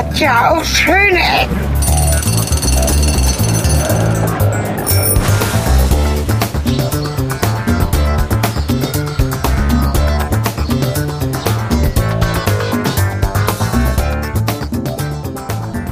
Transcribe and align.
hat 0.00 0.18
ja 0.18 0.50
auch 0.52 0.64
schöne 0.64 1.18
Ecken. 1.18 1.60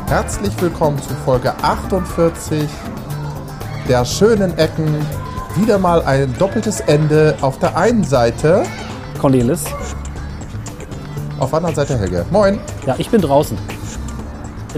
Herzlich 0.08 0.58
willkommen 0.62 0.98
zu 1.02 1.14
Folge 1.26 1.52
48 1.62 2.66
der 3.88 4.06
schönen 4.06 4.56
Ecken. 4.56 5.06
Wieder 5.56 5.78
mal 5.78 6.00
ein 6.02 6.34
doppeltes 6.38 6.80
Ende. 6.80 7.36
Auf 7.42 7.58
der 7.58 7.76
einen 7.76 8.04
Seite 8.04 8.62
Cornelis. 9.20 9.64
Auf 11.38 11.50
der 11.50 11.58
anderen 11.58 11.74
Seite 11.74 11.98
Helge. 11.98 12.24
Moin. 12.30 12.58
Ja, 12.86 12.94
ich 12.96 13.10
bin 13.10 13.20
draußen. 13.20 13.58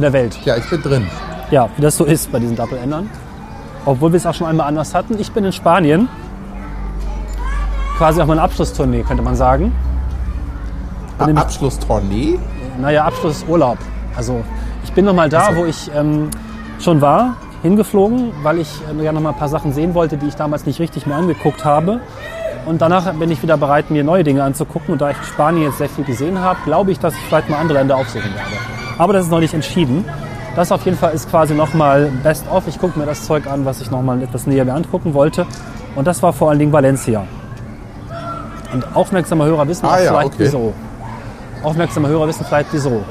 In 0.01 0.03
der 0.03 0.15
Welt. 0.15 0.39
Ja, 0.47 0.57
ich 0.57 0.65
bin 0.71 0.81
drin. 0.81 1.07
Ja, 1.51 1.69
wie 1.77 1.83
das 1.83 1.99
so 1.99 2.07
ist 2.07 2.33
bei 2.33 2.39
diesen 2.39 2.57
Doppelendern. 2.57 3.11
Obwohl 3.85 4.11
wir 4.13 4.17
es 4.17 4.25
auch 4.25 4.33
schon 4.33 4.47
einmal 4.47 4.67
anders 4.67 4.95
hatten. 4.95 5.21
Ich 5.21 5.31
bin 5.31 5.45
in 5.45 5.53
Spanien. 5.53 6.09
Quasi 7.99 8.19
auf 8.19 8.27
meiner 8.27 8.43
Abschlusstournee, 8.45 9.03
könnte 9.03 9.23
man 9.23 9.37
sagen. 9.37 9.75
Bin 11.23 11.37
Abschlusstournee? 11.37 12.39
Naja, 12.81 13.05
Abschlussurlaub. 13.05 13.77
Also 14.17 14.43
ich 14.85 14.93
bin 14.93 15.05
noch 15.05 15.13
mal 15.13 15.29
da, 15.29 15.55
wo 15.55 15.67
ich 15.67 15.91
ähm, 15.95 16.31
schon 16.79 17.03
war, 17.03 17.37
hingeflogen, 17.61 18.33
weil 18.43 18.61
ich 18.61 18.81
äh, 18.99 19.05
ja 19.05 19.13
noch 19.13 19.21
mal 19.21 19.33
ein 19.33 19.39
paar 19.39 19.51
Sachen 19.51 19.75
sehen 19.75 19.93
wollte, 19.93 20.17
die 20.17 20.29
ich 20.29 20.35
damals 20.35 20.65
nicht 20.65 20.81
richtig 20.81 21.07
mir 21.07 21.15
angeguckt 21.15 21.67
habe. 21.67 22.01
Und 22.65 22.81
danach 22.81 23.13
bin 23.13 23.31
ich 23.31 23.43
wieder 23.43 23.59
bereit, 23.59 23.91
mir 23.91 24.03
neue 24.03 24.25
Dinge 24.25 24.45
anzugucken. 24.45 24.93
Und 24.93 25.03
da 25.03 25.11
ich 25.11 25.19
in 25.19 25.25
Spanien 25.25 25.65
jetzt 25.65 25.77
sehr 25.77 25.91
viel 25.91 26.05
gesehen 26.05 26.41
habe, 26.41 26.59
glaube 26.65 26.91
ich, 26.91 26.99
dass 26.99 27.13
ich 27.13 27.21
vielleicht 27.29 27.51
mal 27.51 27.59
andere 27.59 27.77
Länder 27.77 27.99
aufsuchen 27.99 28.33
werde. 28.35 28.80
Aber 29.01 29.15
das 29.15 29.25
ist 29.25 29.31
noch 29.31 29.41
nicht 29.41 29.55
entschieden. 29.55 30.05
Das 30.55 30.71
auf 30.71 30.85
jeden 30.85 30.99
Fall 30.99 31.15
ist 31.15 31.31
quasi 31.31 31.55
nochmal 31.55 32.13
Best 32.23 32.45
of. 32.51 32.69
Ich 32.69 32.79
gucke 32.79 32.99
mir 32.99 33.07
das 33.07 33.25
Zeug 33.25 33.47
an, 33.47 33.65
was 33.65 33.81
ich 33.81 33.91
nochmal 33.91 34.23
etwas 34.23 34.47
näher 34.47 34.63
mir 34.67 34.75
angucken 34.75 35.15
wollte. 35.15 35.47
Und 35.97 36.07
das 36.07 36.23
war 36.23 36.35
vor 36.35 36.51
allen 36.51 36.59
Dingen 36.59 36.71
Valencia. 36.71 37.25
Und 38.75 38.85
aufmerksame 38.95 39.47
Hörer 39.47 39.67
wissen 39.67 39.87
Ah 39.87 39.95
auch 39.95 39.99
ja, 40.01 40.11
vielleicht 40.11 40.35
okay. 40.35 40.37
wieso. 40.41 40.75
Aufmerksame 41.63 42.09
Hörer 42.09 42.29
wissen 42.29 42.45
vielleicht 42.47 42.69
wieso. 42.73 43.03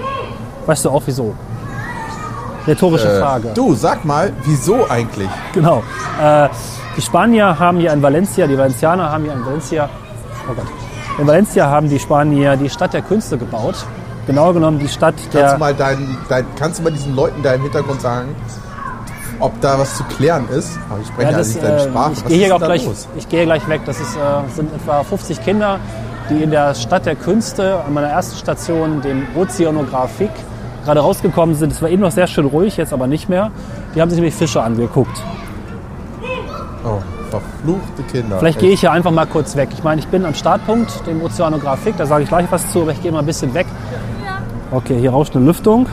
Weißt 0.68 0.86
du 0.86 0.92
auch 0.92 1.02
wieso? 1.08 1.34
Rhetorische 2.68 3.20
Frage. 3.20 3.48
Äh, 3.48 3.54
Du, 3.56 3.74
sag 3.74 4.06
mal, 4.06 4.32
wieso 4.44 4.88
eigentlich? 4.88 5.30
Genau. 5.54 5.82
Äh, 6.22 6.50
die 6.96 7.02
Spanier 7.02 7.58
haben 7.58 7.80
hier 7.80 7.94
in 7.94 8.04
Valencia, 8.04 8.46
die 8.46 8.56
Valencianer 8.56 9.12
haben 9.12 9.24
hier 9.24 9.34
in 9.34 9.44
Valencia, 9.44 9.90
oh 10.48 10.54
Gott, 10.54 10.68
in 11.18 11.26
Valencia 11.26 11.66
haben 11.68 11.90
die 11.90 11.98
Spanier 11.98 12.58
die 12.58 12.70
Stadt 12.70 12.94
der 12.94 13.02
Künste 13.02 13.40
gebaut. 13.40 13.88
Genauer 14.30 14.54
genommen 14.54 14.78
die 14.78 14.88
Stadt 14.88 15.16
Kannst 15.16 15.34
du 15.34 15.40
der. 15.40 15.58
mal 15.58 15.74
dein, 15.74 16.16
dein, 16.30 16.46
kannst 16.56 16.78
du 16.78 16.84
mal 16.84 16.92
diesen 16.92 17.16
Leuten 17.16 17.42
da 17.42 17.56
im 17.56 17.64
Hintergrund 17.64 18.00
sagen, 18.00 18.36
ob 19.40 19.60
da 19.60 19.80
was 19.80 19.98
zu 19.98 20.04
klären 20.04 20.48
ist? 20.50 20.78
Aber 20.88 21.00
ich 21.02 21.08
spreche 21.08 21.32
ja, 21.32 21.38
das, 21.40 21.48
nicht 21.48 21.64
deine 21.64 21.78
äh, 21.78 21.90
Sprache. 21.90 22.12
ich 22.14 22.24
Was 22.24 22.28
gehe 22.32 22.46
hier 22.46 22.56
auch 22.56 22.60
gleich, 22.60 22.86
los? 22.86 23.08
ich 23.18 23.28
gehe 23.28 23.46
gleich 23.46 23.68
weg. 23.68 23.82
Das 23.88 24.00
ist, 24.00 24.16
äh, 24.16 24.20
sind 24.54 24.72
etwa 24.72 25.04
50 25.04 25.44
Kinder, 25.44 25.80
die 26.30 26.44
in 26.44 26.52
der 26.52 26.76
Stadt 26.76 27.08
der 27.08 27.16
Künste 27.16 27.84
an 27.84 27.92
meiner 27.92 28.10
ersten 28.10 28.38
Station, 28.38 29.02
dem 29.02 29.26
Ozeanographik, 29.36 30.30
gerade 30.86 31.00
rausgekommen 31.00 31.56
sind. 31.56 31.72
Es 31.72 31.82
war 31.82 31.90
eben 31.90 32.04
noch 32.04 32.12
sehr 32.12 32.28
schön 32.28 32.46
ruhig, 32.46 32.78
jetzt 32.78 32.94
aber 32.94 33.08
nicht 33.08 33.30
mehr. 33.30 33.50
Die 33.96 34.02
haben 34.02 34.12
sich 34.12 34.18
nämlich 34.18 34.36
Fische 34.36 34.62
angeguckt. 34.62 35.24
Oh, 36.86 37.00
verfluchte 37.32 38.04
Kinder. 38.12 38.38
Vielleicht 38.38 38.60
gehe 38.60 38.70
ich 38.74 38.82
hier 38.82 38.92
einfach 38.92 39.10
mal 39.10 39.26
kurz 39.26 39.56
weg. 39.56 39.70
Ich 39.74 39.84
meine, 39.84 40.00
ich 40.00 40.08
bin 40.08 40.24
am 40.24 40.36
Startpunkt, 40.36 41.08
dem 41.08 41.20
Ozeanographik, 41.24 41.98
da 41.98 42.06
sage 42.06 42.26
ich 42.26 42.30
gleich 42.30 42.46
was 42.52 42.72
zu, 42.72 42.84
aber 42.84 42.92
ich 42.92 43.02
gehe 43.02 43.12
mal 43.12 43.20
ein 43.20 43.26
bisschen 43.26 43.56
weg. 43.56 43.66
Okay, 44.72 45.00
hier 45.00 45.12
rauscht 45.12 45.36
eine 45.36 45.46
Lüftung. 45.46 45.88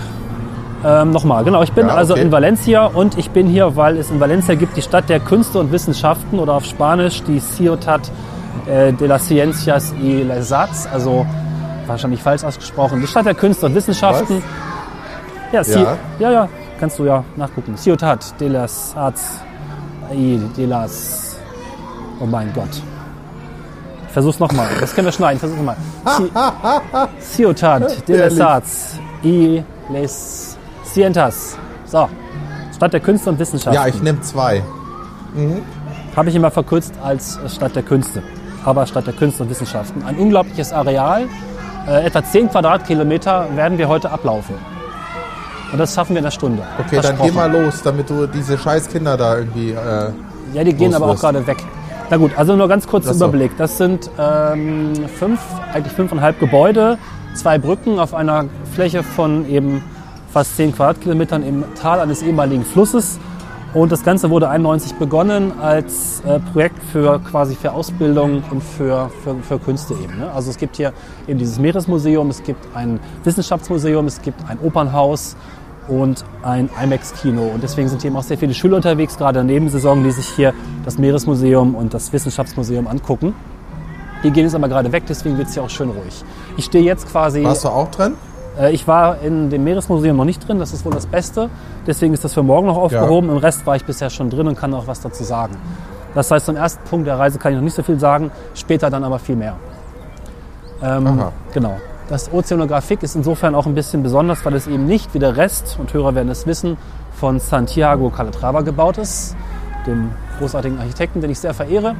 Ähm, 0.84 1.10
Nochmal, 1.10 1.42
genau, 1.44 1.62
ich 1.62 1.72
bin 1.72 1.88
Ja, 1.88 1.94
also 1.94 2.12
okay. 2.12 2.22
in 2.22 2.30
Valencia 2.32 2.84
und 2.86 3.16
ich 3.16 3.30
bin 3.30 3.46
hier, 3.46 3.74
weil 3.76 3.96
es 3.96 4.10
in 4.10 4.20
Valencia 4.20 4.54
gibt 4.54 4.76
die 4.76 4.82
Stadt 4.82 5.08
der 5.08 5.20
Künste 5.20 5.58
und 5.58 5.72
Wissenschaften 5.72 6.38
oder 6.38 6.52
auf 6.54 6.64
Spanisch 6.66 7.22
die 7.22 7.40
Ciutat 7.40 8.10
äh, 8.66 8.92
de 8.92 9.08
las 9.08 9.26
Ciencias 9.26 9.92
y 10.00 10.22
les 10.22 10.52
Arts, 10.52 10.86
also 10.92 11.24
wahrscheinlich 11.86 12.22
falsch 12.22 12.44
ausgesprochen, 12.44 13.00
die 13.00 13.06
Stadt 13.06 13.24
der 13.26 13.34
Künste 13.34 13.66
und 13.66 13.74
Wissenschaften. 13.74 14.42
Ja, 15.52 15.62
Ci- 15.62 15.80
Ja. 15.82 15.96
ja, 16.18 16.30
ja, 16.30 16.48
kannst 16.78 16.98
du 16.98 17.04
ja 17.06 17.24
nachgucken. 17.36 17.76
Ciutat 17.76 18.38
de 18.38 18.48
las 18.48 18.94
Arts 18.96 19.40
y 20.12 20.38
de 20.56 20.66
las 20.66 21.38
Oh 22.20 22.26
mein 22.26 22.52
Gott. 22.54 22.82
Versuch's 24.16 24.38
nochmal. 24.40 24.68
Das 24.80 24.94
können 24.94 25.08
wir 25.08 25.12
schneiden. 25.12 25.38
Versuch's 25.38 25.58
nochmal. 25.58 25.76
Ci- 26.16 26.30
Ciutat 27.20 28.08
de. 28.08 28.40
Arts 28.40 28.98
y 29.22 29.62
les 29.92 30.56
Cientas. 30.90 31.58
So. 31.84 32.08
Stadt 32.74 32.94
der 32.94 33.00
Künste 33.00 33.28
und 33.28 33.38
Wissenschaften. 33.38 33.74
Ja, 33.74 33.86
ich 33.86 34.02
nehme 34.02 34.18
zwei. 34.22 34.62
Habe 36.16 36.30
ich 36.30 36.34
immer 36.34 36.50
verkürzt 36.50 36.94
als 37.04 37.36
äh, 37.44 37.48
Stadt 37.50 37.76
der 37.76 37.82
Künste. 37.82 38.22
Aber 38.64 38.86
Stadt 38.86 39.06
der 39.06 39.12
Künste 39.12 39.42
und 39.42 39.50
Wissenschaften. 39.50 40.02
Ein 40.06 40.16
unglaubliches 40.16 40.72
Areal. 40.72 41.24
Äh, 41.86 42.06
etwa 42.06 42.24
10 42.24 42.48
Quadratkilometer 42.48 43.48
werden 43.54 43.76
wir 43.76 43.86
heute 43.86 44.10
ablaufen. 44.10 44.54
Und 45.72 45.78
das 45.78 45.94
schaffen 45.94 46.14
wir 46.14 46.20
in 46.20 46.24
einer 46.24 46.30
Stunde. 46.30 46.62
Okay, 46.78 47.00
dann 47.02 47.18
geh 47.20 47.30
mal 47.32 47.50
los, 47.52 47.82
damit 47.82 48.08
du 48.08 48.26
diese 48.26 48.56
scheiß 48.56 48.88
Kinder 48.88 49.18
da 49.18 49.36
irgendwie. 49.36 49.72
Äh, 49.72 50.10
Ja, 50.54 50.64
die 50.64 50.72
gehen 50.72 50.94
aber 50.94 51.08
auch 51.08 51.20
gerade 51.20 51.46
weg. 51.46 51.58
Na 52.08 52.18
gut, 52.18 52.32
also 52.36 52.54
nur 52.54 52.68
ganz 52.68 52.86
kurz 52.86 53.06
Ach 53.08 53.14
so. 53.14 53.24
Überblick. 53.24 53.56
Das 53.56 53.78
sind 53.78 54.10
ähm, 54.18 54.92
fünf, 55.18 55.40
eigentlich 55.72 55.92
fünfeinhalb 55.92 56.38
Gebäude, 56.38 56.98
zwei 57.34 57.58
Brücken 57.58 57.98
auf 57.98 58.14
einer 58.14 58.44
Fläche 58.72 59.02
von 59.02 59.48
eben 59.48 59.82
fast 60.32 60.56
zehn 60.56 60.72
Quadratkilometern 60.72 61.42
im 61.42 61.64
Tal 61.74 61.98
eines 61.98 62.22
ehemaligen 62.22 62.64
Flusses. 62.64 63.18
Und 63.74 63.90
das 63.90 64.04
Ganze 64.04 64.30
wurde 64.30 64.48
91 64.48 64.94
begonnen 64.94 65.52
als 65.60 66.22
äh, 66.24 66.38
Projekt 66.52 66.78
für 66.92 67.18
quasi 67.18 67.56
für 67.56 67.72
Ausbildung 67.72 68.42
und 68.50 68.62
für, 68.62 69.10
für, 69.24 69.34
für 69.42 69.58
Künste 69.58 69.94
eben. 69.94 70.18
Ne? 70.18 70.30
Also 70.32 70.50
es 70.50 70.56
gibt 70.56 70.76
hier 70.76 70.92
eben 71.26 71.38
dieses 71.38 71.58
Meeresmuseum, 71.58 72.30
es 72.30 72.42
gibt 72.42 72.64
ein 72.74 73.00
Wissenschaftsmuseum, 73.24 74.06
es 74.06 74.22
gibt 74.22 74.38
ein 74.48 74.58
Opernhaus 74.60 75.36
und 75.88 76.24
ein 76.42 76.68
IMAX-Kino. 76.82 77.42
Und 77.54 77.62
deswegen 77.62 77.88
sind 77.88 78.02
hier 78.02 78.10
eben 78.10 78.16
auch 78.16 78.22
sehr 78.22 78.38
viele 78.38 78.54
Schüler 78.54 78.76
unterwegs, 78.76 79.16
gerade 79.16 79.40
in 79.40 79.48
der 79.48 79.54
Nebensaison, 79.56 80.02
die 80.04 80.10
sich 80.10 80.26
hier 80.28 80.52
das 80.84 80.98
Meeresmuseum 80.98 81.74
und 81.74 81.94
das 81.94 82.12
Wissenschaftsmuseum 82.12 82.86
angucken. 82.86 83.34
Die 84.22 84.30
gehen 84.30 84.44
jetzt 84.44 84.54
aber 84.54 84.68
gerade 84.68 84.90
weg, 84.92 85.04
deswegen 85.08 85.38
wird 85.38 85.48
es 85.48 85.54
hier 85.54 85.62
auch 85.62 85.70
schön 85.70 85.90
ruhig. 85.90 86.24
Ich 86.56 86.64
stehe 86.64 86.84
jetzt 86.84 87.08
quasi. 87.10 87.44
warst 87.44 87.64
du 87.64 87.68
auch 87.68 87.90
drin? 87.90 88.14
Äh, 88.58 88.72
Ich 88.72 88.88
war 88.88 89.20
in 89.20 89.50
dem 89.50 89.64
Meeresmuseum 89.64 90.16
noch 90.16 90.24
nicht 90.24 90.46
drin, 90.46 90.58
das 90.58 90.72
ist 90.72 90.84
wohl 90.84 90.92
das 90.92 91.06
Beste. 91.06 91.50
Deswegen 91.86 92.14
ist 92.14 92.24
das 92.24 92.34
für 92.34 92.42
morgen 92.42 92.66
noch 92.66 92.76
aufgehoben. 92.76 93.28
Im 93.30 93.36
Rest 93.36 93.66
war 93.66 93.76
ich 93.76 93.84
bisher 93.84 94.10
schon 94.10 94.30
drin 94.30 94.48
und 94.48 94.58
kann 94.58 94.72
auch 94.74 94.86
was 94.86 95.00
dazu 95.00 95.22
sagen. 95.22 95.56
Das 96.14 96.30
heißt, 96.30 96.46
zum 96.46 96.56
ersten 96.56 96.82
Punkt 96.88 97.06
der 97.06 97.18
Reise 97.18 97.38
kann 97.38 97.52
ich 97.52 97.56
noch 97.56 97.64
nicht 97.64 97.76
so 97.76 97.82
viel 97.82 98.00
sagen, 98.00 98.30
später 98.54 98.88
dann 98.90 99.04
aber 99.04 99.18
viel 99.18 99.36
mehr. 99.36 99.56
Ähm, 100.82 101.06
Aha. 101.06 101.32
genau. 101.52 101.76
Das 102.08 102.32
Ozeanographik 102.32 103.02
ist 103.02 103.16
insofern 103.16 103.56
auch 103.56 103.66
ein 103.66 103.74
bisschen 103.74 104.04
besonders, 104.04 104.44
weil 104.44 104.54
es 104.54 104.68
eben 104.68 104.86
nicht 104.86 105.12
wie 105.12 105.18
der 105.18 105.36
Rest, 105.36 105.76
und 105.80 105.92
Hörer 105.92 106.14
werden 106.14 106.28
es 106.28 106.46
wissen, 106.46 106.76
von 107.12 107.40
Santiago 107.40 108.10
Calatrava 108.10 108.60
gebaut 108.60 108.98
ist, 108.98 109.34
dem 109.88 110.10
großartigen 110.38 110.78
Architekten, 110.78 111.20
den 111.20 111.30
ich 111.30 111.40
sehr 111.40 111.52
verehre, 111.52 111.96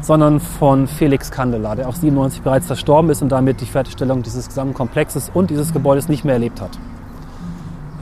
sondern 0.00 0.40
von 0.40 0.88
Felix 0.88 1.30
Kandela, 1.30 1.76
der 1.76 1.88
auch 1.88 1.94
97 1.94 2.42
bereits 2.42 2.66
verstorben 2.66 3.08
ist 3.10 3.22
und 3.22 3.30
damit 3.30 3.60
die 3.60 3.66
Fertigstellung 3.66 4.22
dieses 4.22 4.48
gesamten 4.48 4.74
Komplexes 4.74 5.30
und 5.32 5.50
dieses 5.50 5.72
Gebäudes 5.72 6.08
nicht 6.08 6.24
mehr 6.24 6.34
erlebt 6.34 6.60
hat. 6.60 6.76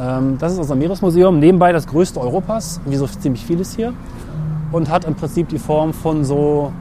Ähm, 0.00 0.38
das 0.38 0.52
ist 0.52 0.58
unser 0.58 0.76
Meeresmuseum, 0.76 1.38
nebenbei 1.38 1.72
das 1.72 1.86
größte 1.86 2.18
Europas, 2.18 2.80
wie 2.86 2.96
so 2.96 3.06
ziemlich 3.06 3.44
vieles 3.44 3.76
hier, 3.76 3.92
und 4.72 4.88
hat 4.88 5.04
im 5.04 5.14
Prinzip 5.14 5.50
die 5.50 5.58
Form 5.58 5.92
von 5.92 6.24
so, 6.24 6.72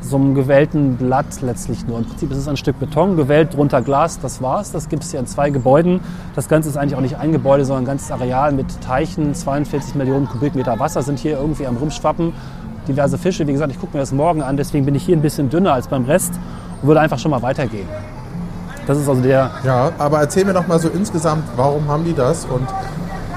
so 0.00 0.16
einem 0.16 0.34
gewellten 0.34 0.96
Blatt 0.96 1.40
letztlich 1.42 1.86
nur. 1.86 1.98
Im 1.98 2.04
Prinzip 2.04 2.30
ist 2.30 2.38
es 2.38 2.48
ein 2.48 2.56
Stück 2.56 2.78
Beton, 2.78 3.16
gewellt, 3.16 3.54
drunter 3.54 3.82
Glas, 3.82 4.20
das 4.20 4.40
war's. 4.42 4.70
Das 4.72 4.88
gibt 4.88 5.02
es 5.02 5.10
hier 5.10 5.20
in 5.20 5.26
zwei 5.26 5.50
Gebäuden. 5.50 6.00
Das 6.34 6.48
Ganze 6.48 6.68
ist 6.68 6.76
eigentlich 6.76 6.96
auch 6.96 7.00
nicht 7.00 7.18
ein 7.18 7.32
Gebäude, 7.32 7.64
sondern 7.64 7.84
ein 7.84 7.86
ganzes 7.86 8.10
Areal 8.10 8.52
mit 8.52 8.80
Teichen. 8.82 9.34
42 9.34 9.94
Millionen 9.94 10.28
Kubikmeter 10.28 10.78
Wasser 10.78 11.02
sind 11.02 11.18
hier 11.18 11.38
irgendwie 11.38 11.66
am 11.66 11.76
Rumschwappen. 11.76 12.32
Diverse 12.86 13.18
Fische, 13.18 13.46
wie 13.46 13.52
gesagt, 13.52 13.72
ich 13.72 13.80
gucke 13.80 13.94
mir 13.94 14.00
das 14.00 14.12
morgen 14.12 14.42
an, 14.42 14.56
deswegen 14.56 14.84
bin 14.84 14.94
ich 14.94 15.04
hier 15.04 15.16
ein 15.16 15.22
bisschen 15.22 15.50
dünner 15.50 15.72
als 15.72 15.88
beim 15.88 16.04
Rest 16.04 16.34
und 16.82 16.88
würde 16.88 17.00
einfach 17.00 17.18
schon 17.18 17.32
mal 17.32 17.42
weitergehen. 17.42 17.88
Das 18.86 18.98
ist 18.98 19.08
also 19.08 19.20
der, 19.20 19.50
Ja, 19.64 19.90
aber 19.98 20.20
erzähl 20.20 20.44
mir 20.44 20.52
doch 20.52 20.68
mal 20.68 20.78
so 20.78 20.88
insgesamt, 20.88 21.42
warum 21.56 21.88
haben 21.88 22.04
die 22.04 22.14
das? 22.14 22.44
Und 22.44 22.68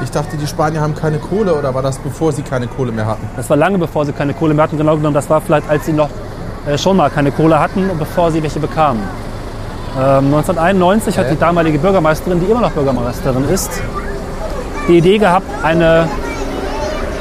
ich 0.04 0.12
dachte, 0.12 0.38
die 0.38 0.45
Spanier 0.45 0.81
haben 0.81 0.94
keine 0.94 1.18
Kohle 1.18 1.56
oder 1.56 1.74
war 1.74 1.81
das 1.81 1.98
bevor 1.98 2.31
sie 2.31 2.44
keine 2.44 2.68
Kohle 2.68 2.92
mehr 2.92 3.07
hatten? 3.07 3.28
Das 3.36 3.50
war 3.50 3.57
lange 3.57 3.80
bevor 3.80 4.06
sie 4.06 4.13
keine 4.13 4.36
Kohle 4.36 4.54
mehr 4.54 4.63
hatten. 4.63 4.78
Genau 4.78 4.95
genommen, 4.95 5.16
das 5.16 5.30
war 5.30 5.42
vielleicht, 5.42 5.68
als 5.68 5.88
sie 5.88 5.94
noch 5.94 6.10
schon 6.77 6.98
mal 6.98 7.10
keine 7.10 7.31
Kohle 7.31 7.60
hatten 7.60 7.89
bevor 7.98 8.31
sie 8.31 8.42
welche 8.42 8.60
bekamen. 8.60 9.01
Ähm, 9.98 10.25
1991 10.25 11.18
hat 11.18 11.25
Hä? 11.25 11.31
die 11.31 11.39
damalige 11.39 11.80
Bürgermeisterin, 11.80 12.39
die 12.39 12.45
immer 12.45 12.62
noch 12.62 12.71
Bürgermeisterin 12.71 13.50
ist, 13.50 13.81
die 14.88 14.98
Idee 14.98 15.18
gehabt, 15.18 15.48
eine 15.63 16.07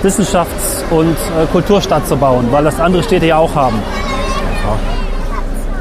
Wissenschafts- 0.02 0.84
und 0.90 1.12
äh, 1.12 1.46
Kulturstadt 1.50 2.06
zu 2.06 2.16
bauen, 2.16 2.46
weil 2.50 2.64
das 2.64 2.78
andere 2.78 3.02
Städte 3.02 3.26
ja 3.26 3.38
auch 3.38 3.54
haben. 3.54 3.80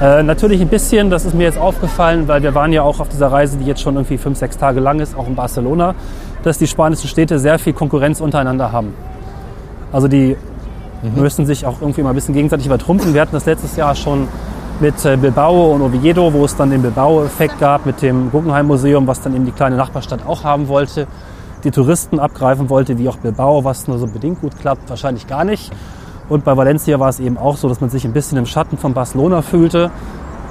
Äh, 0.01 0.21
natürlich 0.21 0.61
ein 0.61 0.67
bisschen, 0.67 1.09
das 1.09 1.25
ist 1.25 1.33
mir 1.33 1.45
jetzt 1.45 1.57
aufgefallen, 1.57 2.27
weil 2.27 2.43
wir 2.43 2.53
waren 2.53 2.71
ja 2.71 2.83
auch 2.83 2.99
auf 2.99 3.09
dieser 3.09 3.31
Reise, 3.31 3.57
die 3.57 3.65
jetzt 3.65 3.81
schon 3.81 3.95
irgendwie 3.95 4.17
fünf, 4.19 4.37
sechs 4.37 4.57
Tage 4.57 4.79
lang 4.79 4.99
ist, 4.99 5.17
auch 5.17 5.27
in 5.27 5.35
Barcelona, 5.35 5.95
dass 6.43 6.59
die 6.59 6.67
spanischen 6.67 7.07
Städte 7.07 7.39
sehr 7.39 7.57
viel 7.57 7.73
Konkurrenz 7.73 8.21
untereinander 8.21 8.71
haben. 8.71 8.93
Also 9.91 10.07
die 10.07 10.37
müssen 11.15 11.45
sich 11.45 11.65
auch 11.65 11.81
irgendwie 11.81 12.03
mal 12.03 12.09
ein 12.09 12.15
bisschen 12.15 12.33
gegenseitig 12.33 12.65
übertrumpfen. 12.65 13.13
Wir 13.13 13.21
hatten 13.21 13.33
das 13.33 13.45
letztes 13.45 13.75
Jahr 13.75 13.95
schon 13.95 14.27
mit 14.79 15.03
äh, 15.05 15.17
Bilbao 15.17 15.73
und 15.73 15.81
Oviedo, 15.81 16.31
wo 16.33 16.45
es 16.45 16.55
dann 16.55 16.69
den 16.69 16.81
Bilbao-Effekt 16.81 17.59
gab 17.59 17.85
mit 17.85 18.01
dem 18.01 18.31
Guggenheim-Museum, 18.31 19.07
was 19.07 19.21
dann 19.21 19.35
eben 19.35 19.45
die 19.45 19.51
kleine 19.51 19.75
Nachbarstadt 19.75 20.25
auch 20.27 20.43
haben 20.43 20.67
wollte, 20.67 21.07
die 21.63 21.71
Touristen 21.71 22.19
abgreifen 22.19 22.69
wollte, 22.69 22.97
wie 22.97 23.09
auch 23.09 23.17
Bilbao, 23.17 23.63
was 23.63 23.87
nur 23.87 23.97
so 23.97 24.07
bedingt 24.07 24.41
gut 24.41 24.59
klappt, 24.59 24.89
wahrscheinlich 24.89 25.27
gar 25.27 25.43
nicht. 25.43 25.71
Und 26.29 26.43
bei 26.43 26.55
Valencia 26.55 26.99
war 26.99 27.09
es 27.09 27.19
eben 27.19 27.37
auch 27.37 27.57
so, 27.57 27.69
dass 27.69 27.81
man 27.81 27.89
sich 27.89 28.05
ein 28.05 28.13
bisschen 28.13 28.37
im 28.37 28.45
Schatten 28.45 28.77
von 28.77 28.93
Barcelona 28.93 29.41
fühlte. 29.41 29.89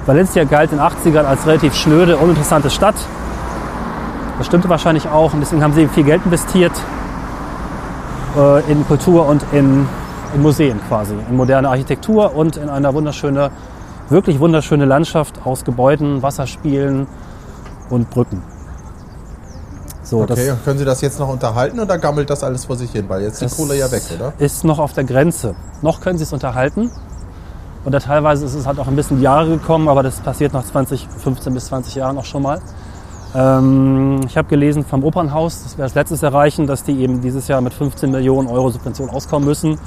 Valencia 0.05 0.43
galt 0.43 0.71
in 0.71 0.79
den 0.79 0.87
80ern 0.87 1.23
als 1.23 1.45
relativ 1.45 1.75
schnöde, 1.75 2.17
uninteressante 2.17 2.69
Stadt. 2.69 2.95
Das 4.37 4.47
stimmte 4.47 4.69
wahrscheinlich 4.69 5.07
auch 5.07 5.33
und 5.33 5.39
deswegen 5.39 5.63
haben 5.63 5.73
sie 5.73 5.87
viel 5.87 6.03
Geld 6.03 6.21
investiert 6.25 6.71
äh, 8.37 8.71
in 8.71 8.85
Kultur 8.87 9.27
und 9.27 9.43
in, 9.51 9.87
in 10.33 10.41
Museen 10.41 10.79
quasi, 10.87 11.13
in 11.29 11.35
moderne 11.35 11.69
Architektur 11.69 12.35
und 12.35 12.57
in 12.57 12.69
eine 12.69 12.93
wunderschöne, 12.93 13.51
wirklich 14.09 14.39
wunderschöne 14.39 14.85
Landschaft 14.85 15.45
aus 15.45 15.63
Gebäuden, 15.63 16.21
Wasserspielen 16.21 17.07
und 17.89 18.09
Brücken. 18.09 18.41
So, 20.03 20.21
Okay, 20.21 20.51
und 20.51 20.63
können 20.63 20.79
Sie 20.79 20.85
das 20.85 21.01
jetzt 21.01 21.19
noch 21.19 21.27
unterhalten 21.27 21.79
oder 21.79 21.97
gammelt 21.97 22.29
das 22.29 22.41
alles 22.43 22.63
vor 22.65 22.77
sich 22.77 22.91
hin? 22.91 23.05
Weil 23.09 23.23
jetzt 23.23 23.41
die 23.41 23.45
Das 23.45 23.57
Kohle 23.57 23.75
ja 23.77 23.91
weg, 23.91 24.03
oder? 24.15 24.31
Ist 24.37 24.63
noch 24.63 24.79
auf 24.79 24.93
der 24.93 25.03
Grenze. 25.03 25.55
Noch 25.81 25.99
können 25.99 26.17
sie 26.17 26.23
es 26.23 26.31
unterhalten. 26.31 26.91
Oder 27.83 27.99
teilweise 27.99 28.45
ist 28.45 28.53
es 28.53 28.65
halt 28.65 28.79
auch 28.79 28.87
ein 28.87 28.95
bisschen 28.95 29.21
Jahre 29.21 29.49
gekommen, 29.49 29.89
aber 29.89 30.03
das 30.03 30.19
passiert 30.19 30.53
nach 30.53 30.63
20, 30.63 31.07
15 31.17 31.53
bis 31.53 31.65
20 31.65 31.95
Jahren 31.95 32.17
auch 32.17 32.25
schon 32.25 32.41
mal. 32.43 32.61
Ähm, 33.35 34.21
ich 34.25 34.37
habe 34.37 34.47
gelesen 34.47 34.85
vom 34.85 35.03
Opernhaus, 35.03 35.63
das 35.63 35.77
wir 35.77 35.83
als 35.83 35.95
letztes 35.95 36.23
erreichen, 36.23 36.67
dass 36.67 36.83
die 36.83 36.99
eben 37.01 37.21
dieses 37.21 37.47
Jahr 37.47 37.61
mit 37.61 37.73
15 37.73 38.09
Millionen 38.11 38.47
Euro 38.47 38.69
Subvention 38.69 39.09
auskommen 39.09 39.47
müssen. 39.47 39.77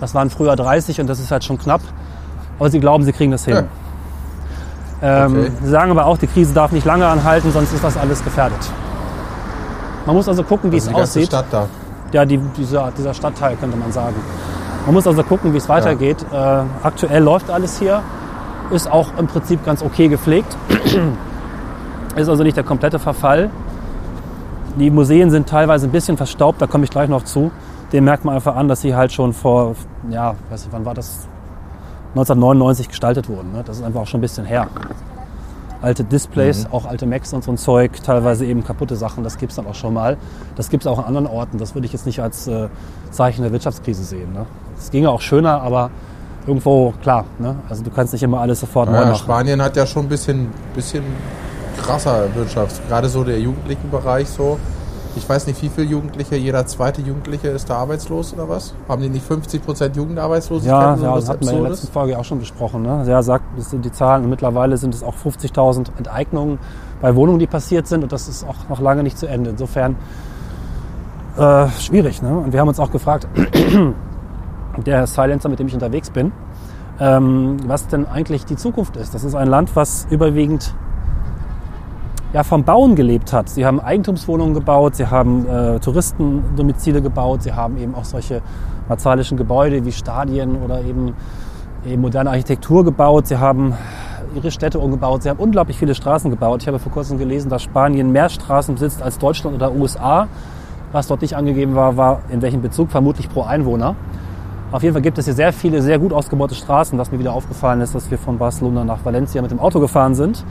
Das 0.00 0.14
waren 0.14 0.30
früher 0.30 0.56
30 0.56 1.00
und 1.00 1.06
das 1.06 1.20
ist 1.20 1.30
halt 1.30 1.44
schon 1.44 1.58
knapp. 1.58 1.82
Aber 2.58 2.70
sie 2.70 2.80
glauben, 2.80 3.04
sie 3.04 3.12
kriegen 3.12 3.30
das 3.32 3.44
hin. 3.44 3.64
Ähm, 5.02 5.36
Okay. 5.36 5.50
Sie 5.62 5.68
sagen 5.70 5.90
aber 5.90 6.06
auch, 6.06 6.18
die 6.18 6.26
Krise 6.26 6.52
darf 6.52 6.72
nicht 6.72 6.84
lange 6.84 7.06
anhalten, 7.06 7.50
sonst 7.52 7.72
ist 7.72 7.82
das 7.84 7.96
alles 7.96 8.22
gefährdet. 8.22 8.58
Man 10.06 10.14
muss 10.16 10.28
also 10.28 10.42
gucken, 10.42 10.70
wie 10.72 10.76
Also 10.76 10.90
es 10.90 10.94
die 10.96 11.02
aussieht. 11.02 11.26
Stadt 11.26 11.46
da. 11.50 11.66
Ja, 12.12 12.24
die, 12.24 12.38
dieser, 12.56 12.90
dieser 12.96 13.14
Stadtteil 13.14 13.56
könnte 13.56 13.76
man 13.76 13.92
sagen. 13.92 14.16
Man 14.86 14.94
muss 14.94 15.06
also 15.06 15.22
gucken, 15.22 15.52
wie 15.52 15.58
es 15.58 15.68
weitergeht. 15.68 16.24
Äh, 16.32 16.36
aktuell 16.82 17.22
läuft 17.22 17.50
alles 17.50 17.78
hier, 17.78 18.02
ist 18.70 18.90
auch 18.90 19.08
im 19.18 19.26
Prinzip 19.26 19.64
ganz 19.64 19.82
okay 19.82 20.08
gepflegt. 20.08 20.56
ist 22.16 22.28
also 22.28 22.42
nicht 22.42 22.56
der 22.56 22.64
komplette 22.64 22.98
Verfall. 22.98 23.50
Die 24.76 24.90
Museen 24.90 25.30
sind 25.30 25.48
teilweise 25.48 25.86
ein 25.86 25.92
bisschen 25.92 26.16
verstaubt, 26.16 26.60
da 26.62 26.66
komme 26.66 26.84
ich 26.84 26.90
gleich 26.90 27.08
noch 27.08 27.24
zu. 27.24 27.50
Dem 27.92 28.04
merkt 28.04 28.24
man 28.24 28.34
einfach 28.34 28.56
an, 28.56 28.68
dass 28.68 28.80
sie 28.80 28.94
halt 28.94 29.12
schon 29.12 29.32
vor, 29.32 29.74
ja, 30.10 30.34
weiß 30.48 30.64
nicht, 30.64 30.72
wann 30.72 30.84
war 30.84 30.94
das? 30.94 31.28
1999 32.10 32.88
gestaltet 32.88 33.28
wurden. 33.28 33.52
Ne? 33.52 33.62
Das 33.64 33.78
ist 33.78 33.84
einfach 33.84 34.00
auch 34.00 34.06
schon 34.06 34.18
ein 34.18 34.22
bisschen 34.22 34.44
her. 34.44 34.66
Alte 35.82 36.04
Displays, 36.04 36.66
auch 36.72 36.84
alte 36.86 37.06
Macs 37.06 37.32
und 37.32 37.42
so 37.42 37.52
ein 37.52 37.56
Zeug, 37.56 38.02
teilweise 38.02 38.44
eben 38.44 38.62
kaputte 38.64 38.96
Sachen, 38.96 39.24
das 39.24 39.38
gibt 39.38 39.52
es 39.52 39.56
dann 39.56 39.66
auch 39.66 39.74
schon 39.74 39.94
mal. 39.94 40.18
Das 40.56 40.68
gibt 40.68 40.82
es 40.82 40.86
auch 40.86 40.98
an 40.98 41.04
anderen 41.04 41.26
Orten. 41.26 41.56
Das 41.56 41.74
würde 41.74 41.86
ich 41.86 41.92
jetzt 41.92 42.04
nicht 42.04 42.20
als 42.20 42.46
äh, 42.48 42.68
Zeichen 43.10 43.42
der 43.42 43.52
Wirtschaftskrise 43.52 44.04
sehen. 44.04 44.32
Ne? 44.32 44.44
Es 44.76 44.90
ginge 44.90 45.08
auch 45.08 45.20
schöner, 45.22 45.62
aber 45.62 45.90
irgendwo, 46.46 46.92
klar, 47.02 47.24
ne? 47.38 47.56
also 47.68 47.82
du 47.82 47.90
kannst 47.90 48.12
nicht 48.12 48.22
immer 48.22 48.40
alles 48.40 48.60
sofort 48.60 48.88
neu 48.90 48.96
Naja, 48.96 49.10
machen. 49.12 49.18
Spanien 49.22 49.62
hat 49.62 49.76
ja 49.76 49.86
schon 49.86 50.04
ein 50.06 50.08
bisschen, 50.08 50.48
bisschen 50.74 51.04
krasser 51.80 52.34
Wirtschaft. 52.34 52.86
Gerade 52.88 53.08
so 53.08 53.24
der 53.24 53.40
jugendlichen 53.40 53.90
Bereich 53.90 54.28
so. 54.28 54.58
Ich 55.16 55.28
weiß 55.28 55.46
nicht, 55.46 55.60
wie 55.62 55.68
viele 55.68 55.86
Jugendliche, 55.86 56.36
jeder 56.36 56.66
zweite 56.66 57.02
Jugendliche 57.02 57.48
ist 57.48 57.68
da 57.68 57.76
arbeitslos 57.76 58.32
oder 58.32 58.48
was? 58.48 58.74
Haben 58.88 59.02
die 59.02 59.08
nicht 59.08 59.28
50% 59.28 59.96
Jugendarbeitslosigkeit? 59.96 60.98
Ja, 60.98 61.04
ja, 61.04 61.14
das 61.14 61.28
hatten 61.28 61.44
wir 61.44 61.52
in 61.52 61.62
der 61.62 61.70
letzten 61.70 61.88
Folge 61.88 62.18
auch 62.18 62.24
schon 62.24 62.38
besprochen. 62.38 62.82
Ne? 62.82 63.04
Ja, 63.06 63.22
sagt, 63.22 63.44
das 63.56 63.70
sind 63.70 63.84
die 63.84 63.92
Zahlen 63.92 64.24
und 64.24 64.30
mittlerweile 64.30 64.76
sind 64.76 64.94
es 64.94 65.02
auch 65.02 65.16
50.000 65.16 65.88
Enteignungen 65.98 66.58
bei 67.00 67.14
Wohnungen, 67.16 67.38
die 67.38 67.46
passiert 67.46 67.86
sind 67.86 68.02
und 68.02 68.12
das 68.12 68.28
ist 68.28 68.44
auch 68.44 68.68
noch 68.68 68.80
lange 68.80 69.02
nicht 69.02 69.18
zu 69.18 69.26
Ende. 69.26 69.50
Insofern 69.50 69.96
äh, 71.36 71.68
schwierig. 71.80 72.22
Ne? 72.22 72.36
Und 72.36 72.52
wir 72.52 72.60
haben 72.60 72.68
uns 72.68 72.78
auch 72.78 72.90
gefragt, 72.90 73.26
der 74.86 75.06
Silencer, 75.06 75.48
mit 75.48 75.58
dem 75.58 75.66
ich 75.66 75.74
unterwegs 75.74 76.10
bin, 76.10 76.32
ähm, 77.00 77.56
was 77.66 77.88
denn 77.88 78.06
eigentlich 78.06 78.44
die 78.44 78.56
Zukunft 78.56 78.96
ist. 78.96 79.14
Das 79.14 79.24
ist 79.24 79.34
ein 79.34 79.48
Land, 79.48 79.74
was 79.74 80.06
überwiegend 80.10 80.74
ja, 82.32 82.44
vom 82.44 82.64
Bauen 82.64 82.94
gelebt 82.94 83.32
hat. 83.32 83.48
Sie 83.48 83.66
haben 83.66 83.80
Eigentumswohnungen 83.80 84.54
gebaut, 84.54 84.94
sie 84.94 85.06
haben 85.06 85.48
äh, 85.48 85.80
Touristendomizile 85.80 87.02
gebaut, 87.02 87.42
sie 87.42 87.52
haben 87.52 87.76
eben 87.78 87.94
auch 87.94 88.04
solche 88.04 88.40
martialischen 88.88 89.36
Gebäude 89.36 89.84
wie 89.84 89.92
Stadien 89.92 90.56
oder 90.62 90.82
eben, 90.82 91.14
eben 91.84 92.00
moderne 92.00 92.30
Architektur 92.30 92.84
gebaut. 92.84 93.26
Sie 93.26 93.38
haben 93.38 93.74
ihre 94.34 94.50
Städte 94.52 94.78
umgebaut, 94.78 95.24
sie 95.24 95.30
haben 95.30 95.40
unglaublich 95.40 95.76
viele 95.76 95.94
Straßen 95.94 96.30
gebaut. 96.30 96.62
Ich 96.62 96.68
habe 96.68 96.78
vor 96.78 96.92
kurzem 96.92 97.18
gelesen, 97.18 97.48
dass 97.48 97.62
Spanien 97.62 98.12
mehr 98.12 98.28
Straßen 98.28 98.74
besitzt 98.74 99.02
als 99.02 99.18
Deutschland 99.18 99.56
oder 99.56 99.72
USA. 99.72 100.28
Was 100.92 101.08
dort 101.08 101.22
nicht 101.22 101.34
angegeben 101.34 101.74
war, 101.74 101.96
war 101.96 102.20
in 102.30 102.42
welchem 102.42 102.62
Bezug, 102.62 102.90
vermutlich 102.90 103.28
pro 103.28 103.42
Einwohner. 103.42 103.96
Auf 104.72 104.84
jeden 104.84 104.92
Fall 104.92 105.02
gibt 105.02 105.18
es 105.18 105.24
hier 105.24 105.34
sehr 105.34 105.52
viele, 105.52 105.82
sehr 105.82 105.98
gut 105.98 106.12
ausgebaute 106.12 106.54
Straßen, 106.54 106.96
was 106.96 107.10
mir 107.10 107.18
wieder 107.18 107.32
aufgefallen 107.32 107.80
ist, 107.80 107.94
dass 107.96 108.08
wir 108.08 108.18
von 108.18 108.38
Barcelona 108.38 108.84
nach 108.84 109.04
Valencia 109.04 109.42
mit 109.42 109.50
dem 109.50 109.58
Auto 109.58 109.80
gefahren 109.80 110.14
sind. 110.14 110.44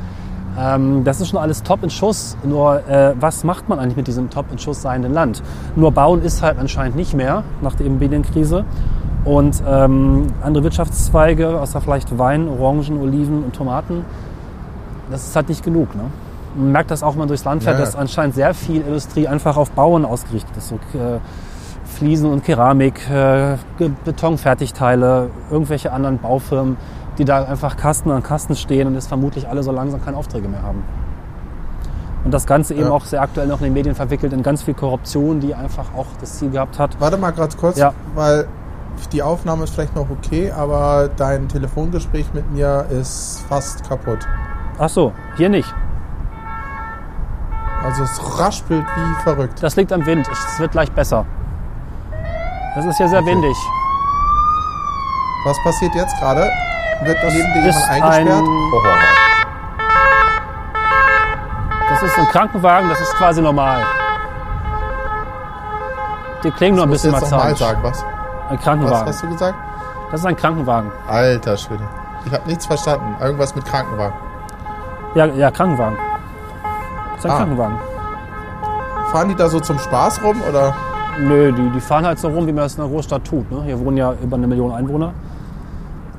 Ähm, 0.58 1.04
das 1.04 1.22
ist 1.22 1.30
schon 1.30 1.40
alles 1.40 1.64
top 1.64 1.84
in 1.84 1.90
Schuss. 1.90 2.38
Nur 2.44 2.88
äh, 2.88 3.14
was 3.20 3.44
macht 3.44 3.70
man 3.70 3.80
eigentlich 3.80 3.98
mit 3.98 4.08
diesem 4.08 4.30
top 4.30 4.46
in 4.52 4.58
Schuss 4.58 4.82
seienden 4.82 5.14
Land? 5.14 5.44
Nur 5.76 5.92
bauen 5.92 6.22
ist 6.22 6.42
halt 6.42 6.58
anscheinend 6.60 6.96
nicht 6.96 7.14
mehr 7.14 7.44
nach 7.62 7.76
der 7.76 7.86
Immobilienkrise. 7.86 8.66
Und 9.26 9.62
ähm, 9.68 10.28
andere 10.42 10.64
Wirtschaftszweige, 10.64 11.60
außer 11.60 11.82
vielleicht 11.82 12.18
Wein, 12.18 12.48
Orangen, 12.48 13.00
Oliven 13.02 13.44
und 13.44 13.54
Tomaten, 13.56 14.06
das 15.12 15.28
ist 15.28 15.36
halt 15.36 15.50
nicht 15.50 15.64
genug. 15.64 15.94
Ne? 15.96 16.04
Man 16.56 16.72
merkt 16.72 16.90
das 16.92 17.04
auch, 17.04 17.12
wenn 17.12 17.20
man 17.20 17.28
durchs 17.28 17.44
Land 17.44 17.64
fährt, 17.64 17.78
Ja. 17.78 17.86
dass 17.86 17.96
anscheinend 17.96 18.36
sehr 18.36 18.54
viel 18.54 18.82
Industrie 18.82 19.28
einfach 19.28 19.58
auf 19.58 19.72
Bauen 19.72 20.06
ausgerichtet 20.06 20.56
ist. 20.58 20.70
So, 20.70 20.76
äh, 20.98 21.20
Fliesen 21.86 22.32
und 22.32 22.44
Keramik, 22.46 23.10
äh, 23.10 23.58
Betonfertigteile, 24.06 25.30
irgendwelche 25.52 25.92
anderen 25.92 26.20
Baufirmen, 26.20 26.78
die 27.20 27.26
da 27.26 27.44
einfach 27.44 27.78
Kasten 27.78 28.10
an 28.10 28.24
Kasten 28.24 28.56
stehen 28.56 28.88
und 28.88 28.96
jetzt 28.96 29.08
vermutlich 29.08 29.48
alle 29.48 29.62
so 29.62 29.72
langsam 29.72 30.04
keine 30.04 30.18
Aufträge 30.18 30.48
mehr 30.48 30.64
haben. 30.64 30.84
Und 32.26 32.34
das 32.34 32.46
Ganze 32.48 32.74
eben 32.74 32.88
Ja. 32.88 32.92
auch 32.92 33.06
sehr 33.06 33.22
aktuell 33.22 33.48
noch 33.48 33.60
in 33.60 33.66
den 33.66 33.74
Medien 33.74 33.94
verwickelt 33.96 34.34
in 34.34 34.42
ganz 34.42 34.64
viel 34.64 34.74
Korruption, 34.74 35.40
die 35.40 35.54
einfach 35.54 35.86
auch 35.96 36.08
das 36.20 36.40
Ziel 36.40 36.50
gehabt 36.50 36.80
hat. 36.80 37.00
Warte 37.00 37.18
mal 37.18 37.32
ganz 37.32 37.56
kurz, 37.56 37.78
Ja. 37.78 37.94
weil 38.16 38.48
die 39.14 39.22
Aufnahme 39.22 39.64
ist 39.66 39.74
vielleicht 39.76 39.96
noch 39.96 40.08
okay, 40.10 40.52
aber 40.52 41.10
dein 41.16 41.48
Telefongespräch 41.48 42.34
mit 42.34 42.52
mir 42.52 42.86
ist 42.90 43.42
fast 43.48 43.88
kaputt. 43.88 44.20
Ach 44.78 44.90
so, 44.90 45.14
hier 45.38 45.50
nicht. 45.50 45.74
Also 47.84 48.04
es 48.04 48.40
raspelt 48.40 48.86
wie 48.86 49.22
verrückt. 49.24 49.64
Das 49.64 49.76
liegt 49.78 49.94
am 49.94 50.06
Wind. 50.06 50.28
Es 50.32 50.60
wird 50.60 50.72
gleich 50.72 50.92
besser. 50.92 51.26
Es 52.78 52.86
ist 52.86 52.98
hier 52.98 53.08
sehr 53.08 53.22
Okay. 53.22 53.32
windig. 53.32 53.56
Was 55.46 55.58
passiert 55.64 55.96
jetzt 55.96 56.18
gerade? 56.20 56.50
Wird 57.04 57.18
Das 57.24 57.34
neben 57.34 57.54
dir 57.54 57.62
jemand 57.62 57.90
eingesperrt? 57.90 58.28
ein- 58.28 58.48
Das 61.90 62.04
ist 62.04 62.18
ein 62.20 62.28
Krankenwagen, 62.30 62.90
das 62.90 63.00
ist 63.02 63.14
quasi 63.16 63.42
normal. 63.42 63.82
Die 66.44 66.52
klingen 66.52 66.76
nur 66.76 66.86
ein 66.86 66.90
bisschen 66.92 67.12
jetzt 67.14 67.30
martialisch. 67.32 67.60
sagen, 67.60 67.80
was? 67.84 68.04
Ein 68.50 68.58
Was 68.58 68.64
Krankenwagen. 68.64 69.08
hast 69.08 69.24
du 69.24 69.30
gesagt? 69.30 69.56
Das 70.12 70.20
ist 70.22 70.26
ein 70.26 70.36
Krankenwagen. 70.36 70.92
Alter 71.08 71.58
Schwede. 71.58 71.84
Ich 72.26 72.32
habe 72.34 72.48
nichts 72.48 72.66
verstanden. 72.66 73.16
Irgendwas 73.22 73.56
mit 73.56 73.66
Krankenwagen. 73.66 74.14
Ja, 75.16 75.26
ja 75.26 75.52
Krankenwagen. 75.52 75.98
Das 77.16 77.20
ist 77.20 77.26
ein 77.26 77.32
Ah. 77.32 77.38
Krankenwagen. 77.38 77.80
Fahren 79.12 79.30
die 79.30 79.36
da 79.36 79.48
so 79.50 79.60
zum 79.60 79.80
Spaß 79.80 80.22
rum 80.24 80.42
oder? 80.48 80.74
Nö, 81.20 81.52
die, 81.52 81.70
die 81.72 81.82
fahren 81.82 82.06
halt 82.06 82.20
so 82.20 82.30
rum, 82.30 82.48
wie 82.48 82.54
man 82.54 82.66
es 82.66 82.76
in 82.76 82.82
einer 82.84 82.90
Großstadt 82.92 83.26
tut. 83.26 83.52
Ne? 83.52 83.64
Hier 83.64 83.80
wohnen 83.80 83.98
ja 83.98 84.14
über 84.22 84.38
eine 84.38 84.48
Million 84.48 84.72
Einwohner. 84.74 85.12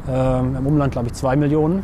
Ähm, 0.08 0.56
Im 0.56 0.66
Umland, 0.66 0.92
glaube 0.92 1.08
ich, 1.08 1.14
zwei 1.14 1.36
Millionen. 1.36 1.82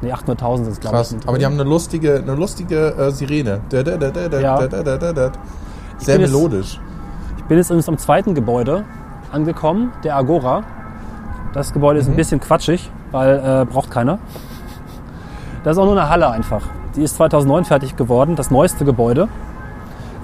Nee, 0.00 0.12
800.000 0.12 0.56
sind 0.56 0.68
es, 0.72 0.80
glaube 0.80 1.00
ich. 1.00 1.28
Aber 1.28 1.38
die 1.38 1.44
haben 1.46 1.54
eine 1.54 1.62
lustige, 1.62 2.16
eine 2.16 2.34
lustige 2.34 2.88
äh, 2.96 3.10
Sirene. 3.12 3.60
Da, 3.68 3.82
da, 3.82 3.96
da, 3.96 4.40
Ja. 4.40 4.58
Sehr 5.98 6.18
jetzt- 6.18 6.30
melodisch. 6.32 6.80
Ich 7.38 7.44
bin 7.44 7.56
jetzt 7.56 7.70
übrigens 7.70 7.88
am 7.88 7.98
zweiten 7.98 8.34
Gebäude 8.34 8.84
angekommen, 9.30 9.92
der 10.02 10.16
Agora. 10.16 10.62
Das 11.52 11.72
Gebäude 11.72 12.00
ist 12.00 12.08
ein 12.08 12.16
bisschen 12.16 12.40
quatschig, 12.40 12.90
weil 13.12 13.38
äh, 13.38 13.64
braucht 13.70 13.90
keiner. 13.90 14.18
Das 15.64 15.76
ist 15.76 15.78
auch 15.78 15.84
nur 15.84 15.98
eine 15.98 16.08
Halle 16.08 16.28
einfach. 16.30 16.62
Die 16.96 17.02
ist 17.02 17.16
2009 17.16 17.64
fertig 17.64 17.96
geworden, 17.96 18.34
das 18.36 18.50
neueste 18.50 18.84
Gebäude. 18.84 19.28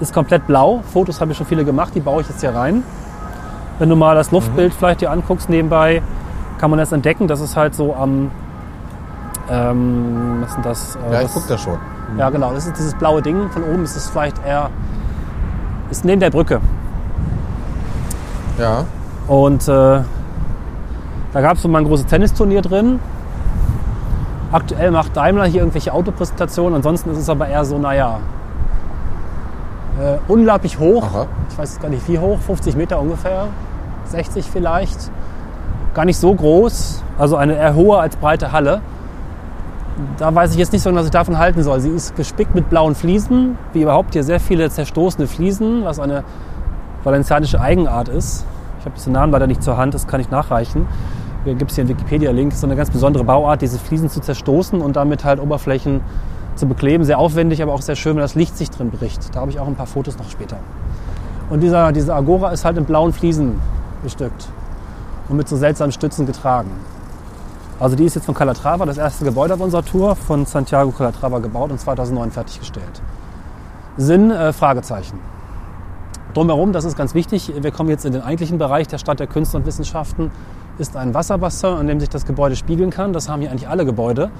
Ist 0.01 0.13
komplett 0.13 0.47
blau. 0.47 0.81
Fotos 0.91 1.21
habe 1.21 1.31
ich 1.31 1.37
schon 1.37 1.45
viele 1.47 1.63
gemacht, 1.65 1.93
die 1.95 1.99
baue 2.01 2.21
ich 2.21 2.29
jetzt 2.29 2.41
hier 2.41 2.53
rein. 2.53 2.83
Wenn 3.79 3.89
du 3.89 3.95
mal 3.95 4.13
das 4.15 4.31
Luftbild 4.31 4.73
vielleicht 4.73 5.01
dir 5.01 5.09
anguckst 5.11 5.49
nebenbei, 5.49 6.01
kann 6.59 6.69
man 6.69 6.79
das 6.79 6.91
entdecken. 6.91 7.27
Das 7.27 7.39
ist 7.39 7.55
halt 7.55 7.73
so 7.75 7.95
am 7.95 8.29
ähm, 9.49 10.39
was 10.41 10.49
ist 10.49 10.55
denn 10.57 10.63
das? 10.63 10.95
Äh, 10.95 11.13
Ja, 11.13 11.17
ich 11.21 11.23
das- 11.27 11.33
guck 11.33 11.47
da 11.47 11.57
schon. 11.57 11.77
Ja, 12.17 12.29
genau. 12.29 12.53
Das 12.53 12.67
ist 12.67 12.77
dieses 12.77 12.93
blaue 12.95 13.21
Ding. 13.21 13.49
Von 13.49 13.63
oben 13.63 13.83
ist 13.83 13.95
es 13.95 14.09
vielleicht 14.09 14.43
eher. 14.45 14.69
Ist 15.89 16.05
neben 16.05 16.19
der 16.19 16.29
Brücke. 16.29 16.59
Ja. 18.59 18.83
Und 19.27 19.67
äh, 19.67 20.01
da 21.31 21.41
gab 21.41 21.55
es 21.55 21.61
so 21.61 21.67
mal 21.67 21.79
ein 21.79 21.85
großes 21.85 22.05
Tennisturnier 22.07 22.61
drin. 22.61 22.99
Aktuell 24.51 24.91
macht 24.91 25.15
Daimler 25.15 25.45
hier 25.45 25.61
irgendwelche 25.61 25.93
Autopräsentationen. 25.93 26.75
Ansonsten 26.75 27.11
ist 27.11 27.19
es 27.19 27.29
aber 27.29 27.47
eher 27.47 27.63
so, 27.65 27.77
naja, 27.77 28.19
äh, 30.01 30.17
unglaublich 30.27 30.79
hoch. 30.79 31.03
Aha. 31.03 31.25
Ich 31.51 31.57
weiß 31.57 31.79
gar 31.79 31.89
nicht 31.89 32.07
wie 32.07 32.17
hoch, 32.19 32.39
50 32.39 32.75
Meter 32.75 32.99
ungefähr, 32.99 33.47
60 34.11 34.45
vielleicht. 34.45 35.11
Gar 35.93 36.05
nicht 36.05 36.17
so 36.17 36.33
groß, 36.33 37.03
also 37.17 37.35
eine 37.35 37.55
eher 37.55 37.75
hohe 37.75 37.99
als 37.99 38.15
breite 38.15 38.51
Halle. 38.51 38.81
Da 40.17 40.33
weiß 40.33 40.51
ich 40.51 40.57
jetzt 40.57 40.71
nicht 40.71 40.81
so, 40.81 40.93
was 40.93 41.05
ich 41.05 41.11
davon 41.11 41.37
halten 41.37 41.61
soll. 41.63 41.79
Sie 41.81 41.89
ist 41.89 42.15
gespickt 42.15 42.55
mit 42.55 42.69
blauen 42.69 42.95
Fliesen, 42.95 43.57
wie 43.73 43.81
überhaupt 43.81 44.13
hier 44.13 44.23
sehr 44.23 44.39
viele 44.39 44.69
zerstoßene 44.69 45.27
Fliesen, 45.27 45.83
was 45.83 45.99
eine 45.99 46.23
valencianische 47.03 47.59
Eigenart 47.59 48.07
ist. 48.07 48.45
Ich 48.79 48.85
habe 48.85 48.95
den 48.97 49.13
Namen 49.13 49.33
leider 49.33 49.47
nicht 49.47 49.61
zur 49.61 49.77
Hand, 49.77 49.93
das 49.93 50.07
kann 50.07 50.21
ich 50.21 50.29
nachreichen. 50.29 50.87
Hier 51.43 51.55
gibt 51.55 51.71
es 51.71 51.75
hier 51.75 51.83
einen 51.83 51.89
Wikipedia-Link. 51.89 52.53
so 52.53 52.67
eine 52.67 52.75
ganz 52.75 52.91
besondere 52.91 53.23
Bauart, 53.23 53.61
diese 53.61 53.79
Fliesen 53.79 54.09
zu 54.09 54.19
zerstoßen 54.19 54.81
und 54.81 54.95
damit 54.95 55.25
halt 55.25 55.39
Oberflächen 55.39 56.01
zu 56.55 56.67
bekleben. 56.67 57.03
Sehr 57.03 57.17
aufwendig, 57.17 57.61
aber 57.61 57.73
auch 57.73 57.81
sehr 57.81 57.95
schön, 57.95 58.15
wenn 58.15 58.21
das 58.21 58.35
Licht 58.35 58.57
sich 58.57 58.69
drin 58.69 58.91
bricht. 58.91 59.33
Da 59.33 59.41
habe 59.41 59.51
ich 59.51 59.59
auch 59.59 59.67
ein 59.67 59.75
paar 59.75 59.87
Fotos 59.87 60.17
noch 60.17 60.29
später. 60.29 60.57
Und 61.49 61.61
dieser, 61.61 61.91
diese 61.91 62.13
Agora 62.13 62.51
ist 62.51 62.65
halt 62.65 62.77
in 62.77 62.85
blauen 62.85 63.13
Fliesen 63.13 63.59
bestückt 64.01 64.47
und 65.29 65.37
mit 65.37 65.47
so 65.47 65.55
seltsamen 65.55 65.91
Stützen 65.91 66.25
getragen. 66.25 66.71
Also 67.79 67.95
die 67.95 68.03
ist 68.03 68.15
jetzt 68.15 68.25
von 68.25 68.35
Calatrava, 68.35 68.85
das 68.85 68.97
erste 68.97 69.23
Gebäude 69.23 69.53
auf 69.53 69.61
unserer 69.61 69.85
Tour, 69.85 70.15
von 70.15 70.45
Santiago 70.45 70.91
Calatrava 70.91 71.39
gebaut 71.39 71.71
und 71.71 71.79
2009 71.79 72.31
fertiggestellt. 72.31 73.01
Sinn, 73.95 74.31
äh, 74.31 74.51
Fragezeichen. 74.51 75.19
Drumherum, 76.33 76.73
das 76.73 76.85
ist 76.85 76.97
ganz 76.97 77.15
wichtig, 77.15 77.53
wir 77.59 77.71
kommen 77.71 77.89
jetzt 77.89 78.05
in 78.05 78.13
den 78.13 78.21
eigentlichen 78.21 78.57
Bereich 78.57 78.87
der 78.87 78.97
Stadt 78.97 79.19
der 79.19 79.27
Künste 79.27 79.57
und 79.57 79.65
Wissenschaften, 79.65 80.29
ist 80.77 80.95
ein 80.95 81.13
Wasserbassin, 81.13 81.73
an 81.73 81.87
dem 81.87 81.99
sich 81.99 82.09
das 82.09 82.25
Gebäude 82.25 82.55
spiegeln 82.55 82.89
kann. 82.89 83.13
Das 83.13 83.29
haben 83.29 83.41
hier 83.41 83.51
eigentlich 83.51 83.67
alle 83.67 83.85
Gebäude. 83.85 84.31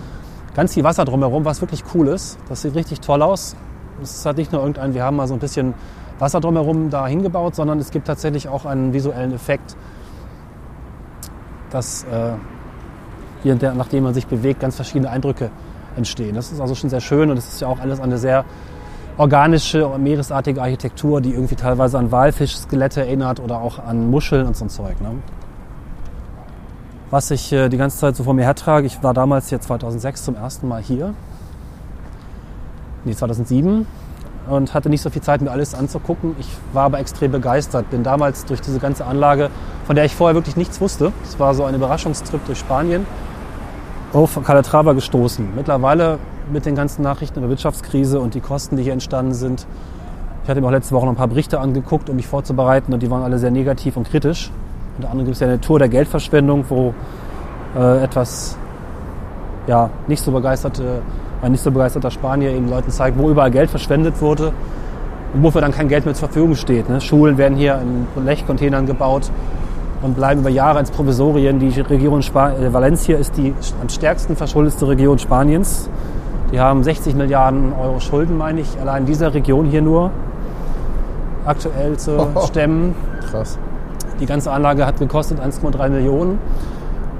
Ganz 0.55 0.73
viel 0.73 0.83
Wasser 0.83 1.05
drumherum, 1.05 1.45
was 1.45 1.61
wirklich 1.61 1.83
cool 1.93 2.07
ist. 2.07 2.37
Das 2.47 2.61
sieht 2.61 2.75
richtig 2.75 3.01
toll 3.01 3.21
aus. 3.21 3.55
Es 4.01 4.25
halt 4.25 4.37
nicht 4.37 4.51
nur 4.51 4.61
irgendein, 4.61 4.93
wir 4.93 5.03
haben 5.03 5.17
mal 5.17 5.27
so 5.27 5.33
ein 5.33 5.39
bisschen 5.39 5.73
Wasser 6.19 6.41
drumherum 6.41 6.89
da 6.89 7.07
hingebaut, 7.07 7.55
sondern 7.55 7.79
es 7.79 7.91
gibt 7.91 8.07
tatsächlich 8.07 8.47
auch 8.47 8.65
einen 8.65 8.93
visuellen 8.93 9.33
Effekt, 9.33 9.75
dass 11.69 12.03
äh, 12.03 12.33
hier, 13.43 13.55
der, 13.55 13.73
nachdem 13.73 14.03
man 14.03 14.13
sich 14.13 14.27
bewegt, 14.27 14.59
ganz 14.59 14.75
verschiedene 14.75 15.09
Eindrücke 15.09 15.49
entstehen. 15.95 16.35
Das 16.35 16.51
ist 16.51 16.59
also 16.59 16.75
schon 16.75 16.89
sehr 16.89 17.01
schön 17.01 17.31
und 17.31 17.37
es 17.37 17.47
ist 17.47 17.61
ja 17.61 17.67
auch 17.67 17.79
alles 17.79 17.99
eine 17.99 18.17
sehr 18.17 18.45
organische, 19.17 19.89
meeresartige 19.97 20.61
Architektur, 20.61 21.21
die 21.21 21.33
irgendwie 21.33 21.55
teilweise 21.55 21.97
an 21.97 22.11
Walfischskelette 22.11 23.01
erinnert 23.01 23.39
oder 23.39 23.59
auch 23.61 23.79
an 23.79 24.09
Muscheln 24.09 24.47
und 24.47 24.55
so 24.55 24.65
ein 24.65 24.69
Zeug. 24.69 25.01
Ne? 25.01 25.11
Was 27.09 27.31
ich 27.31 27.51
äh, 27.51 27.69
die 27.69 27.77
ganze 27.77 27.97
Zeit 27.97 28.15
so 28.15 28.23
vor 28.23 28.33
mir 28.33 28.43
hertrage, 28.43 28.87
ich 28.87 29.01
war 29.03 29.13
damals 29.13 29.49
hier 29.49 29.59
2006 29.59 30.23
zum 30.23 30.35
ersten 30.35 30.67
Mal 30.67 30.81
hier. 30.81 31.13
Nee, 33.03 33.13
2007 33.13 33.85
und 34.49 34.73
hatte 34.73 34.89
nicht 34.89 35.01
so 35.01 35.09
viel 35.09 35.21
Zeit, 35.21 35.41
mir 35.41 35.51
alles 35.51 35.73
anzugucken. 35.75 36.35
Ich 36.39 36.49
war 36.73 36.85
aber 36.85 36.99
extrem 36.99 37.31
begeistert. 37.31 37.89
Bin 37.89 38.03
damals 38.03 38.45
durch 38.45 38.61
diese 38.61 38.79
ganze 38.79 39.05
Anlage, 39.05 39.49
von 39.85 39.95
der 39.95 40.05
ich 40.05 40.15
vorher 40.15 40.35
wirklich 40.35 40.57
nichts 40.57 40.81
wusste, 40.81 41.11
es 41.23 41.39
war 41.39 41.53
so 41.53 41.63
ein 41.63 41.75
Überraschungstrip 41.75 42.45
durch 42.45 42.59
Spanien, 42.59 43.05
auf 44.11 44.39
Calatrava 44.43 44.93
gestoßen. 44.93 45.49
Mittlerweile 45.55 46.17
mit 46.51 46.65
den 46.65 46.75
ganzen 46.75 47.03
Nachrichten 47.03 47.39
über 47.39 47.49
Wirtschaftskrise 47.49 48.19
und 48.19 48.33
die 48.33 48.41
Kosten, 48.41 48.75
die 48.75 48.83
hier 48.83 48.93
entstanden 48.93 49.33
sind. 49.33 49.67
Ich 50.43 50.49
hatte 50.49 50.61
mir 50.61 50.67
auch 50.67 50.71
letzte 50.71 50.95
Woche 50.95 51.05
noch 51.05 51.13
ein 51.13 51.17
paar 51.17 51.27
Berichte 51.27 51.59
angeguckt, 51.59 52.09
um 52.09 52.15
mich 52.15 52.27
vorzubereiten 52.27 52.91
und 52.91 53.03
die 53.03 53.11
waren 53.11 53.21
alle 53.21 53.37
sehr 53.37 53.51
negativ 53.51 53.97
und 53.97 54.09
kritisch. 54.09 54.51
Unter 54.97 55.11
anderem 55.11 55.25
gibt 55.25 55.35
es 55.35 55.41
ja 55.41 55.47
eine 55.47 55.61
Tour 55.61 55.77
der 55.77 55.89
Geldverschwendung, 55.89 56.65
wo 56.69 56.95
äh, 57.77 58.03
etwas 58.03 58.57
ja, 59.67 59.91
nicht 60.07 60.23
so 60.23 60.31
begeisterte, 60.31 61.03
ein 61.41 61.51
nicht 61.51 61.63
so 61.63 61.71
begeisterter 61.71 62.11
Spanier 62.11 62.51
eben 62.51 62.69
Leuten 62.69 62.91
zeigt, 62.91 63.17
wo 63.17 63.29
überall 63.29 63.51
Geld 63.51 63.69
verschwendet 63.69 64.21
wurde 64.21 64.51
und 65.33 65.43
wofür 65.43 65.61
dann 65.61 65.71
kein 65.71 65.87
Geld 65.87 66.05
mehr 66.05 66.13
zur 66.13 66.27
Verfügung 66.27 66.55
steht. 66.55 66.89
Ne? 66.89 67.01
Schulen 67.01 67.37
werden 67.37 67.57
hier 67.57 67.79
in 67.81 68.07
Blechcontainern 68.21 68.85
gebaut 68.85 69.31
und 70.01 70.15
bleiben 70.15 70.41
über 70.41 70.49
Jahre 70.49 70.79
als 70.79 70.91
Provisorien. 70.91 71.59
Die 71.59 71.79
Region 71.81 72.21
Spa 72.21 72.51
äh, 72.51 72.73
Valencia 72.73 73.17
ist 73.17 73.37
die 73.37 73.53
am 73.81 73.89
stärksten 73.89 74.35
verschuldete 74.35 74.87
Region 74.87 75.19
Spaniens. 75.19 75.89
Die 76.51 76.59
haben 76.59 76.83
60 76.83 77.15
Milliarden 77.15 77.73
Euro 77.73 77.99
Schulden, 77.99 78.37
meine 78.37 78.61
ich, 78.61 78.79
allein 78.81 79.01
in 79.01 79.05
dieser 79.05 79.33
Region 79.33 79.65
hier 79.65 79.81
nur 79.81 80.11
aktuell 81.45 81.97
zu 81.97 82.27
stemmen. 82.47 82.95
Krass. 83.29 83.59
Die 84.19 84.25
ganze 84.25 84.51
Anlage 84.51 84.85
hat 84.85 84.99
gekostet 84.99 85.39
1,3 85.39 85.89
Millionen. 85.89 86.39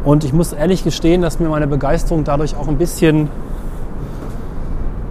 Und 0.03 0.23
ich 0.23 0.33
muss 0.33 0.53
ehrlich 0.53 0.83
gestehen, 0.83 1.21
dass 1.21 1.39
mir 1.39 1.49
meine 1.49 1.67
Begeisterung 1.67 2.23
dadurch 2.23 2.55
auch 2.55 2.67
ein 2.67 2.77
bisschen, 2.77 3.29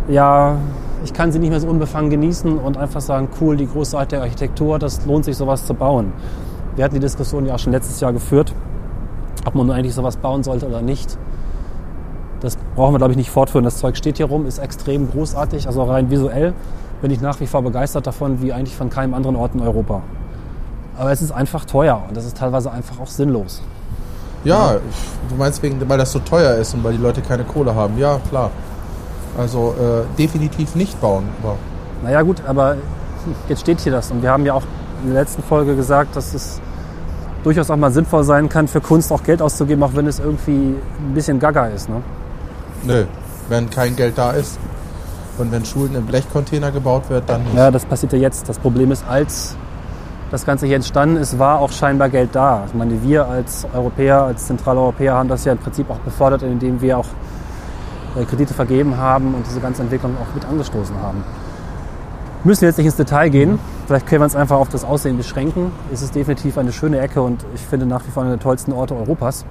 ja, 0.08 0.56
ich 1.04 1.12
kann 1.12 1.30
sie 1.32 1.38
nicht 1.38 1.50
mehr 1.50 1.60
so 1.60 1.68
unbefangen 1.68 2.10
genießen 2.10 2.58
und 2.58 2.76
einfach 2.76 3.00
sagen, 3.00 3.28
cool, 3.40 3.56
die 3.56 3.66
großartige 3.66 4.20
Architektur, 4.22 4.78
das 4.78 5.04
lohnt 5.06 5.24
sich, 5.24 5.36
sowas 5.36 5.66
zu 5.66 5.74
bauen. 5.74 6.12
Wir 6.76 6.84
hatten 6.84 6.94
die 6.94 7.00
Diskussion 7.00 7.46
ja 7.46 7.54
auch 7.54 7.58
schon 7.58 7.72
letztes 7.72 8.00
Jahr 8.00 8.12
geführt, 8.12 8.52
ob 9.44 9.54
man 9.54 9.66
nun 9.66 9.76
eigentlich 9.76 9.94
sowas 9.94 10.16
bauen 10.16 10.42
sollte 10.42 10.66
oder 10.66 10.82
nicht. 10.82 11.18
Das 12.40 12.56
brauchen 12.76 12.94
wir, 12.94 12.98
glaube 12.98 13.12
ich, 13.12 13.16
nicht 13.16 13.30
fortführen. 13.30 13.64
Das 13.64 13.78
Zeug 13.78 13.96
steht 13.96 14.16
hier 14.16 14.26
rum, 14.26 14.46
ist 14.46 14.58
extrem 14.58 15.10
großartig. 15.10 15.66
Also 15.66 15.82
rein 15.82 16.10
visuell 16.10 16.54
bin 17.02 17.10
ich 17.10 17.20
nach 17.20 17.40
wie 17.40 17.46
vor 17.46 17.62
begeistert 17.62 18.06
davon, 18.06 18.40
wie 18.42 18.52
eigentlich 18.52 18.76
von 18.76 18.90
keinem 18.90 19.14
anderen 19.14 19.36
Ort 19.36 19.54
in 19.54 19.60
Europa. 19.60 20.02
Aber 20.96 21.12
es 21.12 21.22
ist 21.22 21.32
einfach 21.32 21.64
teuer 21.64 22.02
und 22.08 22.16
das 22.16 22.24
ist 22.24 22.36
teilweise 22.36 22.70
einfach 22.70 23.00
auch 23.00 23.06
sinnlos. 23.06 23.62
Ja, 24.44 24.76
du 25.28 25.34
meinst 25.36 25.62
wegen, 25.62 25.80
weil 25.88 25.98
das 25.98 26.12
so 26.12 26.20
teuer 26.20 26.54
ist 26.54 26.74
und 26.74 26.84
weil 26.84 26.92
die 26.92 27.02
Leute 27.02 27.22
keine 27.22 27.44
Kohle 27.44 27.74
haben. 27.74 27.98
Ja, 27.98 28.20
klar. 28.28 28.50
Also 29.38 29.74
äh, 29.78 30.16
definitiv 30.18 30.74
nicht 30.74 31.00
bauen. 31.00 31.24
Aber 31.42 31.56
Naja 32.02 32.22
gut, 32.22 32.42
aber 32.46 32.76
jetzt 33.48 33.60
steht 33.60 33.80
hier 33.80 33.92
das. 33.92 34.10
Und 34.10 34.22
wir 34.22 34.30
haben 34.30 34.44
ja 34.44 34.52
auch 34.54 34.64
in 35.04 35.12
der 35.12 35.22
letzten 35.22 35.42
Folge 35.42 35.76
gesagt, 35.76 36.16
dass 36.16 36.34
es 36.34 36.60
durchaus 37.44 37.70
auch 37.70 37.76
mal 37.76 37.92
sinnvoll 37.92 38.24
sein 38.24 38.48
kann, 38.48 38.68
für 38.68 38.80
Kunst 38.80 39.12
auch 39.12 39.22
Geld 39.22 39.40
auszugeben, 39.40 39.82
auch 39.84 39.94
wenn 39.94 40.06
es 40.06 40.18
irgendwie 40.18 40.74
ein 40.98 41.14
bisschen 41.14 41.38
gaga 41.38 41.66
ist. 41.66 41.88
Ne? 41.88 42.02
nö, 42.84 43.04
wenn 43.48 43.70
kein 43.70 43.96
Geld 43.96 44.18
da 44.18 44.32
ist 44.32 44.58
und 45.38 45.52
wenn 45.52 45.64
Schulen 45.64 45.94
in 45.94 46.04
Blechcontainer 46.06 46.70
gebaut 46.70 47.08
wird, 47.08 47.28
dann. 47.28 47.42
Ja, 47.54 47.70
das 47.70 47.84
passiert 47.84 48.12
ja 48.12 48.18
jetzt. 48.18 48.48
Das 48.48 48.58
Problem 48.58 48.90
ist, 48.90 49.04
als 49.08 49.56
das 50.30 50.44
Ganze 50.44 50.66
hier 50.66 50.76
entstanden 50.76 51.16
ist, 51.16 51.38
war 51.38 51.60
auch 51.60 51.72
scheinbar 51.72 52.08
Geld 52.08 52.30
da. 52.32 52.64
Ich 52.66 52.74
meine, 52.74 53.02
wir 53.02 53.26
als 53.26 53.66
Europäer, 53.72 54.22
als 54.22 54.46
Zentraleuropäer 54.46 55.14
haben 55.14 55.28
das 55.28 55.44
ja 55.44 55.52
im 55.52 55.58
Prinzip 55.58 55.90
auch 55.90 55.98
befördert, 55.98 56.42
indem 56.42 56.80
wir 56.80 56.98
auch 56.98 57.06
Kredite 58.26 58.54
vergeben 58.54 58.96
haben 58.96 59.34
und 59.34 59.46
diese 59.46 59.60
ganze 59.60 59.82
Entwicklung 59.82 60.16
auch 60.16 60.34
mit 60.34 60.44
angestoßen 60.44 60.96
haben. 61.00 61.22
Müssen 62.44 62.62
wir 62.62 62.68
jetzt 62.68 62.76
nicht 62.76 62.86
ins 62.86 62.96
Detail 62.96 63.30
gehen. 63.30 63.58
Vielleicht 63.86 64.06
können 64.06 64.20
wir 64.20 64.24
uns 64.24 64.36
einfach 64.36 64.56
auf 64.56 64.68
das 64.68 64.84
Aussehen 64.84 65.16
beschränken. 65.16 65.72
Es 65.92 66.02
ist 66.02 66.14
definitiv 66.14 66.56
eine 66.56 66.72
schöne 66.72 67.00
Ecke 67.00 67.20
und 67.20 67.44
ich 67.54 67.60
finde 67.60 67.86
nach 67.86 68.06
wie 68.06 68.10
vor 68.10 68.22
einer 68.22 68.32
der 68.32 68.40
tollsten 68.40 68.72
Orte 68.72 68.94
Europas. 68.94 69.44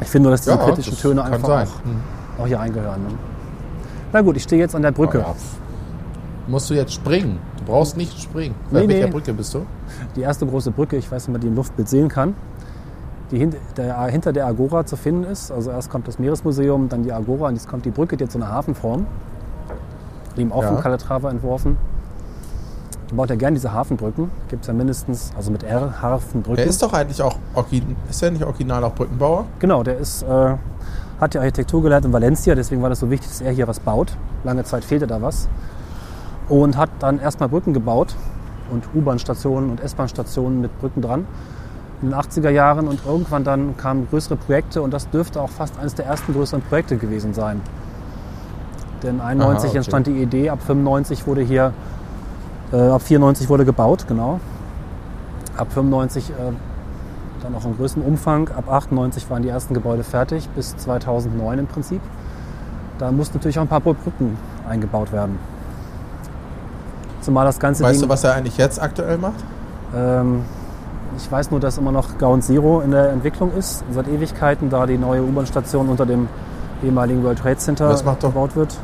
Ich 0.00 0.08
finde 0.08 0.28
nur, 0.28 0.32
dass 0.32 0.42
diese 0.42 0.56
Ja, 0.56 0.64
kritischen 0.64 0.92
das 0.92 1.02
Töne 1.02 1.24
einfach 1.24 1.66
auch, 1.66 2.42
auch 2.42 2.46
hier 2.46 2.60
eingehören. 2.60 3.02
Ne? 3.02 3.08
Na 4.12 4.20
gut, 4.20 4.36
ich 4.36 4.44
stehe 4.44 4.60
jetzt 4.62 4.76
an 4.76 4.82
der 4.82 4.92
Brücke. 4.92 5.18
Ja. 5.18 5.34
Musst 6.46 6.70
du 6.70 6.74
jetzt 6.74 6.92
springen? 6.94 7.38
Du 7.58 7.64
brauchst 7.64 7.96
nicht 7.96 8.18
springen. 8.22 8.54
Nee, 8.70 8.82
Bei 8.82 8.88
welcher 8.88 9.06
nee. 9.06 9.12
Brücke 9.12 9.34
bist 9.34 9.52
du? 9.54 9.66
Die 10.16 10.22
erste 10.22 10.46
große 10.46 10.70
Brücke, 10.70 10.96
ich 10.96 11.10
weiß 11.10 11.22
nicht, 11.22 11.28
ob 11.28 11.32
man 11.32 11.40
die 11.40 11.48
im 11.48 11.56
Luftbild 11.56 11.88
sehen 11.88 12.08
kann, 12.08 12.34
die 13.30 13.50
der, 13.76 14.02
hinter 14.06 14.32
der 14.32 14.46
Agora 14.46 14.86
zu 14.86 14.96
finden 14.96 15.24
ist. 15.24 15.50
Also 15.50 15.70
erst 15.70 15.90
kommt 15.90 16.08
das 16.08 16.18
Meeresmuseum, 16.18 16.88
dann 16.88 17.02
die 17.02 17.12
Agora 17.12 17.48
und 17.48 17.54
jetzt 17.54 17.68
kommt 17.68 17.84
die 17.84 17.90
Brücke, 17.90 18.16
die 18.16 18.24
hat 18.24 18.32
so 18.32 18.38
eine 18.38 18.48
Hafenform. 18.48 19.06
Die 20.36 20.42
eben 20.42 20.52
auch 20.52 20.62
Ja. 20.62 20.68
von 20.68 20.80
Calatrava 20.80 21.30
entworfen. 21.30 21.76
Man 23.08 23.16
baut 23.16 23.30
ja 23.30 23.36
gerne 23.36 23.54
diese 23.54 23.72
Hafenbrücken. 23.72 24.30
Gibt 24.48 24.62
es 24.62 24.68
ja 24.68 24.74
mindestens, 24.74 25.32
also 25.36 25.50
mit 25.50 25.62
R, 25.62 26.00
Hafenbrücken. 26.02 26.56
Der 26.56 26.66
ist 26.66 26.82
doch 26.82 26.92
eigentlich 26.92 27.22
auch, 27.22 27.36
ist 28.10 28.20
der 28.22 28.30
nicht 28.30 28.44
original 28.44 28.84
auch 28.84 28.94
Brückenbauer? 28.94 29.46
Genau, 29.58 29.82
der 29.82 29.98
ist, 29.98 30.22
äh, 30.22 30.54
hat 31.20 31.34
die 31.34 31.38
Architektur 31.38 31.82
gelernt 31.82 32.04
in 32.04 32.12
Valencia, 32.12 32.54
deswegen 32.54 32.82
war 32.82 32.90
das 32.90 33.00
so 33.00 33.10
wichtig, 33.10 33.28
dass 33.30 33.40
er 33.40 33.52
hier 33.52 33.66
was 33.66 33.80
baut. 33.80 34.12
Lange 34.44 34.64
Zeit 34.64 34.84
fehlte 34.84 35.06
da 35.06 35.20
was. 35.22 35.48
Und 36.48 36.76
hat 36.76 36.90
dann 37.00 37.18
erstmal 37.18 37.48
Brücken 37.48 37.72
gebaut 37.72 38.14
und 38.70 38.84
U-Bahn-Stationen 38.94 39.70
und 39.70 39.80
S-Bahn-Stationen 39.82 40.60
mit 40.60 40.78
Brücken 40.80 41.02
dran 41.02 41.26
in 42.02 42.10
den 42.10 42.18
80er 42.18 42.50
Jahren 42.50 42.86
und 42.86 43.00
irgendwann 43.06 43.44
dann 43.44 43.76
kamen 43.76 44.06
größere 44.08 44.36
Projekte 44.36 44.82
und 44.82 44.92
das 44.92 45.10
dürfte 45.10 45.40
auch 45.40 45.50
fast 45.50 45.78
eines 45.78 45.94
der 45.94 46.06
ersten 46.06 46.32
größeren 46.32 46.62
Projekte 46.62 46.96
gewesen 46.96 47.34
sein. 47.34 47.60
Denn 49.02 49.20
91 49.20 49.58
Aha, 49.58 49.68
okay. 49.68 49.76
entstand 49.76 50.06
die 50.06 50.22
Idee, 50.22 50.50
ab 50.50 50.60
95 50.62 51.26
wurde 51.26 51.42
hier, 51.42 51.72
äh, 52.72 52.76
ab 52.76 53.02
94 53.02 53.48
wurde 53.48 53.64
gebaut, 53.64 54.06
genau. 54.08 54.40
Ab 55.56 55.72
95 55.72 56.30
äh, 56.30 56.34
dann 57.42 57.54
auch 57.54 57.64
in 57.64 57.76
größerem 57.76 58.02
Umfang. 58.02 58.48
Ab 58.48 58.70
98 58.70 59.28
waren 59.30 59.42
die 59.42 59.48
ersten 59.48 59.74
Gebäude 59.74 60.02
fertig, 60.04 60.48
bis 60.50 60.76
2009 60.76 61.60
im 61.60 61.66
Prinzip. 61.66 62.00
Da 62.98 63.12
muss 63.12 63.32
natürlich 63.32 63.58
auch 63.58 63.62
ein 63.62 63.68
paar 63.68 63.80
Brücken 63.80 64.36
eingebaut 64.68 65.12
werden. 65.12 65.38
Zumal 67.20 67.44
das 67.44 67.58
ganze 67.60 67.84
Weißt 67.84 68.00
Ding, 68.00 68.08
du, 68.08 68.12
was 68.12 68.24
er 68.24 68.34
eigentlich 68.34 68.56
jetzt 68.56 68.80
aktuell 68.80 69.18
macht? 69.18 69.44
ähm, 69.94 70.42
ich 71.16 71.30
weiß 71.30 71.50
nur, 71.50 71.60
dass 71.60 71.78
immer 71.78 71.92
noch 71.92 72.18
Ground 72.18 72.44
Zero 72.44 72.80
in 72.80 72.90
der 72.90 73.10
Entwicklung 73.10 73.52
ist, 73.56 73.84
seit 73.90 74.08
Ewigkeiten, 74.08 74.70
da 74.70 74.86
die 74.86 74.98
neue 74.98 75.22
U-Bahn-Station 75.22 75.88
unter 75.88 76.06
dem 76.06 76.28
ehemaligen 76.82 77.22
World 77.24 77.38
Trade 77.38 77.56
Center 77.56 77.88
Das 77.88 78.04
macht 78.04 78.22
doch- 78.22 78.28
gebaut 78.30 78.54
wird. 78.56 78.76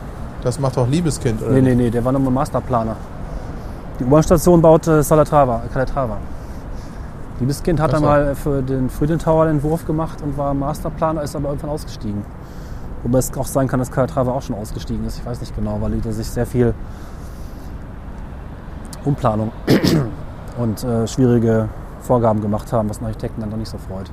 Das 0.42 0.58
macht 0.60 0.76
doch 0.76 0.86
Liebeskind, 0.88 1.40
oder? 1.42 1.52
Nee, 1.52 1.62
nee, 1.62 1.74
nee, 1.74 1.90
der 1.90 2.04
war 2.04 2.12
nochmal 2.12 2.32
Masterplaner. 2.32 2.96
Die 3.98 4.04
U-Bahn-Station 4.04 4.60
baute 4.60 5.02
Salatrava, 5.02 5.62
Calatrava. 5.72 6.16
Liebeskind 7.40 7.80
hat 7.80 7.92
so. 7.96 8.00
mal 8.00 8.34
für 8.34 8.62
den 8.62 8.88
Frühling 8.90 9.18
Tower 9.18 9.46
den 9.46 9.56
Entwurf 9.56 9.84
gemacht 9.86 10.20
und 10.22 10.36
war 10.36 10.52
Masterplaner, 10.54 11.22
ist 11.22 11.34
aber 11.34 11.48
irgendwann 11.48 11.70
ausgestiegen. 11.70 12.22
Wobei 13.02 13.18
es 13.18 13.36
auch 13.36 13.46
sein 13.46 13.68
kann, 13.68 13.78
dass 13.80 13.90
Calatrava 13.90 14.32
auch 14.32 14.42
schon 14.42 14.56
ausgestiegen 14.56 15.04
ist. 15.06 15.18
Ich 15.18 15.26
weiß 15.26 15.40
nicht 15.40 15.54
genau, 15.54 15.78
weil 15.80 15.92
da 15.98 16.12
sich 16.12 16.28
sehr 16.28 16.46
viel 16.46 16.74
Umplanung 19.04 19.52
und 20.58 20.82
äh, 20.84 21.06
schwierige 21.06 21.68
Vorgaben 22.04 22.40
gemacht 22.40 22.72
haben, 22.72 22.88
was 22.88 22.98
den 22.98 23.06
Architekten 23.06 23.40
dann 23.40 23.50
doch 23.50 23.56
nicht 23.56 23.70
so 23.70 23.78
freut. 23.78 24.10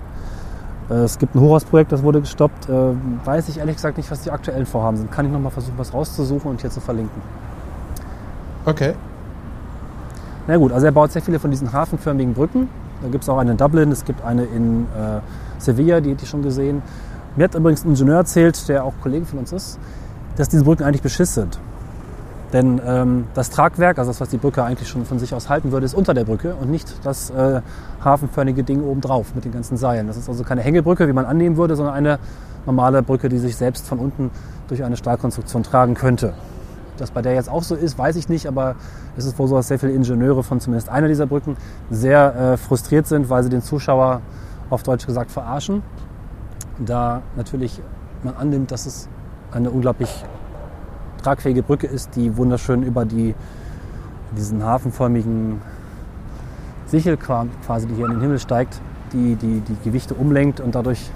Äh, 0.89 1.03
es 1.03 1.17
gibt 1.19 1.35
ein 1.35 1.41
Hochhausprojekt, 1.41 1.91
das 1.91 2.03
wurde 2.03 2.21
gestoppt. 2.21 2.69
Äh, 2.69 2.93
weiß 3.25 3.49
ich 3.49 3.59
ehrlich 3.59 3.75
gesagt 3.75 3.97
nicht, 3.97 4.09
was 4.11 4.21
die 4.21 4.31
aktuellen 4.31 4.65
Vorhaben 4.65 4.97
sind. 4.97 5.11
Kann 5.11 5.25
ich 5.25 5.31
nochmal 5.31 5.51
versuchen, 5.51 5.77
was 5.77 5.93
rauszusuchen 5.93 6.49
und 6.49 6.61
hier 6.61 6.69
zu 6.69 6.81
verlinken. 6.81 7.21
Okay. 8.65 8.93
Na 10.47 10.57
gut, 10.57 10.71
also 10.71 10.85
er 10.85 10.91
baut 10.91 11.11
sehr 11.11 11.21
viele 11.21 11.39
von 11.39 11.51
diesen 11.51 11.71
hafenförmigen 11.71 12.33
Brücken. 12.33 12.69
Da 13.01 13.09
gibt 13.09 13.23
es 13.23 13.29
auch 13.29 13.37
eine 13.37 13.51
in 13.51 13.57
Dublin, 13.57 13.91
es 13.91 14.05
gibt 14.05 14.23
eine 14.23 14.43
in 14.43 14.83
äh, 14.83 15.19
Sevilla, 15.59 16.01
die 16.01 16.11
hätte 16.11 16.23
ich 16.23 16.29
schon 16.29 16.43
gesehen. 16.43 16.81
Mir 17.35 17.45
hat 17.45 17.55
übrigens 17.55 17.85
ein 17.85 17.89
Ingenieur 17.89 18.17
erzählt, 18.17 18.67
der 18.67 18.83
auch 18.83 18.93
Kollege 19.01 19.25
von 19.25 19.39
uns 19.39 19.51
ist, 19.51 19.79
dass 20.35 20.49
diese 20.49 20.63
Brücken 20.63 20.83
eigentlich 20.83 21.01
Beschiss 21.01 21.33
sind. 21.33 21.59
Denn 22.53 22.81
ähm, 22.85 23.25
das 23.33 23.49
Tragwerk, 23.49 23.97
also 23.97 24.09
das, 24.09 24.19
was 24.19 24.29
die 24.29 24.37
Brücke 24.37 24.63
eigentlich 24.63 24.89
schon 24.89 25.05
von 25.05 25.19
sich 25.19 25.33
aus 25.33 25.49
halten 25.49 25.71
würde, 25.71 25.85
ist 25.85 25.93
unter 25.93 26.13
der 26.13 26.25
Brücke 26.25 26.55
und 26.55 26.69
nicht 26.69 26.93
das 27.03 27.29
äh, 27.29 27.61
hafenförmige 28.03 28.63
Ding 28.63 28.83
obendrauf 28.83 29.33
mit 29.35 29.45
den 29.45 29.53
ganzen 29.53 29.77
Seilen. 29.77 30.07
Das 30.07 30.17
ist 30.17 30.27
also 30.27 30.43
keine 30.43 30.61
Hängebrücke, 30.61 31.07
wie 31.07 31.13
man 31.13 31.25
annehmen 31.25 31.55
würde, 31.55 31.75
sondern 31.75 31.95
eine 31.95 32.19
normale 32.65 33.03
Brücke, 33.03 33.29
die 33.29 33.37
sich 33.37 33.55
selbst 33.55 33.87
von 33.87 33.99
unten 33.99 34.31
durch 34.67 34.83
eine 34.83 34.97
Stahlkonstruktion 34.97 35.63
tragen 35.63 35.93
könnte. 35.93 36.33
Das 36.97 37.11
bei 37.11 37.21
der 37.21 37.33
jetzt 37.33 37.49
auch 37.49 37.63
so 37.63 37.73
ist, 37.73 37.97
weiß 37.97 38.15
ich 38.17 38.27
nicht, 38.27 38.47
aber 38.47 38.75
es 39.17 39.25
ist 39.25 39.39
wohl 39.39 39.47
so, 39.47 39.55
dass 39.55 39.69
sehr 39.69 39.79
viele 39.79 39.93
Ingenieure 39.93 40.43
von 40.43 40.59
zumindest 40.59 40.89
einer 40.89 41.07
dieser 41.07 41.25
Brücken 41.25 41.55
sehr 41.89 42.35
äh, 42.35 42.57
frustriert 42.57 43.07
sind, 43.07 43.29
weil 43.29 43.43
sie 43.43 43.49
den 43.49 43.61
Zuschauer 43.61 44.21
auf 44.69 44.83
Deutsch 44.83 45.05
gesagt 45.05 45.31
verarschen. 45.31 45.83
Da 46.79 47.21
natürlich 47.35 47.81
man 48.23 48.35
annimmt, 48.35 48.71
dass 48.71 48.85
es 48.85 49.07
eine 49.51 49.71
unglaublich 49.71 50.23
tragfähige 51.23 51.63
Brücke 51.63 51.87
ist, 51.87 52.15
die 52.15 52.35
wunderschön 52.37 52.83
über 52.83 53.05
die, 53.05 53.35
diesen 54.35 54.63
hafenförmigen 54.63 55.61
Sichel 56.87 57.15
qua- 57.17 57.47
quasi, 57.65 57.87
die 57.87 57.95
hier 57.95 58.05
in 58.05 58.11
den 58.11 58.21
Himmel 58.21 58.39
steigt, 58.39 58.79
die, 59.13 59.35
die 59.35 59.61
die 59.61 59.77
Gewichte 59.83 60.13
umlenkt 60.13 60.59
und 60.59 60.75
dadurch 60.75 61.09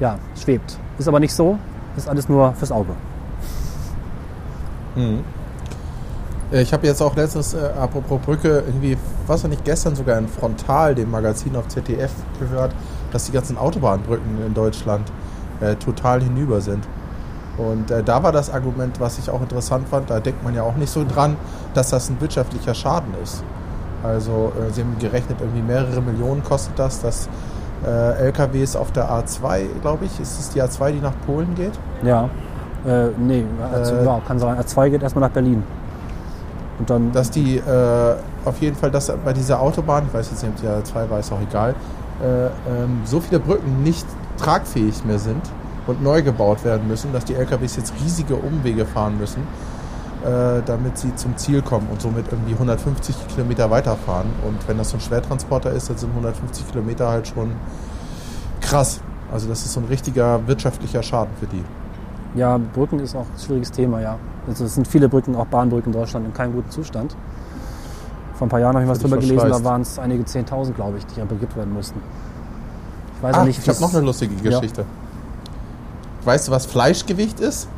ja, 0.00 0.18
schwebt. 0.40 0.78
Ist 0.98 1.08
aber 1.08 1.20
nicht 1.20 1.32
so, 1.34 1.58
ist 1.96 2.08
alles 2.08 2.28
nur 2.28 2.52
fürs 2.54 2.70
Auge. 2.72 2.92
Mhm. 4.94 5.20
Äh, 6.52 6.62
Ich 6.62 6.72
habe 6.72 6.86
jetzt 6.86 7.02
auch 7.02 7.14
letztens, 7.16 7.54
äh, 7.54 7.58
apropos 7.78 8.20
Brücke, 8.20 8.62
irgendwie, 8.66 8.96
was 9.26 9.42
war 9.42 9.50
nicht 9.50 9.64
gestern 9.64 9.94
sogar 9.96 10.18
in 10.18 10.28
Frontal, 10.28 10.94
dem 10.94 11.10
Magazin 11.10 11.54
auf 11.56 11.68
ZDF, 11.68 12.12
gehört, 12.40 12.72
dass 13.12 13.24
die 13.26 13.32
ganzen 13.32 13.58
Autobahnbrücken 13.58 14.46
in 14.46 14.54
Deutschland 14.54 15.10
äh, 15.60 15.74
total 15.76 16.22
hinüber 16.22 16.60
sind. 16.60 16.86
Und 17.58 17.90
äh, 17.90 18.02
da 18.02 18.22
war 18.22 18.32
das 18.32 18.50
Argument, 18.50 19.00
was 19.00 19.18
ich 19.18 19.28
auch 19.28 19.42
interessant 19.42 19.88
fand, 19.88 20.08
da 20.08 20.20
denkt 20.20 20.44
man 20.44 20.54
ja 20.54 20.62
auch 20.62 20.76
nicht 20.76 20.90
so 20.90 21.04
dran, 21.04 21.36
dass 21.74 21.90
das 21.90 22.08
ein 22.08 22.20
wirtschaftlicher 22.20 22.74
Schaden 22.74 23.12
ist. 23.22 23.42
Also 24.02 24.52
äh, 24.56 24.72
sie 24.72 24.82
haben 24.82 24.96
gerechnet, 25.00 25.38
irgendwie 25.40 25.62
mehrere 25.62 26.00
Millionen 26.00 26.44
kostet 26.44 26.78
das, 26.78 27.00
dass 27.00 27.28
äh, 27.84 28.26
LKWs 28.26 28.76
auf 28.76 28.92
der 28.92 29.10
A2, 29.10 29.80
glaube 29.82 30.04
ich, 30.04 30.20
ist 30.20 30.38
es 30.38 30.50
die 30.50 30.62
A2, 30.62 30.92
die 30.92 31.00
nach 31.00 31.14
Polen 31.26 31.54
geht? 31.56 31.72
Ja, 32.02 32.28
äh, 32.86 33.08
nee, 33.18 33.44
also, 33.72 33.94
Äh, 33.96 34.04
ja, 34.04 34.20
kann 34.26 34.38
sein. 34.38 34.56
R2 34.56 34.90
geht 34.90 35.02
erstmal 35.02 35.28
nach 35.28 35.34
Berlin. 35.34 35.64
Und 36.78 36.88
dann, 36.88 37.10
dass 37.10 37.30
die 37.32 37.56
äh, 37.56 38.14
auf 38.44 38.60
jeden 38.60 38.76
Fall, 38.76 38.92
dass 38.92 39.12
bei 39.24 39.32
dieser 39.32 39.60
Autobahn, 39.60 40.04
ich 40.06 40.14
weiß 40.14 40.30
jetzt 40.30 40.42
nicht, 40.44 40.52
ob 40.52 40.60
die 40.60 40.92
A2 40.92 41.10
war, 41.10 41.18
ist 41.18 41.32
auch 41.32 41.40
egal, 41.40 41.74
äh, 42.22 42.46
ähm, 42.46 43.00
so 43.04 43.18
viele 43.18 43.40
Brücken 43.40 43.82
nicht 43.82 44.06
tragfähig 44.38 45.04
mehr 45.04 45.18
sind 45.18 45.42
und 45.88 46.02
neu 46.02 46.22
gebaut 46.22 46.64
werden 46.64 46.86
müssen, 46.86 47.12
dass 47.12 47.24
die 47.24 47.34
LKWs 47.34 47.76
jetzt 47.76 47.94
riesige 48.00 48.36
Umwege 48.36 48.84
fahren 48.84 49.18
müssen, 49.18 49.40
äh, 50.22 50.62
damit 50.64 50.98
sie 50.98 51.14
zum 51.16 51.36
Ziel 51.36 51.62
kommen 51.62 51.88
und 51.90 52.00
somit 52.00 52.26
irgendwie 52.30 52.52
150 52.52 53.16
Kilometer 53.28 53.70
weiterfahren. 53.70 54.28
Und 54.46 54.68
wenn 54.68 54.76
das 54.76 54.90
so 54.90 54.98
ein 54.98 55.00
Schwertransporter 55.00 55.70
ist, 55.72 55.88
dann 55.88 55.96
sind 55.96 56.10
150 56.10 56.68
Kilometer 56.70 57.08
halt 57.08 57.26
schon 57.26 57.52
krass. 58.60 59.00
Also 59.32 59.48
das 59.48 59.64
ist 59.64 59.72
so 59.72 59.80
ein 59.80 59.86
richtiger 59.86 60.46
wirtschaftlicher 60.46 61.02
Schaden 61.02 61.34
für 61.40 61.46
die. 61.46 61.64
ja, 62.34 62.58
Brücken 62.58 62.98
ist 63.00 63.16
auch 63.16 63.22
ein 63.22 63.38
schwieriges 63.38 63.72
Thema, 63.72 64.00
ja. 64.00 64.18
Also 64.46 64.64
es 64.64 64.74
sind 64.74 64.86
viele 64.86 65.08
Brücken, 65.08 65.34
auch 65.36 65.46
Bahnbrücken 65.46 65.92
in 65.92 65.98
Deutschland 65.98 66.26
in 66.26 66.34
keinem 66.34 66.52
guten 66.52 66.70
Zustand. 66.70 67.16
Vor 68.34 68.46
ein 68.46 68.50
paar 68.50 68.60
Jahren 68.60 68.74
habe 68.74 68.84
ich 68.84 68.90
was 68.90 68.98
drüber 68.98 69.16
gelesen, 69.16 69.48
da 69.48 69.64
waren 69.64 69.82
es 69.82 69.98
einige 69.98 70.22
10.000, 70.22 70.72
glaube 70.72 70.98
ich, 70.98 71.06
die 71.06 71.20
repariert 71.20 71.56
werden 71.56 71.72
mussten. 71.72 72.00
Ich 73.16 73.22
weiß 73.22 73.36
auch 73.36 73.44
nicht, 73.44 73.58
ich 73.58 73.68
habe 73.68 73.80
noch 73.80 73.92
eine 73.92 74.04
lustige 74.04 74.34
Geschichte. 74.36 74.84
Weißt 76.28 76.48
du, 76.48 76.52
was 76.52 76.66
Fleischgewicht 76.66 77.40
ist? 77.40 77.68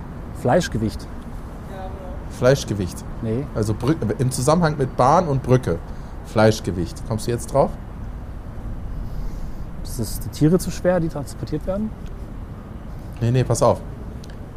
Fleischgewicht. 0.43 1.07
Fleischgewicht. 2.37 2.97
Nee, 3.23 3.47
Also 3.55 3.75
Brück, 3.75 3.99
im 4.19 4.33
Zusammenhang 4.33 4.77
mit 4.77 4.97
Bahn 4.97 5.29
und 5.29 5.45
Brücke. 5.45 5.79
Fleischgewicht. 6.25 7.01
Kommst 7.07 7.29
du 7.29 7.31
jetzt 7.31 7.53
drauf? 7.53 7.71
ist 9.85 10.01
es 10.01 10.19
die 10.19 10.31
Tiere 10.31 10.59
zu 10.59 10.73
schwer, 10.73 10.99
die 10.99 11.07
transportiert 11.07 11.65
werden? 11.65 11.91
Nee, 13.21 13.31
nee, 13.31 13.45
pass 13.45 13.63
auf. 13.63 13.81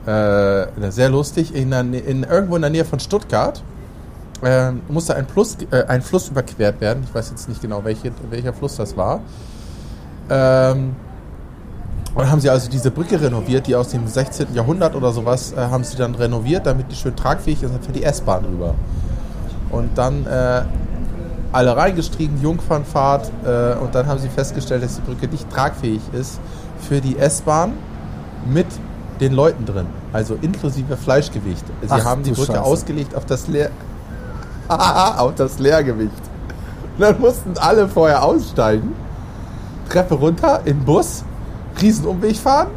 Äh, 0.07 0.89
sehr 0.89 1.09
lustig. 1.09 1.53
In, 1.53 1.71
in, 1.71 2.23
irgendwo 2.23 2.55
in 2.55 2.63
der 2.63 2.71
Nähe 2.71 2.85
von 2.85 2.99
Stuttgart 2.99 3.61
äh, 4.41 4.71
musste 4.89 5.15
ein, 5.15 5.27
Plus, 5.27 5.55
äh, 5.69 5.83
ein 5.83 6.01
Fluss 6.01 6.29
überquert 6.29 6.81
werden. 6.81 7.03
Ich 7.03 7.13
weiß 7.13 7.29
jetzt 7.29 7.47
nicht 7.47 7.61
genau, 7.61 7.83
welche, 7.83 8.11
welcher 8.31 8.53
Fluss 8.53 8.75
das 8.75 8.97
war. 8.97 9.21
Ähm, 10.31 10.95
und 12.15 12.21
dann 12.21 12.31
haben 12.31 12.39
sie 12.41 12.49
also 12.49 12.69
diese 12.69 12.91
Brücke 12.91 13.19
renoviert, 13.19 13.65
die 13.65 13.75
aus 13.75 13.89
dem 13.89 14.07
16. 14.07 14.53
Jahrhundert 14.53 14.95
oder 14.95 15.11
sowas, 15.11 15.53
äh, 15.53 15.57
haben 15.57 15.83
sie 15.83 15.97
dann 15.97 16.13
renoviert, 16.13 16.65
damit 16.65 16.91
die 16.91 16.95
schön 16.95 17.15
tragfähig 17.15 17.63
ist 17.63 17.73
für 17.83 17.91
die 17.91 18.03
S-Bahn 18.03 18.45
rüber. 18.45 18.75
Und 19.71 19.97
dann 19.97 20.27
äh, 20.27 20.61
alle 21.51 21.75
reingestiegen, 21.75 22.39
Jungfernfahrt, 22.41 23.31
äh, 23.45 23.75
und 23.81 23.95
dann 23.95 24.05
haben 24.05 24.19
sie 24.19 24.29
festgestellt, 24.29 24.83
dass 24.83 24.95
die 24.95 25.01
Brücke 25.01 25.27
nicht 25.27 25.49
tragfähig 25.49 26.01
ist 26.13 26.39
für 26.79 27.01
die 27.01 27.17
S-Bahn 27.17 27.73
mit 28.47 28.67
den 29.19 29.33
Leuten 29.33 29.65
drin, 29.65 29.87
also 30.11 30.37
inklusive 30.41 30.97
Fleischgewicht. 30.97 31.65
Sie 31.81 31.87
Ach, 31.89 32.05
haben 32.05 32.21
die 32.23 32.31
Brücke 32.31 32.53
Scheiße. 32.53 32.61
ausgelegt 32.61 33.15
auf 33.15 33.25
das 33.25 33.47
Leer 33.47 33.71
auf 34.69 35.35
das 35.35 35.59
Leergewicht. 35.59 36.11
Und 36.97 37.01
dann 37.01 37.19
mussten 37.19 37.57
alle 37.57 37.87
vorher 37.87 38.23
aussteigen, 38.23 38.93
Treppe 39.89 40.15
runter, 40.15 40.61
in 40.65 40.79
den 40.79 40.85
Bus, 40.85 41.23
Riesenumweg 41.81 42.35
fahren, 42.37 42.67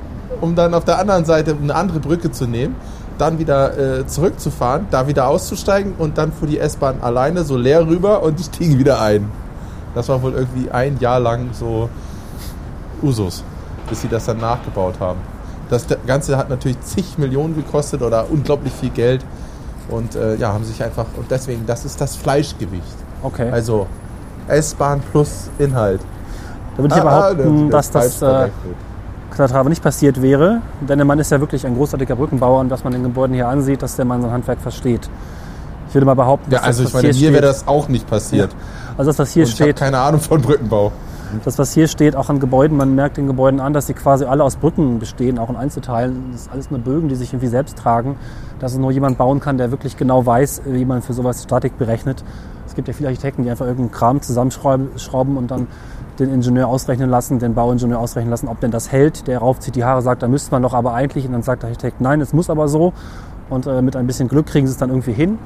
um 0.41 0.55
dann 0.55 0.75
auf 0.75 0.85
der 0.85 0.99
anderen 0.99 1.25
Seite 1.25 1.57
eine 1.61 1.75
andere 1.75 2.01
Brücke 2.01 2.31
zu 2.31 2.47
nehmen, 2.47 2.75
dann 3.19 3.39
wieder 3.39 3.79
äh, 4.01 4.07
zurückzufahren, 4.07 4.87
da 4.91 5.07
wieder 5.09 5.29
auszusteigen 5.29 5.95
und 5.99 6.19
dann 6.19 6.33
fuhr 6.33 6.49
die 6.49 6.59
S-Bahn 6.59 6.97
alleine 7.01 7.45
so 7.45 7.57
leer 7.57 7.87
rüber 7.87 8.23
und 8.23 8.39
die 8.39 8.45
stiegen 8.45 8.79
wieder 8.79 9.01
ein. 9.01 9.31
Das 9.95 10.09
war 10.09 10.21
wohl 10.23 10.33
irgendwie 10.35 10.71
ein 10.71 10.99
Jahr 11.01 11.19
lang 11.21 11.49
so 11.53 11.89
Usus, 13.03 13.43
bis 13.89 14.03
sie 14.03 14.09
das 14.09 14.27
dann 14.27 14.39
nachgebaut 14.39 14.95
haben. 15.01 15.21
Das 15.71 15.87
Ganze 16.07 16.37
hat 16.37 16.49
natürlich 16.51 16.81
zig 16.83 17.17
Millionen 17.19 17.57
gekostet 17.57 18.03
oder 18.03 18.31
unglaublich 18.31 18.73
viel 18.73 18.91
Geld 18.91 19.25
und 19.89 20.15
äh, 20.15 20.37
ja, 20.37 20.53
haben 20.53 20.65
sich 20.65 20.83
einfach, 20.83 21.07
und 21.17 21.31
deswegen, 21.31 21.65
das 21.67 21.85
ist 21.85 22.01
das 22.01 22.17
Fleischgewicht. 22.17 22.83
Okay. 23.23 23.51
Also 23.51 23.87
S-Bahn 24.49 25.01
plus 25.11 25.49
Inhalt. 25.59 26.01
da 26.77 26.83
würde 26.83 26.95
ich 26.95 27.01
Ah, 27.01 27.05
behaupten, 27.33 27.69
der- 27.69 27.79
dass 27.79 27.91
das 27.91 28.17
falsch 28.17 28.49
äh. 28.51 28.51
Calatrava 29.37 29.69
nicht 29.69 29.83
passiert 29.83 30.23
wäre. 30.23 30.61
Denn 30.89 30.99
der 30.99 31.05
Mann 31.05 31.19
ist 31.19 31.31
ja 31.31 31.41
wirklich 31.41 31.67
ein 31.67 31.75
großartiger 31.77 32.17
Brückenbauer 32.17 32.61
und 32.61 32.71
was 32.71 32.85
man 32.85 32.93
den 32.93 33.03
Gebäuden 33.03 33.35
hier 33.35 33.49
ansieht, 33.49 33.83
dass 33.83 33.97
der 33.97 34.05
Mann 34.05 34.23
sein 34.23 34.31
Handwerk 34.31 34.61
versteht. 34.61 35.09
Ich 35.89 35.95
würde 35.95 36.07
mal 36.07 36.15
behaupten, 36.15 36.51
Ja, 36.51 36.59
dass 36.59 36.67
also 36.67 36.83
das, 36.83 36.91
ich 36.91 36.95
was 36.95 37.03
meine, 37.03 37.15
hier 37.15 37.29
mir 37.31 37.35
wäre 37.43 37.53
steht, 37.53 37.63
das 37.63 37.69
auch 37.69 37.89
nicht 37.89 38.07
passiert. 38.09 38.51
also 38.97 39.11
das, 39.11 39.19
was 39.19 39.33
hier 39.33 39.45
Und 39.45 39.49
ich 39.53 39.61
habe 39.61 39.71
steht, 39.71 39.77
keine 39.79 39.99
Ahnung 39.99 40.21
von 40.21 40.41
Brückenbau. 40.43 40.93
das, 41.45 41.59
was 41.59 41.73
hier 41.73 41.87
steht, 41.89 42.17
auch 42.17 42.29
an 42.29 42.41
Gebäuden, 42.41 42.77
man 42.77 42.95
merkt 42.95 43.17
den 43.19 43.27
Gebäuden 43.27 43.61
an, 43.61 43.73
dass 43.73 43.87
sie 43.87 43.95
quasi 43.95 44.25
alle 44.25 44.43
aus 44.43 44.57
Brücken 44.57 44.99
bestehen, 44.99 45.39
auch 45.39 45.49
in 45.51 45.57
Einzelteilen. 45.57 46.31
Das 46.33 46.43
ist 46.43 46.53
alles 46.53 46.71
nur 46.71 46.81
Bögen, 46.81 47.09
die 47.09 47.15
sich 47.15 47.33
irgendwie 47.33 47.49
selbst 47.49 47.79
tragen. 47.79 48.17
Dass 48.59 48.73
es 48.73 48.79
nur 48.79 48.91
jemand 48.91 49.17
bauen 49.19 49.41
kann, 49.41 49.59
der 49.59 49.71
wirklich 49.71 49.97
genau 49.97 50.25
weiß, 50.27 50.63
wie 50.67 50.85
man 50.85 51.03
für 51.03 51.13
sowas 51.13 51.43
Statik 51.43 51.79
berechnet. 51.79 52.25
Es 52.67 52.75
gibt 52.75 52.89
ja 52.89 52.95
viele 52.95 53.09
Architekten, 53.11 53.45
die 53.45 53.51
einfach 53.51 53.67
irgendeinen 53.67 53.93
Kram 53.93 54.21
zusammenschrauben 54.23 54.89
schrauben 54.99 55.37
und 55.37 55.51
dann 55.51 55.67
den 56.19 56.33
Ingenieur 56.33 56.69
ausrechnen 56.69 57.11
lassen, 57.11 57.39
den 57.39 57.55
Bauingenieur 57.55 57.99
ausrechnen 57.99 58.31
lassen, 58.31 58.49
ob 58.49 58.61
denn 58.61 58.71
das 58.71 58.91
hält. 58.93 59.27
Der 59.27 59.39
raufzieht 59.39 59.77
die 59.77 59.85
Haare, 59.85 60.03
sagt, 60.03 60.23
da 60.23 60.29
müsste 60.29 60.51
man 60.51 60.63
doch 60.63 60.75
aber 60.75 60.95
eigentlich. 60.95 61.27
Und 61.27 61.33
dann 61.33 61.43
sagt 61.43 61.63
der 61.63 61.69
Architekt, 61.71 62.01
nein, 62.01 62.21
es 62.21 62.33
muss 62.33 62.51
aber 62.51 62.69
so. 62.69 62.93
Und 63.51 63.67
äh, 63.67 63.83
mit 63.83 63.97
ein 63.97 64.07
bisschen 64.07 64.29
Glück 64.29 64.47
kriegen 64.47 64.67
sie 64.67 64.73
es 64.73 64.79
dann 64.79 64.91
irgendwie 64.91 65.13
hin 65.13 65.39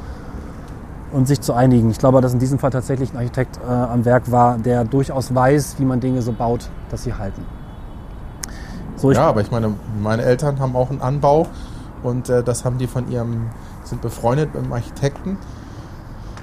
und 1.13 1.27
sich 1.27 1.41
zu 1.41 1.53
einigen. 1.53 1.91
Ich 1.91 1.99
glaube, 1.99 2.21
dass 2.21 2.33
in 2.33 2.39
diesem 2.39 2.59
Fall 2.59 2.71
tatsächlich 2.71 3.13
ein 3.13 3.17
Architekt 3.17 3.59
äh, 3.67 3.71
am 3.71 4.05
Werk 4.05 4.31
war, 4.31 4.59
der 4.59 4.85
durchaus 4.85 5.35
weiß, 5.35 5.77
wie 5.79 5.85
man 5.85 6.01
Dinge 6.01 6.23
so 6.23 6.33
baut, 6.33 6.69
dass 6.91 7.05
sie 7.05 7.15
halten. 7.15 7.45
So, 8.97 9.11
ja, 9.13 9.29
aber 9.29 9.41
ich 9.41 9.51
meine, 9.51 9.75
meine 10.01 10.23
Eltern 10.23 10.61
haben 10.61 10.77
auch 10.77 10.91
einen 10.91 11.01
Anbau 11.01 11.47
und 12.03 12.29
äh, 12.29 12.43
das 12.43 12.65
haben 12.65 12.79
die 12.79 12.87
von 12.87 13.11
ihrem, 13.11 13.47
sind 13.85 14.03
befreundet 14.03 14.55
mit 14.55 14.63
einem 14.63 14.73
Architekten. 14.73 15.39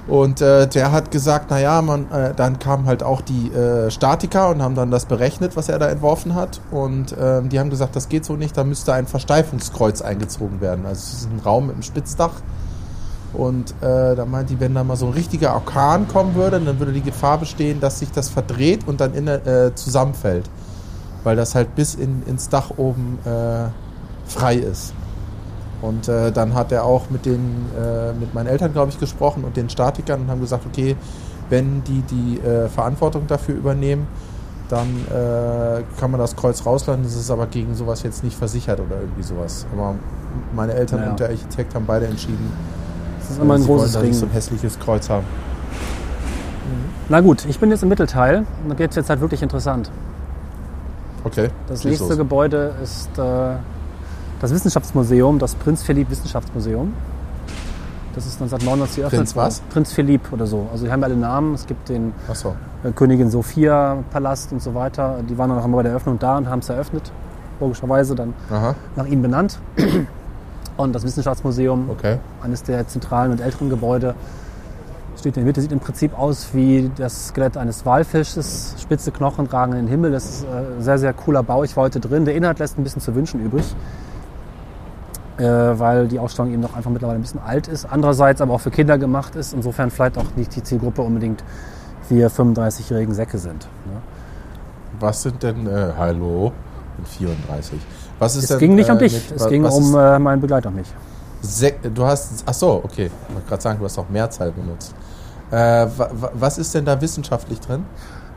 Und 0.08 0.40
äh, 0.40 0.66
der 0.66 0.90
hat 0.90 1.10
gesagt, 1.10 1.50
naja, 1.50 1.82
man, 1.82 2.10
äh, 2.10 2.32
dann 2.34 2.58
kamen 2.58 2.86
halt 2.86 3.02
auch 3.02 3.20
die 3.20 3.52
äh, 3.52 3.90
Statiker 3.90 4.48
und 4.48 4.62
haben 4.62 4.74
dann 4.74 4.90
das 4.90 5.04
berechnet, 5.04 5.54
was 5.54 5.68
er 5.68 5.78
da 5.78 5.88
entworfen 5.88 6.34
hat. 6.34 6.62
Und 6.70 7.12
äh, 7.12 7.42
die 7.42 7.60
haben 7.60 7.68
gesagt, 7.68 7.94
das 7.94 8.08
geht 8.08 8.24
so 8.24 8.34
nicht, 8.34 8.56
da 8.56 8.64
müsste 8.64 8.94
ein 8.94 9.06
Versteifungskreuz 9.06 10.00
eingezogen 10.00 10.62
werden. 10.62 10.86
Also 10.86 11.00
es 11.00 11.12
ist 11.20 11.30
ein 11.30 11.40
Raum 11.44 11.66
mit 11.66 11.74
einem 11.74 11.82
Spitzdach. 11.82 12.32
Und 13.34 13.72
äh, 13.82 14.16
da 14.16 14.24
meint 14.24 14.48
die, 14.48 14.58
wenn 14.58 14.74
da 14.74 14.82
mal 14.82 14.96
so 14.96 15.06
ein 15.06 15.12
richtiger 15.12 15.52
Orkan 15.52 16.08
kommen 16.08 16.34
würde, 16.34 16.58
dann 16.58 16.78
würde 16.78 16.92
die 16.92 17.02
Gefahr 17.02 17.36
bestehen, 17.36 17.78
dass 17.78 17.98
sich 17.98 18.10
das 18.10 18.30
verdreht 18.30 18.88
und 18.88 19.02
dann 19.02 19.12
in, 19.12 19.28
äh, 19.28 19.74
zusammenfällt. 19.74 20.48
Weil 21.22 21.36
das 21.36 21.54
halt 21.54 21.74
bis 21.74 21.94
in, 21.94 22.22
ins 22.26 22.48
Dach 22.48 22.70
oben 22.78 23.18
äh, 23.26 23.68
frei 24.26 24.54
ist. 24.54 24.94
Und 25.80 26.08
äh, 26.08 26.32
dann 26.32 26.54
hat 26.54 26.72
er 26.72 26.84
auch 26.84 27.08
mit, 27.10 27.24
den, 27.24 27.66
äh, 27.78 28.12
mit 28.12 28.34
meinen 28.34 28.48
Eltern, 28.48 28.72
glaube 28.72 28.90
ich, 28.90 28.98
gesprochen 28.98 29.44
und 29.44 29.56
den 29.56 29.70
Statikern 29.70 30.22
und 30.22 30.28
haben 30.30 30.40
gesagt, 30.40 30.64
okay, 30.66 30.96
wenn 31.50 31.82
die 31.84 32.02
die 32.02 32.40
äh, 32.40 32.68
Verantwortung 32.68 33.26
dafür 33.26 33.54
übernehmen, 33.54 34.06
dann 34.68 34.88
äh, 35.08 35.82
kann 35.98 36.10
man 36.10 36.20
das 36.20 36.36
Kreuz 36.36 36.66
rauslassen. 36.66 37.02
Das 37.04 37.14
ist 37.14 37.30
aber 37.30 37.46
gegen 37.46 37.74
sowas 37.74 38.02
jetzt 38.02 38.22
nicht 38.24 38.36
versichert 38.36 38.80
oder 38.80 39.00
irgendwie 39.00 39.22
sowas. 39.22 39.66
Aber 39.72 39.94
meine 40.54 40.74
Eltern 40.74 41.02
Ja. 41.02 41.10
und 41.10 41.20
der 41.20 41.28
Architekt 41.30 41.74
haben 41.74 41.86
beide 41.86 42.06
entschieden, 42.06 42.52
Das 43.20 43.30
ist 43.30 43.40
immer 43.40 43.54
ein 43.54 43.62
sie 43.62 43.68
wollen 43.68 43.78
großes 43.78 43.92
da 43.94 44.02
nicht 44.02 44.16
so 44.18 44.26
ein 44.26 44.32
hässliches 44.32 44.78
Kreuz 44.78 45.08
haben. 45.08 45.24
Na 47.08 47.20
gut, 47.20 47.46
ich 47.48 47.58
bin 47.58 47.70
jetzt 47.70 47.82
im 47.82 47.88
Mittelteil. 47.88 48.44
Und 48.62 48.68
da 48.68 48.74
geht 48.74 48.90
es 48.90 48.96
jetzt 48.96 49.08
halt 49.08 49.20
wirklich 49.20 49.40
interessant. 49.42 49.90
Okay. 51.24 51.48
Das 51.68 51.84
nächste 51.84 52.08
los. 52.08 52.16
Gebäude 52.18 52.72
ist 52.82 53.08
äh, 53.18 53.54
das 54.40 54.52
Wissenschaftsmuseum, 54.52 55.38
das 55.38 55.54
Prinz 55.54 55.82
Philipp 55.82 56.10
Wissenschaftsmuseum. 56.10 56.92
Das 58.14 58.26
ist 58.26 58.40
1999 58.40 58.98
eröffnet 59.00 59.18
Prinz 59.20 59.36
was? 59.36 59.60
Prinz 59.70 59.92
Philipp 59.92 60.32
oder 60.32 60.46
so. 60.46 60.66
Also 60.72 60.86
die 60.86 60.90
haben 60.92 61.04
alle 61.04 61.16
Namen. 61.16 61.54
Es 61.54 61.66
gibt 61.66 61.88
den 61.88 62.12
Achso. 62.28 62.56
äh, 62.82 62.90
Königin 62.90 63.30
Sophia 63.30 63.98
Palast 64.10 64.52
und 64.52 64.60
so 64.62 64.74
weiter. 64.74 65.18
Die 65.28 65.38
waren 65.38 65.50
dann 65.50 65.58
auch 65.58 65.64
immer 65.64 65.76
bei 65.76 65.82
der 65.84 65.92
Eröffnung 65.92 66.18
da 66.18 66.36
und 66.36 66.48
haben 66.48 66.58
es 66.60 66.68
eröffnet. 66.68 67.12
Logischerweise 67.60 68.14
dann 68.14 68.34
Aha. 68.50 68.74
nach 68.96 69.06
ihnen 69.06 69.22
benannt. 69.22 69.58
Und 70.76 70.94
das 70.94 71.02
Wissenschaftsmuseum, 71.02 71.90
Okay. 71.90 72.18
eines 72.40 72.62
der 72.62 72.86
zentralen 72.86 73.32
und 73.32 73.40
älteren 73.40 73.68
Gebäude, 73.68 74.14
steht 75.18 75.36
in 75.36 75.42
der 75.42 75.46
Mitte, 75.46 75.60
sieht 75.60 75.72
im 75.72 75.80
Prinzip 75.80 76.16
aus 76.16 76.50
wie 76.52 76.88
das 76.96 77.28
Skelett 77.30 77.56
eines 77.56 77.84
Walfisches, 77.84 78.76
spitze 78.80 79.10
Knochen 79.10 79.46
ragen 79.46 79.72
in 79.72 79.78
den 79.78 79.88
Himmel. 79.88 80.12
Das 80.12 80.24
ist 80.24 80.44
äh, 80.44 80.76
ein 80.76 80.80
sehr, 80.82 80.98
sehr 80.98 81.12
cooler 81.14 81.42
Bau. 81.42 81.64
Ich 81.64 81.76
war 81.76 81.82
heute 81.82 81.98
drin. 81.98 82.24
Der 82.26 82.36
Inhalt 82.36 82.60
lässt 82.60 82.78
ein 82.78 82.84
bisschen 82.84 83.02
zu 83.02 83.12
wünschen 83.16 83.44
übrig, 83.44 83.64
äh, 83.64 83.74
weil 85.44 86.08
die 86.08 86.18
Ausstellung 86.18 86.52
eben 86.52 86.62
noch 86.62 86.74
einfach 86.76 86.90
mittlerweile 86.90 87.18
ein 87.18 87.22
bisschen 87.22 87.40
alt 87.44 87.68
ist. 87.68 87.86
Andererseits 87.90 88.40
aber 88.40 88.54
auch 88.54 88.60
für 88.60 88.70
Kinder 88.70 88.98
gemacht 88.98 89.36
ist. 89.36 89.52
Insofern 89.54 89.90
vielleicht 89.90 90.18
auch 90.18 90.24
nicht 90.36 90.54
die 90.56 90.62
Zielgruppe 90.62 91.02
unbedingt 91.02 91.42
wir 92.08 92.30
35-jährigen 92.30 93.14
Säcke 93.14 93.38
sind. 93.38 93.64
Ne? 93.84 94.00
Was 95.00 95.22
sind 95.22 95.42
denn, 95.42 95.66
äh, 95.66 95.92
hallo, 95.96 96.52
bin 96.96 97.06
34. 97.06 97.78
Was 98.18 98.34
ist 98.36 98.44
Es 98.44 98.48
denn, 98.50 98.58
ging 98.58 98.74
nicht 98.74 98.90
um 98.90 98.96
äh, 98.96 99.00
dich, 99.00 99.12
mit- 99.12 99.36
es 99.36 99.44
wa- 99.44 99.48
ging 99.48 99.62
was 99.62 99.74
um 99.76 99.94
äh, 99.96 100.18
meinen 100.18 100.40
Begleiter 100.40 100.68
und 100.70 100.76
mich. 100.76 100.88
Sek 101.40 101.94
du 101.94 102.04
hast, 102.04 102.42
ach 102.46 102.54
so, 102.54 102.80
okay. 102.82 103.10
Ich 103.28 103.34
wollte 103.34 103.48
gerade 103.48 103.62
sagen, 103.62 103.78
du 103.78 103.84
hast 103.84 103.96
auch 103.98 104.08
Mehrzahl 104.08 104.50
benutzt. 104.50 104.92
Äh, 105.50 105.54
wa 105.96 106.08
wa 106.12 106.30
was 106.34 106.58
ist 106.58 106.74
denn 106.74 106.84
da 106.84 107.00
wissenschaftlich 107.00 107.60
drin? 107.60 107.84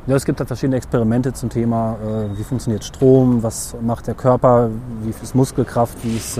Ja, 0.08 0.16
es 0.16 0.26
gibt 0.26 0.40
halt 0.40 0.48
verschiedene 0.48 0.78
Experimente 0.78 1.34
zum 1.34 1.50
Thema, 1.50 1.96
äh, 2.04 2.38
wie 2.38 2.44
funktioniert 2.44 2.84
Strom, 2.84 3.42
was 3.42 3.76
macht 3.82 4.06
der 4.08 4.14
Körper, 4.16 4.70
wie 5.04 5.10
ist 5.10 5.34
Muskelkraft, 5.36 6.04
wie 6.04 6.18
ist 6.18 6.40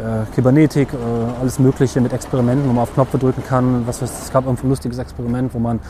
äh, 0.00 0.34
Kybernetik, 0.34 0.88
äh, 0.92 1.40
alles 1.40 1.58
Mögliche 1.58 2.00
mit 2.00 2.12
Experimenten, 2.12 2.68
wo 2.68 2.72
man 2.72 2.82
auf 2.82 2.94
Knöpfe 2.94 3.18
drücken 3.18 3.42
kann. 3.46 3.86
Was 3.86 4.02
weiß, 4.02 4.10
es 4.24 4.32
gab 4.32 4.46
ein 4.48 4.56
lustiges 4.62 4.98
Experiment, 4.98 5.54
wo 5.54 5.58
man 5.58 5.80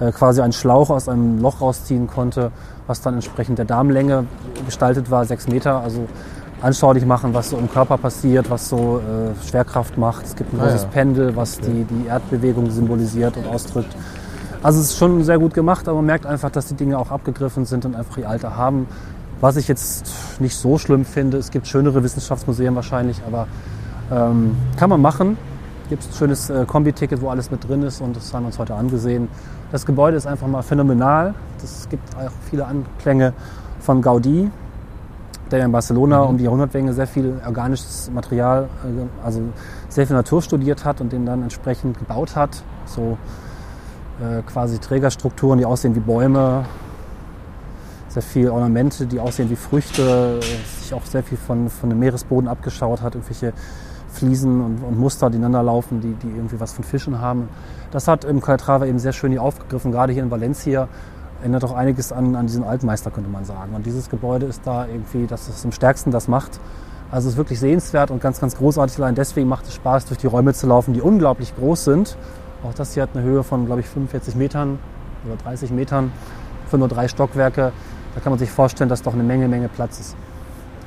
äh, 0.00 0.12
quasi 0.12 0.40
einen 0.40 0.52
Schlauch 0.52 0.90
aus 0.90 1.08
einem 1.08 1.40
Loch 1.40 1.60
rausziehen 1.60 2.06
konnte, 2.06 2.50
was 2.86 3.00
dann 3.00 3.14
entsprechend 3.14 3.58
der 3.58 3.64
Darmlänge 3.66 4.24
gestaltet 4.64 5.10
war, 5.10 5.24
sechs 5.24 5.48
Meter. 5.48 5.80
Also 5.80 6.06
anschaulich 6.62 7.04
machen, 7.06 7.34
was 7.34 7.50
so 7.50 7.56
im 7.56 7.70
Körper 7.70 7.98
passiert, 7.98 8.50
was 8.50 8.68
so 8.68 8.98
äh, 9.00 9.46
Schwerkraft 9.48 9.96
macht. 9.98 10.24
Es 10.24 10.34
gibt 10.36 10.52
ein 10.52 10.60
Ah, 10.60 10.64
großes 10.64 10.82
ja. 10.82 10.88
Pendel, 10.88 11.36
was 11.36 11.58
die, 11.60 11.84
die 11.84 12.06
Erdbewegung 12.06 12.70
symbolisiert 12.70 13.36
und 13.36 13.46
ausdrückt. 13.46 13.94
Also 14.62 14.80
es 14.80 14.86
ist 14.90 14.98
schon 14.98 15.22
sehr 15.22 15.38
gut 15.38 15.54
gemacht, 15.54 15.86
aber 15.86 15.96
man 15.98 16.06
merkt 16.06 16.26
einfach, 16.26 16.50
dass 16.50 16.66
die 16.66 16.74
Dinge 16.74 16.98
auch 16.98 17.12
abgegriffen 17.12 17.64
sind 17.64 17.84
und 17.84 17.94
einfach 17.94 18.18
ihr 18.18 18.28
Alter 18.28 18.56
haben. 18.56 18.88
Was 19.40 19.56
ich 19.56 19.68
jetzt 19.68 20.40
nicht 20.40 20.56
so 20.56 20.78
schlimm 20.78 21.04
finde, 21.04 21.36
es 21.36 21.52
gibt 21.52 21.68
schönere 21.68 22.02
Wissenschaftsmuseen 22.02 22.74
wahrscheinlich, 22.74 23.22
aber 23.24 23.46
ähm, 24.10 24.56
kann 24.76 24.90
man 24.90 25.00
machen. 25.00 25.38
Gibt 25.88 26.02
ein 26.02 26.12
schönes 26.12 26.50
äh, 26.50 26.64
Kombi-Ticket, 26.66 27.20
wo 27.20 27.28
alles 27.28 27.50
mit 27.52 27.66
drin 27.68 27.84
ist 27.84 28.00
und 28.00 28.16
das 28.16 28.34
haben 28.34 28.42
wir 28.42 28.46
uns 28.48 28.58
heute 28.58 28.74
angesehen. 28.74 29.28
Das 29.70 29.86
Gebäude 29.86 30.16
ist 30.16 30.26
einfach 30.26 30.48
mal 30.48 30.62
phänomenal. 30.62 31.34
Es 31.62 31.88
gibt 31.88 32.16
auch 32.16 32.32
viele 32.50 32.66
Anklänge 32.66 33.32
von 33.78 34.02
Gaudi, 34.02 34.50
der 35.52 35.60
ja 35.60 35.66
in 35.66 35.72
Barcelona 35.72 36.22
um 36.22 36.36
die 36.36 36.44
Jahrhundertwende 36.44 36.92
sehr 36.92 37.06
viel 37.06 37.40
organisches 37.46 38.10
Material, 38.12 38.68
äh, 38.84 39.24
also 39.24 39.40
sehr 39.88 40.04
viel 40.04 40.16
Natur 40.16 40.42
studiert 40.42 40.84
hat 40.84 41.00
und 41.00 41.12
den 41.12 41.24
dann 41.24 41.42
entsprechend 41.42 41.96
gebaut 41.96 42.34
hat. 42.34 42.64
So 42.86 43.16
äh, 44.20 44.42
quasi 44.42 44.78
Trägerstrukturen, 44.78 45.60
die 45.60 45.64
aussehen 45.64 45.94
wie 45.94 46.00
Bäume, 46.00 46.64
sehr 48.18 48.22
viel 48.22 48.50
Ornamente, 48.50 49.06
die 49.06 49.20
aussehen 49.20 49.48
wie 49.48 49.56
Früchte, 49.56 50.40
sich 50.80 50.92
auch 50.92 51.04
sehr 51.04 51.22
viel 51.22 51.38
von, 51.38 51.70
von 51.70 51.88
dem 51.88 52.00
Meeresboden 52.00 52.48
abgeschaut 52.48 53.00
hat, 53.00 53.14
irgendwelche 53.14 53.52
Fliesen 54.12 54.60
und, 54.60 54.82
und 54.82 54.98
Muster, 54.98 55.30
die 55.30 55.36
ineinander 55.36 55.62
laufen, 55.62 56.00
die, 56.00 56.14
die 56.14 56.34
irgendwie 56.34 56.58
was 56.58 56.72
von 56.72 56.82
Fischen 56.82 57.20
haben. 57.20 57.48
Das 57.92 58.08
hat 58.08 58.24
im 58.24 58.40
Calatrava 58.40 58.86
eben 58.86 58.98
sehr 58.98 59.12
schön 59.12 59.30
hier 59.30 59.42
aufgegriffen, 59.42 59.92
gerade 59.92 60.12
hier 60.12 60.22
in 60.24 60.30
Valencia. 60.30 60.88
Erinnert 61.40 61.62
auch 61.62 61.74
einiges 61.74 62.10
an, 62.10 62.34
an 62.34 62.48
diesen 62.48 62.64
Altmeister, 62.64 63.12
könnte 63.12 63.30
man 63.30 63.44
sagen. 63.44 63.74
Und 63.76 63.86
dieses 63.86 64.10
Gebäude 64.10 64.46
ist 64.46 64.62
da 64.64 64.86
irgendwie, 64.86 65.28
das 65.28 65.48
ist 65.48 65.64
am 65.64 65.70
stärksten 65.70 66.10
das 66.10 66.26
macht. 66.26 66.58
Also 67.12 67.28
es 67.28 67.34
ist 67.34 67.38
wirklich 67.38 67.60
sehenswert 67.60 68.10
und 68.10 68.20
ganz, 68.20 68.40
ganz 68.40 68.56
großartig. 68.56 68.98
Allein 68.98 69.14
deswegen 69.14 69.48
macht 69.48 69.68
es 69.68 69.74
Spaß, 69.74 70.06
durch 70.06 70.18
die 70.18 70.26
Räume 70.26 70.52
zu 70.54 70.66
laufen, 70.66 70.92
die 70.92 71.00
unglaublich 71.00 71.54
groß 71.54 71.84
sind. 71.84 72.16
Auch 72.64 72.74
das 72.74 72.94
hier 72.94 73.04
hat 73.04 73.10
eine 73.14 73.22
Höhe 73.22 73.44
von, 73.44 73.66
glaube 73.66 73.82
ich, 73.82 73.86
45 73.86 74.34
Metern 74.34 74.80
oder 75.24 75.36
30 75.36 75.70
Metern 75.70 76.10
für 76.68 76.78
nur 76.78 76.88
drei 76.88 77.06
Stockwerke. 77.06 77.72
Da 78.14 78.20
kann 78.20 78.32
man 78.32 78.38
sich 78.38 78.50
vorstellen, 78.50 78.88
dass 78.90 79.02
doch 79.02 79.14
eine 79.14 79.22
Menge, 79.22 79.48
Menge 79.48 79.68
Platz 79.68 80.00
ist. 80.00 80.16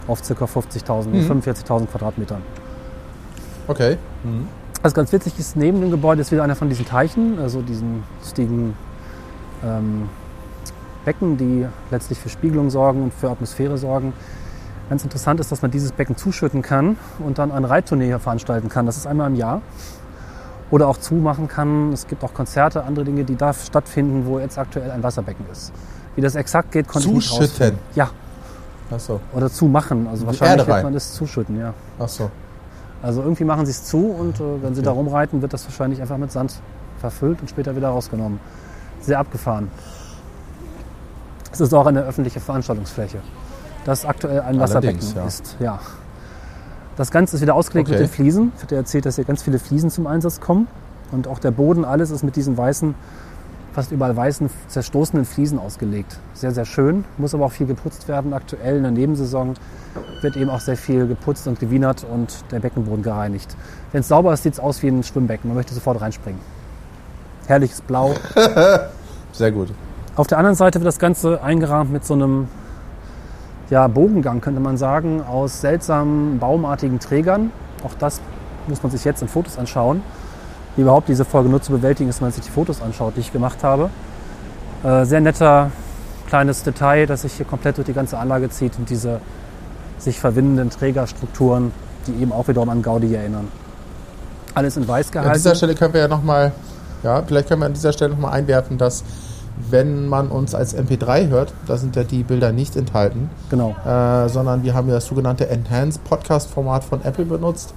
Auf 0.08 0.22
ca. 0.22 0.46
50.000, 0.46 1.08
Mhm. 1.10 1.28
45.000 1.42 1.86
Quadratmetern. 1.88 2.42
Okay. 3.68 3.98
Was 4.82 4.94
ganz 4.94 5.12
witzig 5.14 5.38
ist, 5.40 5.56
neben 5.56 5.80
dem 5.80 5.92
Gebäude 5.92 6.22
ist 6.22 6.32
wieder 6.32 6.44
einer 6.44 6.56
von 6.56 6.68
diesen 6.70 6.86
Teichen, 6.86 7.38
also 7.40 7.62
diesen 7.62 8.04
lustigen 8.20 8.76
ähm, 9.64 10.10
Becken, 11.06 11.38
die 11.38 11.68
letztlich 11.92 12.20
für 12.20 12.30
Spiegelung 12.30 12.70
sorgen 12.70 13.04
und 13.04 13.14
für 13.14 13.30
Atmosphäre 13.30 13.78
sorgen. 13.78 14.14
Ganz 14.90 15.04
interessant 15.04 15.40
ist, 15.40 15.52
dass 15.52 15.62
man 15.62 15.72
dieses 15.72 15.92
Becken 15.94 16.18
zuschütten 16.18 16.62
kann 16.64 16.98
und 17.20 17.38
dann 17.38 17.52
ein 17.52 17.64
Reitturnier 17.64 18.08
hier 18.08 18.20
veranstalten 18.20 18.68
kann. 18.70 18.86
Das 18.86 18.98
ist 18.98 19.06
einmal 19.08 19.30
im 19.30 19.36
Jahr. 19.36 19.62
Oder 20.70 20.88
auch 20.88 20.98
zumachen 20.98 21.48
kann. 21.48 21.94
Es 21.94 22.08
gibt 22.08 22.24
auch 22.24 22.34
Konzerte, 22.34 22.84
andere 22.84 23.06
Dinge, 23.06 23.24
die 23.24 23.36
da 23.36 23.54
stattfinden, 23.54 24.26
wo 24.26 24.40
jetzt 24.40 24.58
aktuell 24.58 24.90
ein 24.92 25.04
Wasserbecken 25.04 25.46
ist. 25.52 25.72
Wie 26.16 26.22
das 26.22 26.36
exakt 26.36 26.72
geht, 26.72 26.88
konnte 26.88 27.08
ich 27.08 27.14
nicht 27.14 27.30
Zuschütten? 27.30 27.78
Ja, 27.96 28.10
Achso. 28.92 29.20
oder 29.34 29.50
zumachen. 29.50 30.08
Also 30.08 30.26
wahrscheinlich 30.26 30.68
wird 30.68 30.84
man 30.84 30.94
das 30.94 31.14
zuschütten, 31.14 31.58
ja. 31.60 31.74
Achso. 32.00 32.30
Also 33.02 33.22
irgendwie 33.22 33.46
machen 33.46 33.66
sie 33.66 33.72
es 33.72 33.86
zu 33.86 33.98
und 33.98 34.40
äh, 34.40 34.62
wenn 34.62 34.76
sie 34.76 34.82
da 34.82 34.92
rumreiten, 34.92 35.42
wird 35.42 35.54
das 35.54 35.66
wahrscheinlich 35.66 36.02
einfach 36.02 36.18
mit 36.18 36.32
Sand 36.32 36.62
verfüllt 37.00 37.42
und 37.42 37.50
später 37.50 37.76
wieder 37.76 37.90
rausgenommen. 37.90 38.40
Sehr 39.02 39.18
abgefahren. 39.18 39.70
Es 41.52 41.60
ist 41.60 41.74
auch 41.74 41.86
eine 41.86 42.04
öffentliche 42.04 42.40
Veranstaltungsfläche, 42.40 43.18
das 43.86 44.06
aktuell 44.06 44.42
ein 44.42 44.60
Wasserbecken 44.60 45.02
ja. 45.16 45.26
ist. 45.26 45.58
Ja. 45.60 45.80
Das 46.96 47.10
Ganze 47.10 47.36
ist 47.38 47.42
wieder 47.42 47.56
ausgelegt 47.56 47.90
Okay. 47.90 48.00
mit 48.00 48.08
den 48.08 48.14
Fliesen. 48.14 48.52
Ich 48.58 48.64
hatte 48.64 48.76
erzählt, 48.76 49.06
dass 49.06 49.16
hier 49.16 49.26
ganz 49.26 49.42
viele 49.42 49.60
Fliesen 49.60 49.90
zum 49.90 50.08
Einsatz 50.08 50.40
kommen. 50.40 50.68
Und 51.12 51.28
auch 51.28 51.40
der 51.40 51.52
Boden, 51.52 51.84
alles 51.84 52.12
ist 52.12 52.24
mit 52.24 52.36
diesen 52.36 52.58
weißen, 52.58 52.96
fast 53.74 53.92
überall 53.92 54.16
weißen, 54.16 54.50
zerstoßenen 54.68 55.26
Fliesen 55.26 55.58
ausgelegt. 55.60 56.18
Sehr, 56.34 56.52
sehr 56.52 56.66
schön. 56.66 57.06
Muss 57.18 57.34
aber 57.34 57.46
auch 57.46 57.52
viel 57.52 57.68
geputzt 57.68 58.08
werden. 58.08 58.34
Aktuell 58.34 58.78
in 58.78 58.84
der 58.84 58.92
Nebensaison 58.92 59.56
wird 60.22 60.36
eben 60.36 60.50
auch 60.50 60.60
sehr 60.60 60.78
viel 60.78 61.08
geputzt 61.08 61.48
und 61.48 61.60
gewienert 61.60 62.06
und 62.10 62.44
der 62.52 62.60
Beckenboden 62.60 63.04
gereinigt. 63.04 63.56
Wenn 63.92 64.02
es 64.02 64.08
sauber 64.08 64.34
ist, 64.34 64.44
sieht 64.44 64.54
es 64.54 64.60
aus 64.60 64.84
wie 64.84 64.88
ein 64.88 65.04
Schwimmbecken. 65.04 65.50
Man 65.50 65.56
möchte 65.56 65.74
sofort 65.74 66.02
reinspringen. 66.02 66.40
Herrliches 67.48 67.82
Blau. 67.82 68.14
Sehr 69.32 69.52
gut. 69.52 69.70
Auf 70.16 70.28
der 70.28 70.38
anderen 70.38 70.56
Seite 70.56 70.80
wird 70.80 70.88
das 70.88 71.00
Ganze 71.00 71.42
eingerahmt 71.42 71.92
mit 71.92 72.06
so 72.06 72.14
einem 72.14 72.48
ja, 73.70 73.88
Bogengang, 73.88 74.42
könnte 74.42 74.60
man 74.60 74.78
sagen, 74.78 75.22
aus 75.22 75.62
seltsamen 75.62 76.40
baumartigen 76.40 77.00
Trägern. 77.00 77.52
Auch 77.84 77.94
das 77.98 78.20
muss 78.68 78.84
man 78.84 78.92
sich 78.92 79.06
jetzt 79.06 79.22
in 79.22 79.30
Fotos 79.30 79.58
anschauen. 79.58 80.04
Wie 80.76 80.82
überhaupt 80.82 81.10
diese 81.10 81.26
Folge 81.26 81.50
nur 81.50 81.62
zu 81.62 81.72
bewältigen 81.72 82.10
ist, 82.10 82.22
wenn 82.22 82.28
man 82.28 82.34
sich 82.34 82.46
die 82.46 82.52
Fotos 82.52 82.82
anschaut, 82.82 83.16
die 83.16 83.22
ich 83.22 83.34
gemacht 83.34 83.64
habe. 83.64 83.90
Äh, 84.84 85.06
sehr 85.06 85.22
netter 85.22 85.72
kleines 86.28 86.64
Detail, 86.64 87.06
das 87.08 87.24
sich 87.24 87.34
hier 87.34 87.46
komplett 87.46 87.78
durch 87.78 87.86
die 87.88 87.94
ganze 87.94 88.18
Anlage 88.18 88.50
zieht 88.50 88.78
und 88.78 88.90
diese 88.90 89.20
sich 90.00 90.20
verwindenden 90.20 90.70
Trägerstrukturen, 90.70 91.72
die 92.08 92.22
eben 92.22 92.32
auch 92.32 92.48
wiederum 92.48 92.70
an 92.70 92.82
Gaudi 92.82 93.14
erinnern. 93.14 93.50
Alles 94.54 94.78
in 94.78 94.88
weiß 94.88 95.12
gehalten. 95.12 95.30
An 95.30 95.36
dieser 95.38 95.56
Stelle 95.56 95.76
können 95.76 95.94
wir 95.94 96.02
ja 96.02 96.08
nochmal, 96.08 96.52
ja, 97.04 97.22
vielleicht 97.22 97.48
können 97.48 97.62
wir 97.62 97.66
an 97.68 97.74
dieser 97.74 97.92
Stelle 97.94 98.12
nochmal 98.12 98.34
einwerfen, 98.34 98.78
dass 98.78 99.04
wenn 99.70 100.08
man 100.08 100.30
uns 100.30 100.56
als 100.56 100.76
MP3 100.76 101.28
hört, 101.30 101.54
da 101.68 101.78
sind 101.78 101.96
ja 101.96 102.04
die 102.04 102.24
Bilder 102.24 102.52
nicht 102.52 102.76
enthalten, 102.76 103.30
Genau. 103.50 103.76
äh, 103.86 104.28
sondern 104.30 104.64
wir 104.64 104.74
haben 104.74 104.88
ja 104.88 104.96
das 104.96 105.06
sogenannte 105.06 105.50
Enhanced 105.50 106.04
Podcast 106.04 106.50
Format 106.50 106.84
von 106.84 107.04
Apple 107.04 107.26
benutzt. 107.26 107.74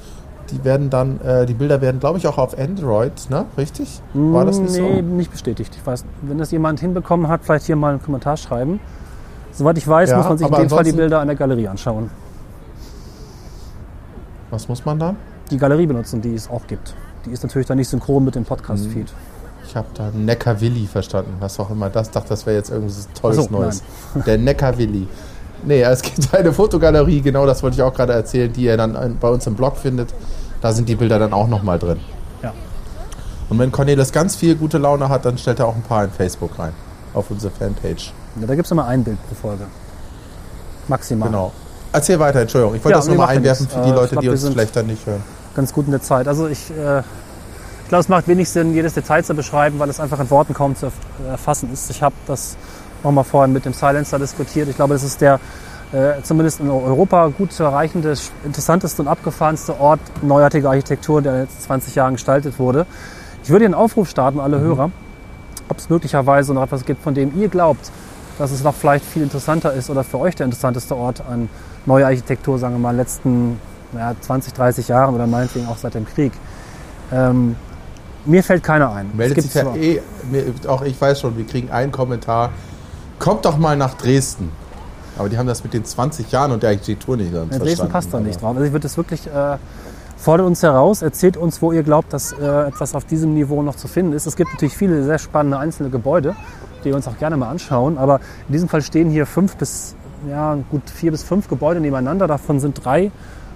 Die 0.55 0.65
werden 0.65 0.89
dann, 0.89 1.21
äh, 1.21 1.47
die 1.47 1.55
Bilder 1.55 1.81
werden, 1.81 1.99
glaube 2.01 2.19
ich, 2.19 2.27
auch 2.27 2.39
auf 2.39 2.57
Android, 2.59 3.13
ne? 3.29 3.45
Richtig? 3.59 4.01
War 4.15 4.45
das 4.45 4.59
nicht 4.59 4.73
nee, 4.73 4.97
so? 4.97 5.03
nicht 5.03 5.33
bestätigt. 5.33 5.75
Ich 5.77 5.87
weiß, 5.87 6.05
wenn 6.23 6.39
das 6.39 6.51
jemand 6.53 6.81
hinbekommen 6.81 7.29
hat, 7.29 7.41
vielleicht 7.45 7.67
hier 7.67 7.77
mal 7.77 7.91
einen 7.91 8.03
Kommentar 8.03 8.37
schreiben. 8.37 8.79
Soweit 9.53 9.79
ich 9.79 9.87
weiß, 9.87 10.11
Ja, 10.11 10.19
muss 10.19 10.29
man 10.29 10.39
sich 10.39 10.49
in 10.49 10.55
dem 10.55 10.71
Fall 10.71 10.85
die 10.85 10.93
Bilder 10.93 11.21
an 11.21 11.27
der 11.27 11.37
Galerie 11.37 11.69
anschauen. 11.69 12.11
Was 14.51 14.69
muss 14.69 14.85
man 14.85 14.99
dann? 14.99 15.17
Die 15.51 15.59
Galerie 15.59 15.87
benutzen, 15.87 16.23
die 16.23 16.35
es 16.35 16.49
auch 16.49 16.67
gibt. 16.67 16.95
Die 17.27 17.31
ist 17.31 17.43
natürlich 17.43 17.67
dann 17.67 17.79
nicht 17.79 17.89
synchron 17.89 18.25
mit 18.25 18.35
dem 18.35 18.45
Podcast-Feed. 18.45 19.13
Ich 19.67 19.75
habe 19.75 19.89
da 19.95 20.11
Neckarwilli 20.13 20.87
verstanden, 20.87 21.35
was 21.41 21.59
auch 21.59 21.71
immer 21.71 21.91
das. 21.91 22.11
dachte, 22.11 22.29
das 22.29 22.47
wäre 22.47 22.57
jetzt 22.57 22.71
irgendwas 22.71 23.09
Tolles 23.21 23.37
so, 23.37 23.49
Neues. 23.51 23.83
Der 24.27 24.39
Neckarwilli. 24.39 25.09
Nee, 25.65 25.83
es 25.83 26.03
gibt 26.03 26.35
eine 26.35 26.53
Fotogalerie, 26.53 27.21
genau 27.21 27.47
das 27.47 27.63
wollte 27.63 27.77
ich 27.77 27.83
auch 27.83 27.95
gerade 27.95 28.13
erzählen, 28.13 28.53
die 28.53 28.65
ihr 28.65 28.77
dann 28.77 29.17
bei 29.21 29.29
uns 29.29 29.47
im 29.47 29.55
Blog 29.55 29.77
findet. 29.77 30.13
Da 30.65 30.73
sind 30.73 30.89
die 30.89 30.95
Bilder 30.97 31.19
dann 31.19 31.35
auch 31.35 31.47
nochmal 31.47 31.79
drin. 31.79 32.01
Ja. 32.43 32.55
Und 33.51 33.59
wenn 33.59 33.71
Cornelis 33.71 34.13
ganz 34.13 34.35
viel 34.35 34.55
gute 34.55 34.79
Laune 34.79 35.11
hat, 35.11 35.27
dann 35.27 35.37
stellt 35.37 35.59
er 35.59 35.67
auch 35.67 35.75
ein 35.77 35.83
paar 35.83 36.05
in 36.05 36.11
Facebook 36.11 36.59
rein. 36.59 36.73
Auf 37.13 37.31
unsere 37.31 37.53
Fanpage. 37.53 38.15
Ja, 38.41 38.47
da 38.47 38.55
gibt 38.55 38.65
es 38.65 38.73
immer 38.73 38.87
ein 38.87 39.05
Bild 39.05 39.19
pro 39.29 39.35
Folge. 39.35 39.65
Maximal. 40.89 41.29
Genau. 41.29 41.53
Erzähl 41.93 42.19
weiter, 42.19 42.41
Entschuldigung. 42.41 42.77
Ich 42.77 42.83
wollte 42.83 42.99
Ja, 42.99 43.05
das 43.05 43.09
macht 43.15 43.19
ja 43.19 43.37
einwerfen 43.37 43.65
nichts. 43.67 43.75
für 43.79 43.83
die 43.85 43.91
Äh, 43.91 43.95
Leute, 43.95 44.09
glaub, 44.13 44.23
die 44.23 44.29
uns 44.31 44.49
vielleicht 44.49 44.75
dann 44.75 44.87
nicht 44.87 45.05
hören. 45.07 45.23
Ganz 45.55 45.71
gut 45.75 45.85
in 45.85 45.91
der 45.91 46.01
Zeit. 46.01 46.27
Also 46.29 46.49
ich, 46.49 46.71
äh, 46.71 47.01
ich 47.01 47.89
glaube, 47.91 48.01
es 48.01 48.09
macht 48.09 48.27
wenig 48.27 48.49
Sinn, 48.49 48.73
jedes 48.73 48.95
Detail 48.95 49.23
zu 49.23 49.35
beschreiben, 49.35 49.79
weil 49.79 49.91
es 49.91 50.01
einfach 50.01 50.19
in 50.19 50.31
Worten 50.31 50.55
kaum 50.55 50.75
zu 50.77 50.87
erf- 50.87 51.29
erfassen 51.29 51.71
ist. 51.75 51.91
Ich 51.91 52.03
habe 52.03 52.15
das 52.27 52.57
nochmal 53.03 53.25
vorhin 53.25 53.53
mit 53.53 53.67
dem 53.67 53.75
Silencer 53.75 54.19
diskutiert. 54.19 54.67
Ich 54.71 54.77
glaube, 54.77 54.95
das 54.95 55.03
ist 55.03 55.21
der 55.21 55.39
äh, 55.93 56.23
zumindest 56.23 56.61
in 56.61 56.71
Europa 56.71 57.29
gut 57.29 57.53
zu 57.53 57.63
erreichende, 57.63 58.15
interessanteste 58.45 59.03
und 59.03 59.09
abgefahrenste 59.09 59.79
Ort 59.79 60.01
neuartiger 60.23 60.71
Architektur, 60.71 61.23
der 61.23 61.33
in 61.33 61.39
den 61.39 61.45
letzten 61.47 61.63
20 61.63 61.95
Jahren 61.95 62.15
gestaltet 62.15 62.59
wurde. 62.59 62.87
Ich 63.43 63.51
würde 63.51 63.65
einen 63.65 63.75
Aufruf 63.75 64.09
starten, 64.09 64.41
alle 64.41 64.61
Hörer, 64.61 64.91
ob 65.69 65.79
es 65.79 65.91
möglicherweise 65.91 66.55
noch 66.55 66.63
etwas 66.63 66.85
gibt, 66.85 67.03
von 67.03 67.15
dem 67.15 67.39
ihr 67.39 67.49
glaubt, 67.49 67.91
dass 68.39 68.51
es 68.51 68.65
noch 68.65 68.75
vielleicht 68.75 69.05
viel 69.05 69.23
interessanter 69.23 69.73
ist 69.73 69.91
oder 69.91 70.03
für 70.03 70.19
euch 70.19 70.35
der 70.35 70.47
interessanteste 70.47 70.97
Ort 70.97 71.23
an 71.29 71.49
neuer 71.87 72.07
Architektur, 72.07 72.59
sagen 72.59 72.75
wir 72.75 72.81
mal, 72.81 72.91
in 72.91 72.97
den 72.97 73.05
letzten 73.05 73.61
ja, 73.95 74.15
20, 74.21 74.53
30 74.55 74.89
Jahren 74.89 75.15
oder 75.15 75.27
meinetwegen 75.27 75.67
auch 75.69 75.77
seit 75.77 75.95
dem 75.95 76.07
Krieg. 76.07 76.33
Ähm, 77.13 77.57
mir 78.25 78.43
fällt 78.43 78.63
keiner 78.63 78.93
ein. 78.93 79.09
Es 79.11 79.17
Meldet 79.17 79.35
gibt 79.37 79.53
sich 79.53 79.63
ja 79.63 79.75
eh, 79.77 80.01
mir, 80.31 80.55
auch 80.69 80.83
ich 80.83 81.01
weiß 81.01 81.21
schon, 81.21 81.37
wir 81.37 81.47
kriegen 81.47 81.71
einen 81.71 81.93
Kommentar. 81.93 82.51
Kommt 83.19 83.45
doch 83.45 83.59
mal 83.59 83.77
nach 83.77 83.95
Dresden. 83.95 84.51
Aber 85.19 85.29
die 85.29 85.39
haben 85.39 85.47
das 85.47 85.63
mit 85.63 85.75
den 85.75 85.85
20 85.85 86.31
Jahren 86.33 86.53
und 86.53 86.63
der 86.63 86.71
Architektur 86.71 87.17
nicht 87.17 87.33
Dresden 87.33 87.51
verstanden. 87.59 87.93
passt 87.93 88.15
da 88.15 88.21
nicht 88.21 88.43
drauf. 88.43 88.51
Also 88.57 88.65
ich 88.65 88.73
würde 88.73 88.83
das 88.83 88.97
wirklich, 88.97 89.27
äh, 89.27 89.57
fordert 90.17 90.47
uns 90.47 90.63
heraus, 90.63 91.03
erzählt 91.03 91.37
uns, 91.37 91.63
wo 91.63 91.73
ihr 91.73 91.83
glaubt, 91.83 92.13
dass 92.13 92.33
äh, 92.33 92.67
etwas 92.67 92.95
auf 92.95 93.05
diesem 93.05 93.35
Niveau 93.35 93.63
noch 93.63 93.77
zu 93.77 93.89
finden 93.89 94.13
ist. 94.13 94.27
Es 94.27 94.37
gibt 94.37 94.53
natürlich 94.53 94.77
viele 94.77 95.05
sehr 95.05 95.19
spannende 95.19 95.59
einzelne 95.59 95.91
Gebäude, 95.91 96.35
die 96.83 96.89
wir 96.89 96.97
uns 96.97 97.07
auch 97.07 97.19
gerne 97.19 97.37
mal 97.37 97.49
anschauen. 97.49 97.99
Aber 97.99 98.21
in 98.49 98.53
diesem 98.53 98.69
Fall 98.69 98.83
stehen 98.83 99.11
hier 99.11 99.27
fünf 99.27 99.57
bis, 99.57 99.95
ja, 100.29 100.59
gut 100.71 100.89
vier 100.91 101.13
bis 101.13 101.23
fünf 101.23 101.49
Gebäude 101.49 101.81
nebeneinander. 101.81 102.27
Davon 102.27 102.59
sind 102.59 102.85
drei 102.85 103.13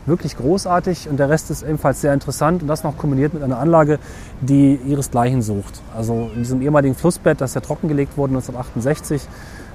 wirklich 0.07 0.37
großartig 0.37 1.09
und 1.09 1.19
der 1.19 1.29
Rest 1.29 1.51
ist 1.51 1.63
ebenfalls 1.63 2.01
sehr 2.01 2.15
interessant 2.15 2.63
und 2.63 2.69
das 2.69 2.83
noch 2.83 2.97
kombiniert 2.97 3.35
mit 3.35 3.43
einer 3.43 3.59
Anlage, 3.59 3.99
die 4.41 4.77
ihresgleichen 4.87 5.43
sucht. 5.43 5.83
Also 5.95 6.31
in 6.35 6.43
diesem 6.43 6.63
ehemaligen 6.63 6.95
Flussbett, 6.95 7.41
das 7.41 7.55
ja 7.55 7.61
trockengelegt 7.61 8.17
wurde 8.17 8.31
1968, 8.31 9.23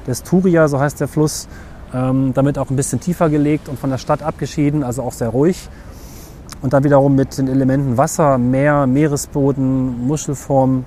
des 0.08 0.24
Turia, 0.24 0.67
so 0.67 0.80
heißt 0.80 1.00
der 1.00 1.08
Fluss, 1.08 1.48
ähm, 1.94 2.34
damit 2.34 2.58
auch 2.58 2.70
ein 2.70 2.76
bisschen 2.76 3.00
tiefer 3.00 3.30
gelegt 3.30 3.70
und 3.70 3.80
von 3.80 3.90
der 3.90 3.98
Stadt 3.98 4.24
abgeschieden, 4.24 4.84
also 4.84 5.04
auch 5.04 5.14
sehr 5.14 5.30
ruhig. 5.30 5.70
Und 6.62 6.74
dann 6.74 6.84
wiederum 6.84 7.16
mit 7.16 7.38
den 7.38 7.48
Elementen 7.48 7.98
Wasser, 7.98 8.38
Meer, 8.38 8.88
Meeresboden, 8.88 10.08
Muschelform, 10.08 10.86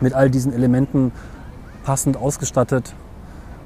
mit 0.00 0.14
all 0.14 0.30
diesen 0.30 0.52
Elementen 0.52 1.12
passend 1.84 2.16
ausgestattet 2.16 2.94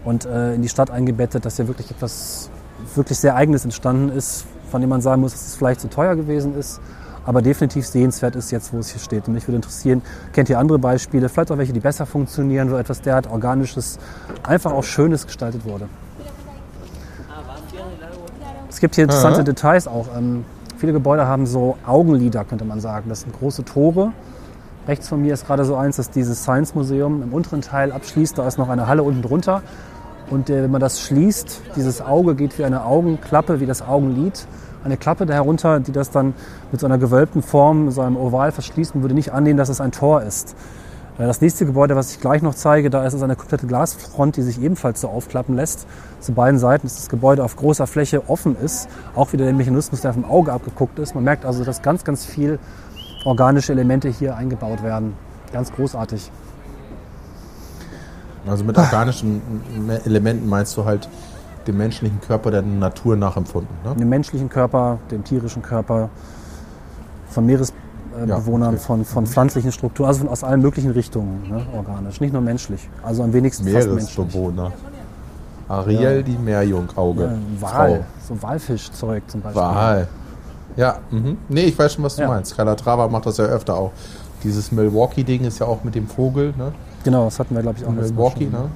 und 0.04 0.24
äh, 0.26 0.54
in 0.54 0.62
die 0.62 0.68
Stadt 0.68 0.90
eingebettet, 0.90 1.44
dass 1.44 1.56
hier 1.56 1.68
wirklich 1.68 1.90
etwas 1.90 2.50
wirklich 2.94 3.18
sehr 3.18 3.36
Eigenes 3.36 3.64
entstanden 3.64 4.10
ist, 4.10 4.44
von 4.70 4.80
dem 4.80 4.90
man 4.90 5.00
sagen 5.00 5.20
muss, 5.20 5.32
dass 5.32 5.46
es 5.46 5.54
vielleicht 5.54 5.80
zu 5.80 5.88
teuer 5.88 6.16
gewesen 6.16 6.56
ist, 6.56 6.80
aber 7.24 7.40
definitiv 7.40 7.86
sehenswert 7.86 8.36
ist 8.36 8.50
jetzt, 8.50 8.72
wo 8.72 8.78
es 8.78 8.90
hier 8.90 9.00
steht. 9.00 9.28
Und 9.28 9.34
mich 9.34 9.46
würde 9.46 9.56
interessieren, 9.56 10.02
kennt 10.32 10.50
ihr 10.50 10.58
andere 10.58 10.78
Beispiele, 10.78 11.28
vielleicht 11.28 11.50
auch 11.52 11.58
welche, 11.58 11.72
die 11.72 11.80
besser 11.80 12.06
funktionieren, 12.06 12.70
wo 12.70 12.76
etwas 12.76 13.00
derart 13.00 13.30
Organisches, 13.30 13.98
einfach 14.42 14.72
auch 14.72 14.84
Schönes 14.84 15.24
gestaltet 15.24 15.64
wurde? 15.64 15.88
Es 18.74 18.80
gibt 18.80 18.96
hier 18.96 19.04
interessante 19.04 19.38
Aha. 19.38 19.44
Details 19.44 19.86
auch. 19.86 20.08
Ähm, 20.18 20.44
viele 20.78 20.92
Gebäude 20.92 21.28
haben 21.28 21.46
so 21.46 21.76
Augenlider, 21.86 22.44
könnte 22.44 22.64
man 22.64 22.80
sagen. 22.80 23.08
Das 23.08 23.20
sind 23.20 23.32
große 23.32 23.64
Tore. 23.64 24.10
Rechts 24.88 25.08
von 25.08 25.22
mir 25.22 25.32
ist 25.32 25.46
gerade 25.46 25.64
so 25.64 25.76
eins, 25.76 25.94
das 25.94 26.10
dieses 26.10 26.42
Science 26.42 26.74
Museum 26.74 27.22
im 27.22 27.32
unteren 27.32 27.60
Teil 27.60 27.92
abschließt. 27.92 28.36
Da 28.36 28.48
ist 28.48 28.58
noch 28.58 28.68
eine 28.68 28.88
Halle 28.88 29.04
unten 29.04 29.22
drunter. 29.22 29.62
Und 30.28 30.50
äh, 30.50 30.64
wenn 30.64 30.72
man 30.72 30.80
das 30.80 31.00
schließt, 31.02 31.60
dieses 31.76 32.02
Auge 32.02 32.34
geht 32.34 32.58
wie 32.58 32.64
eine 32.64 32.84
Augenklappe, 32.84 33.60
wie 33.60 33.66
das 33.66 33.80
Augenlid. 33.80 34.44
Eine 34.82 34.96
Klappe 34.96 35.24
da 35.24 35.34
herunter, 35.34 35.78
die 35.78 35.92
das 35.92 36.10
dann 36.10 36.34
mit 36.72 36.80
so 36.80 36.86
einer 36.86 36.98
gewölbten 36.98 37.42
Form, 37.44 37.92
so 37.92 38.00
einem 38.00 38.16
Oval 38.16 38.50
verschließt 38.50 38.96
und 38.96 39.02
würde 39.02 39.14
nicht 39.14 39.32
annehmen, 39.32 39.56
dass 39.56 39.68
es 39.68 39.80
ein 39.80 39.92
Tor 39.92 40.22
ist. 40.22 40.56
Äh, 41.18 41.26
Das 41.26 41.40
nächste 41.40 41.66
Gebäude, 41.66 41.96
was 41.96 42.12
ich 42.12 42.20
gleich 42.20 42.42
noch 42.42 42.54
zeige, 42.54 42.90
da 42.90 43.04
ist 43.06 43.14
es 43.14 43.22
eine 43.22 43.36
komplette 43.36 43.66
Glasfront, 43.66 44.36
die 44.36 44.42
sich 44.42 44.60
ebenfalls 44.60 45.00
so 45.00 45.08
aufklappen 45.08 45.54
lässt. 45.56 45.86
Zu 46.20 46.32
beiden 46.32 46.58
Seiten 46.58 46.86
ist 46.86 46.98
das 46.98 47.08
Gebäude 47.08 47.44
auf 47.44 47.56
großer 47.56 47.86
Fläche 47.86 48.28
offen 48.28 48.56
ist. 48.56 48.88
Auch 49.14 49.32
wieder 49.32 49.44
der 49.44 49.54
Mechanismus, 49.54 50.00
der 50.00 50.12
vom 50.12 50.24
Auge 50.24 50.52
abgeguckt 50.52 50.98
ist. 50.98 51.14
Man 51.14 51.24
merkt 51.24 51.44
also, 51.44 51.64
dass 51.64 51.82
ganz, 51.82 52.04
ganz 52.04 52.24
viel 52.24 52.58
organische 53.24 53.72
Elemente 53.72 54.08
hier 54.08 54.36
eingebaut 54.36 54.82
werden. 54.82 55.14
Ganz 55.52 55.72
großartig. 55.72 56.30
Also 58.46 58.64
mit 58.64 58.76
organischen 58.76 59.40
Me- 59.86 60.04
Elementen 60.04 60.48
meinst 60.48 60.76
du 60.76 60.84
halt 60.84 61.08
den 61.66 61.78
menschlichen 61.78 62.20
Körper 62.20 62.50
der 62.50 62.60
Natur 62.60 63.16
nachempfunden. 63.16 63.74
Ne? 63.84 63.94
Dem 63.96 64.10
menschlichen 64.10 64.50
Körper, 64.50 64.98
dem 65.10 65.24
tierischen 65.24 65.62
Körper, 65.62 66.10
von 67.30 67.46
Meeresbewohnern, 68.16 68.72
Ja, 68.72 68.76
okay. 68.78 68.86
von, 68.86 69.04
von 69.04 69.26
pflanzlichen 69.26 69.72
Strukturen, 69.72 70.08
also 70.08 70.20
von, 70.20 70.28
aus 70.28 70.44
allen 70.44 70.60
möglichen 70.60 70.90
Richtungen 70.90 71.48
ne, 71.48 71.64
organisch. 71.76 72.20
Nicht 72.20 72.32
nur 72.32 72.42
menschlich. 72.42 72.88
Also 73.02 73.22
am 73.22 73.32
wenigsten. 73.32 73.64
Meeresbewohner. 73.64 74.72
Ariel, 75.68 76.16
Ja. 76.18 76.22
die 76.22 76.36
Meerjungauge. 76.38 77.24
Ja, 77.24 77.32
Wal, 77.60 78.04
so 78.28 78.40
Walfischzeug 78.42 79.22
zum 79.28 79.40
Beispiel. 79.40 79.62
Wal. 79.62 80.08
Ja, 80.76 80.98
mhm. 81.10 81.38
nee, 81.48 81.62
ich 81.62 81.78
weiß 81.78 81.94
schon, 81.94 82.04
was 82.04 82.16
du 82.16 82.22
Ja. 82.22 82.28
meinst. 82.28 82.56
Calatrava 82.56 83.08
macht 83.08 83.26
das 83.26 83.36
ja 83.38 83.44
öfter 83.44 83.76
auch. 83.76 83.92
Dieses 84.42 84.72
Milwaukee-Ding 84.72 85.44
ist 85.44 85.58
ja 85.60 85.66
auch 85.66 85.84
mit 85.84 85.94
dem 85.94 86.06
Vogel, 86.06 86.52
ne? 86.58 86.72
Genau, 87.02 87.24
das 87.24 87.38
hatten 87.38 87.54
wir, 87.54 87.62
glaube 87.62 87.78
ich, 87.78 87.86
auch 87.86 87.90
Milwaukee, 87.92 88.46
ne? 88.46 88.68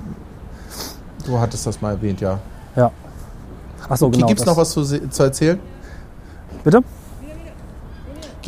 Du 1.26 1.38
hattest 1.38 1.66
das 1.66 1.80
mal 1.82 1.90
erwähnt, 1.92 2.20
ja. 2.20 2.38
Ja. 2.74 2.90
Achso, 3.88 4.06
Okay, 4.06 4.16
genau. 4.16 4.26
Gibt 4.28 4.40
es 4.40 4.46
noch 4.46 4.56
was 4.56 4.70
zu, 4.70 4.82
zu 4.84 5.22
erzählen? 5.22 5.58
Bitte? 6.64 6.82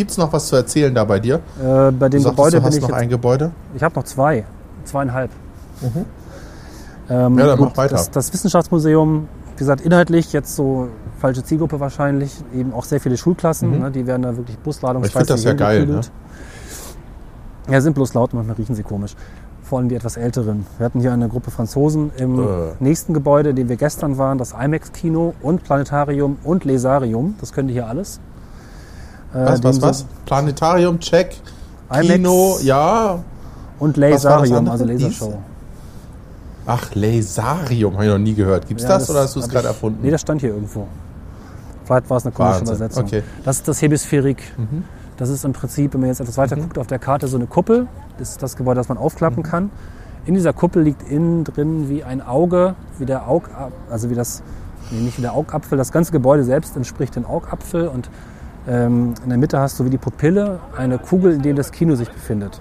Gibt 0.01 0.13
es 0.13 0.17
noch 0.17 0.33
was 0.33 0.47
zu 0.47 0.57
erzählen 0.57 0.95
da 0.95 1.05
bei 1.05 1.21
dir? 1.21 1.35
Äh, 1.63 1.91
bei 1.91 1.91
Du 1.91 2.09
dem 2.09 2.21
sagtest, 2.23 2.25
Gebäude 2.25 2.51
du 2.53 2.57
bin 2.63 2.67
hast 2.69 2.75
ich 2.77 2.81
noch 2.81 2.89
jetzt, 2.89 2.99
ein 2.99 3.09
Gebäude. 3.11 3.51
Ich 3.75 3.83
habe 3.83 3.95
noch 3.97 4.05
zwei. 4.05 4.45
Zweieinhalb. 4.85 5.31
Ähm, 5.83 5.91
Mhm. 7.35 7.39
Ja, 7.39 7.47
dann 7.49 7.61
mach 7.61 7.77
weiter. 7.77 7.97
Das, 7.97 8.11
das 8.11 8.33
Wissenschaftsmuseum, 8.33 9.29
wie 9.53 9.59
gesagt, 9.59 9.83
inhaltlich 9.83 10.33
jetzt 10.33 10.57
so 10.57 10.89
falsche 11.19 11.45
Zielgruppe 11.45 11.81
wahrscheinlich, 11.81 12.33
eben 12.55 12.73
auch 12.73 12.85
sehr 12.85 12.99
viele 12.99 13.19
Schulklassen, 13.19 13.79
ne, 13.79 13.91
die 13.91 14.07
werden 14.07 14.23
da 14.23 14.35
wirklich 14.39 14.57
busladungsweise 14.59 15.13
Mhm. 15.19 15.21
Ich 15.21 15.27
finde 15.27 15.33
das 15.35 15.45
ja 15.45 15.53
geil, 15.53 15.87
ne? 15.87 16.01
Ja, 17.69 17.81
sind 17.83 17.93
bloß 17.93 18.15
laut, 18.15 18.33
manchmal 18.33 18.57
riechen 18.57 18.75
sie 18.75 18.83
komisch. 18.83 19.15
Vor 19.63 19.81
allem 19.81 19.91
die 19.91 19.97
etwas 19.97 20.17
älteren. 20.17 20.65
Wir 20.79 20.87
hatten 20.87 21.01
hier 21.01 21.13
eine 21.13 21.29
Gruppe 21.29 21.51
Franzosen 21.51 22.11
im 22.17 22.39
Äh. 22.41 22.45
nächsten 22.81 23.13
Gebäude, 23.13 23.51
in 23.51 23.57
dem 23.57 23.69
wir 23.69 23.77
gestern 23.77 24.17
waren, 24.17 24.39
das 24.39 24.55
IMAX-Kino 24.59 25.35
und 25.43 25.63
Planetarium 25.63 26.39
und 26.43 26.65
Lesarium. 26.65 27.35
Das 27.39 27.53
können 27.53 27.69
die 27.69 27.75
hier 27.75 27.87
alles. 27.87 28.19
Äh, 29.35 29.39
Was, 29.47 29.63
was, 29.63 29.83
was? 29.83 30.07
Planetarium, 30.27 30.99
check. 31.01 31.37
IMAX. 31.91 32.07
Kino, 32.09 32.59
ja. 32.63 33.19
Und 33.79 33.97
das 33.97 34.11
Lasarium, 34.25 34.69
also? 34.69 34.85
Lasershow. 34.85 35.39
Ach, 36.67 36.95
Lasarium, 36.95 37.95
habe 37.95 38.05
ich 38.07 38.11
noch 38.11 38.19
nie 38.19 38.35
gehört. 38.35 38.69
Gibt's 38.69 38.83
Ja, 38.85 38.91
das, 38.91 39.09
oder 39.11 39.21
hast 39.21 39.35
du 39.35 39.41
es 39.41 39.49
gerade 39.49 39.69
erfunden? 39.69 39.99
Nee, 40.03 40.11
das 40.11 40.21
stand 40.21 40.41
hier 40.41 40.51
irgendwo. 40.51 40.87
Vielleicht 41.85 42.09
war 42.11 42.19
es 42.19 42.25
eine 42.27 42.33
komische 42.33 42.61
Wahnsinn, 42.61 42.77
Übersetzung. 42.77 43.05
okay. 43.05 43.23
Das 43.45 43.57
ist 43.57 43.67
das 43.69 43.83
Hemisphärik. 43.83 44.43
Mhm. 44.57 44.85
Das 45.17 45.29
ist 45.29 45.45
im 45.45 45.53
Prinzip, 45.53 45.93
wenn 45.95 46.01
man 46.01 46.09
jetzt 46.09 46.21
etwas 46.21 46.37
weiter 46.39 46.57
guckt, 46.57 46.79
auf 46.79 46.87
der 46.87 46.99
Karte 46.99 47.27
so 47.29 47.37
eine 47.37 47.47
Kuppel. 47.47 47.87
Das 48.19 48.31
ist 48.31 48.43
das 48.43 48.57
Gebäude, 48.57 48.77
das 48.79 48.89
man 48.89 48.99
aufklappen 48.99 49.43
Mhm. 49.43 49.47
kann. 49.47 49.71
In 50.27 50.35
dieser 50.35 50.53
Kuppel 50.53 50.83
liegt 50.83 51.11
innen 51.11 51.45
drin 51.45 51.89
wie 51.89 52.05
ein 52.05 52.21
Auge, 52.23 52.75
wie 52.99 53.07
der 53.07 53.29
Aug, 53.29 53.45
also 53.91 54.11
wie 54.11 54.15
das, 54.15 54.43
nee, 54.91 55.01
nicht 55.01 55.19
wie 55.19 55.23
der 55.23 55.33
Augapfel. 55.35 55.77
Das 55.79 55.93
ganze 55.93 56.13
Gebäude 56.13 56.45
selbst 56.45 56.77
entspricht 56.77 57.17
dem 57.17 57.25
Augapfel 57.27 57.89
und 57.89 58.09
in 58.67 59.15
der 59.27 59.39
Mitte 59.39 59.59
hast 59.59 59.81
du 59.81 59.85
wie 59.85 59.91
die 59.91 59.99
Pupille 59.99 60.61
eine 60.77 60.99
Kugel, 60.99 61.33
in 61.33 61.43
der 61.43 61.55
das 61.55 61.73
Kino 61.73 61.95
sich 61.95 62.11
befindet. 62.11 62.61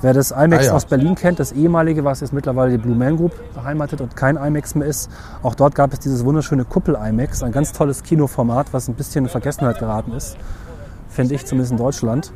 Wer 0.00 0.14
das 0.14 0.30
IMAX 0.30 0.64
Ah, 0.64 0.66
ja. 0.68 0.72
aus 0.74 0.84
Berlin 0.84 1.16
kennt, 1.16 1.40
das 1.40 1.50
ehemalige, 1.50 2.04
was 2.04 2.20
jetzt 2.20 2.32
mittlerweile 2.32 2.70
die 2.70 2.78
Blue 2.78 2.94
Man 2.94 3.16
Group 3.16 3.32
beheimatet 3.54 4.00
und 4.00 4.14
kein 4.14 4.36
IMAX 4.36 4.76
mehr 4.76 4.86
ist, 4.86 5.10
auch 5.42 5.56
dort 5.56 5.74
gab 5.74 5.92
es 5.92 5.98
dieses 5.98 6.24
wunderschöne 6.24 6.64
Kuppel-IMAX, 6.64 7.42
ein 7.42 7.50
ganz 7.50 7.72
tolles 7.72 8.04
Kinoformat, 8.04 8.72
was 8.72 8.86
ein 8.86 8.94
bisschen 8.94 9.24
in 9.24 9.28
Vergessenheit 9.30 9.80
geraten 9.80 10.12
ist, 10.12 10.36
finde 11.08 11.34
ich 11.34 11.44
zumindest 11.46 11.72
in 11.72 11.78
Deutschland. 11.78 12.32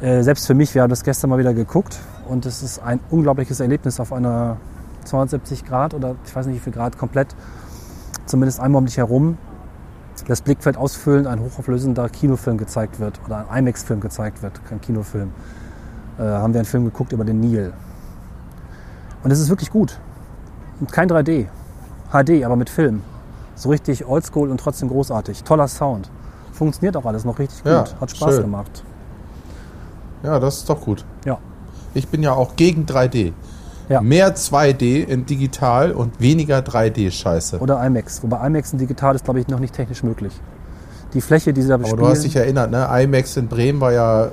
Äh, 0.00 0.22
selbst 0.22 0.46
für 0.46 0.54
mich, 0.54 0.76
wir 0.76 0.82
haben 0.82 0.90
das 0.90 1.02
gestern 1.02 1.30
mal 1.30 1.40
wieder 1.40 1.54
geguckt 1.54 1.98
und 2.28 2.46
es 2.46 2.62
ist 2.62 2.80
ein 2.80 3.00
unglaubliches 3.10 3.58
Erlebnis 3.58 3.98
auf 3.98 4.12
einer 4.12 4.58
270 5.04 5.64
Grad 5.64 5.94
oder 5.94 6.14
ich 6.24 6.34
weiß 6.36 6.46
nicht 6.46 6.54
wie 6.54 6.60
viel 6.60 6.72
Grad 6.72 6.96
komplett, 6.96 7.34
zumindest 8.26 8.60
einmal 8.60 8.78
um 8.78 8.86
dich 8.86 8.98
herum, 8.98 9.38
das 10.28 10.42
Blickfeld 10.42 10.76
ausfüllend 10.76 11.26
ein 11.26 11.40
hochauflösender 11.40 12.08
Kinofilm 12.08 12.58
gezeigt 12.58 13.00
wird 13.00 13.20
oder 13.24 13.48
ein 13.50 13.58
IMAX-Film 13.64 14.00
gezeigt 14.00 14.42
wird, 14.42 14.64
kein 14.66 14.80
Kinofilm 14.80 15.30
äh, 16.18 16.22
haben 16.22 16.52
wir 16.52 16.60
einen 16.60 16.66
Film 16.66 16.84
geguckt 16.84 17.12
über 17.12 17.24
den 17.24 17.40
Nil. 17.40 17.72
Und 19.24 19.30
es 19.30 19.40
ist 19.40 19.48
wirklich 19.48 19.70
gut. 19.70 19.98
Und 20.80 20.90
kein 20.92 21.08
3D. 21.08 21.46
HD, 22.12 22.44
aber 22.44 22.56
mit 22.56 22.68
Film. 22.68 23.02
So 23.54 23.70
richtig 23.70 24.06
oldschool 24.06 24.50
und 24.50 24.58
trotzdem 24.58 24.88
großartig. 24.88 25.44
Toller 25.44 25.68
Sound. 25.68 26.10
Funktioniert 26.52 26.96
auch 26.96 27.06
alles 27.06 27.24
noch 27.24 27.38
richtig 27.38 27.62
gut. 27.62 27.72
Ja, 27.72 27.84
Hat 28.00 28.10
Spaß 28.10 28.34
schön. 28.34 28.42
gemacht. 28.42 28.84
Ja, 30.22 30.38
das 30.38 30.58
ist 30.58 30.68
doch 30.68 30.80
gut. 30.80 31.04
Ja. 31.24 31.38
Ich 31.94 32.08
bin 32.08 32.22
ja 32.22 32.32
auch 32.32 32.56
gegen 32.56 32.84
3D. 32.86 33.32
Ja. 33.88 34.00
Mehr 34.00 34.34
2D 34.36 35.04
in 35.04 35.26
digital 35.26 35.92
und 35.92 36.20
weniger 36.20 36.58
3D-Scheiße. 36.60 37.58
Oder 37.58 37.84
IMAX. 37.84 38.22
Wobei 38.22 38.46
IMAX 38.46 38.72
in 38.72 38.78
digital 38.78 39.14
ist, 39.14 39.24
glaube 39.24 39.40
ich, 39.40 39.48
noch 39.48 39.58
nicht 39.58 39.74
technisch 39.74 40.02
möglich. 40.02 40.32
Die 41.14 41.20
Fläche, 41.20 41.52
die 41.52 41.62
sie 41.62 41.68
da 41.68 41.74
Aber 41.74 41.82
bespielen, 41.82 42.04
du 42.04 42.10
hast 42.10 42.24
dich 42.24 42.36
erinnert, 42.36 42.70
ne? 42.70 42.88
IMAX 42.90 43.36
in 43.36 43.48
Bremen 43.48 43.80
war 43.80 43.92
ja 43.92 44.28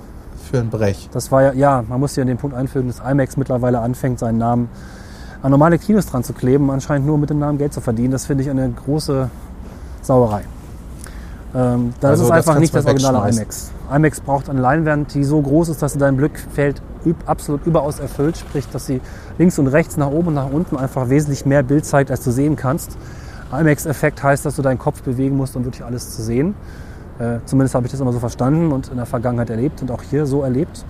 für 0.50 0.60
ein 0.60 0.70
Brech. 0.70 1.10
das 1.12 1.32
war 1.32 1.42
ja, 1.44 1.54
ja, 1.54 1.84
man 1.88 2.00
muss 2.00 2.16
ja 2.16 2.24
den 2.24 2.38
Punkt 2.38 2.56
einfügen, 2.56 2.88
dass 2.88 3.00
IMAX 3.00 3.38
mittlerweile 3.38 3.80
anfängt, 3.80 4.20
seinen 4.20 4.38
Namen 4.38 4.70
an 5.42 5.52
normale 5.52 5.78
Kinos 5.78 6.06
dran 6.06 6.24
zu 6.24 6.34
kleben, 6.34 6.70
anscheinend 6.72 7.06
nur 7.08 7.18
mit 7.18 7.30
dem 7.30 7.40
Namen 7.40 7.58
Geld 7.58 7.74
zu 7.74 7.82
verdienen. 7.82 8.12
Das 8.12 8.26
finde 8.26 8.44
ich 8.44 8.50
eine 8.50 8.70
große 8.70 9.30
Sauerei. 10.02 10.42
Ähm, 11.56 11.94
das 12.00 12.12
Also 12.12 12.24
ist 12.24 12.30
das 12.30 12.38
einfach 12.38 12.54
kannst 12.54 12.62
nicht 12.62 12.76
das 12.76 12.86
originale. 12.86 13.30
IMAX. 13.32 13.72
IMAX 13.94 14.22
braucht 14.22 14.50
eine 14.50 14.62
Leinwand, 14.62 15.14
die 15.14 15.24
so 15.24 15.42
groß 15.42 15.70
ist, 15.70 15.82
dass 15.82 15.94
sie 15.94 16.00
dein 16.00 16.18
Blickfeld 16.18 16.82
absolut 17.26 17.66
überaus 17.66 18.00
erfüllt, 18.00 18.38
sprich, 18.38 18.68
dass 18.70 18.86
sie 18.86 19.02
links 19.38 19.58
und 19.58 19.68
rechts, 19.68 19.98
nach 19.98 20.12
oben 20.12 20.30
und 20.30 20.34
nach 20.36 20.52
unten 20.52 20.78
einfach 20.78 21.10
wesentlich 21.10 21.46
mehr 21.46 21.64
Bild 21.64 21.86
zeigt, 21.86 22.12
als 22.12 22.24
du 22.24 22.32
sehen 22.32 22.56
kannst. 22.56 22.98
IMAX-Effekt 23.52 24.22
heißt, 24.22 24.46
dass 24.46 24.56
du 24.56 24.62
deinen 24.62 24.78
Kopf 24.78 25.02
bewegen 25.02 25.36
musst, 25.38 25.56
um 25.56 25.66
wirklich 25.66 25.84
alles 25.84 26.16
zu 26.16 26.22
sehen. 26.22 26.56
Äh, 27.20 27.40
zumindest 27.46 27.76
habe 27.76 27.86
ich 27.86 27.92
das 27.92 28.00
immer 28.00 28.14
so 28.14 28.20
verstanden 28.20 28.72
und 28.72 28.90
in 28.90 28.98
der 28.98 29.06
Vergangenheit 29.06 29.50
erlebt 29.50 29.82
und 29.82 29.92
auch 29.92 30.04
hier 30.04 30.26
so 30.26 30.44
erlebt. 30.44 30.86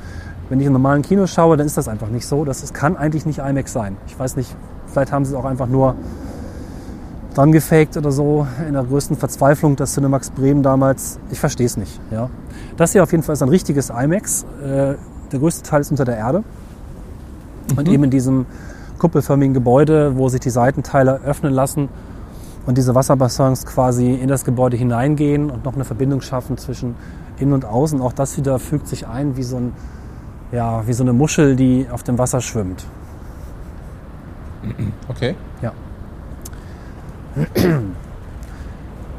Wenn 0.50 0.60
ich 0.60 0.66
im 0.66 0.74
normalen 0.74 1.02
Kino 1.04 1.26
schaue, 1.28 1.58
dann 1.58 1.68
ist 1.68 1.78
das 1.78 1.88
einfach 1.88 2.10
nicht 2.10 2.26
so. 2.28 2.44
Das 2.44 2.64
ist, 2.64 2.74
kann 2.74 2.98
eigentlich 2.98 3.26
nicht 3.26 3.40
IMAX 3.40 3.72
sein. 3.72 3.98
Ich 4.08 4.18
weiß 4.18 4.36
nicht, 4.36 4.56
vielleicht 4.88 5.12
haben 5.12 5.26
sie 5.26 5.34
es 5.34 5.40
auch 5.40 5.46
einfach 5.46 5.68
nur 5.68 5.96
dran 7.34 7.52
gefaked 7.52 7.96
oder 7.98 8.12
so 8.12 8.48
in 8.68 8.74
der 8.74 8.84
größten 8.84 9.16
Verzweiflung 9.16 9.76
des 9.76 9.94
Cinemax 9.94 10.32
Bremen 10.32 10.64
damals. 10.64 11.20
Ich 11.32 11.40
verstehe 11.40 11.68
es 11.68 11.78
nicht. 11.78 12.00
Ja. 12.12 12.30
Das 12.80 12.94
hier 12.94 13.04
auf 13.04 13.12
jeden 13.12 13.24
Fall 13.24 13.34
ist 13.34 13.44
ein 13.44 13.50
richtiges 13.50 13.89
IMAX. 13.89 14.46
Äh, 14.63 14.96
der 15.34 15.39
größte 15.39 15.63
Teil 15.63 15.82
ist 15.82 15.92
unter 15.92 16.06
der 16.06 16.15
Erde. 16.15 16.46
Und 17.76 17.89
eben 17.89 18.06
in 18.06 18.10
diesem 18.10 18.46
kuppelförmigen 19.00 19.54
Gebäude, 19.54 20.15
wo 20.15 20.30
sich 20.30 20.39
die 20.39 20.50
Seitenteile 20.50 21.20
öffnen 21.26 21.52
lassen 21.52 21.89
und 22.65 22.78
diese 22.78 22.96
Wasserbassins 22.96 23.65
quasi 23.65 24.13
in 24.13 24.30
das 24.30 24.46
Gebäude 24.46 24.78
hineingehen 24.78 25.52
und 25.52 25.65
noch 25.65 25.76
eine 25.76 25.84
Verbindung 25.84 26.22
schaffen 26.22 26.58
zwischen 26.58 26.96
innen 27.38 27.52
und 27.52 27.65
außen. 27.65 28.00
Auch 28.00 28.13
das 28.13 28.38
wieder 28.38 28.60
fügt 28.60 28.88
sich 28.88 29.06
ein 29.06 29.36
wie 29.36 29.44
so, 29.44 29.58
ein, 29.58 29.74
ja, 30.54 30.88
wie 30.88 30.94
so 30.94 31.04
eine 31.04 31.12
Muschel, 31.12 31.58
die 31.58 31.86
auf 31.92 32.04
dem 32.04 32.18
Wasser 32.18 32.39
schwimmt. 32.39 32.86
Okay. 35.10 35.36
Ja. 35.62 35.74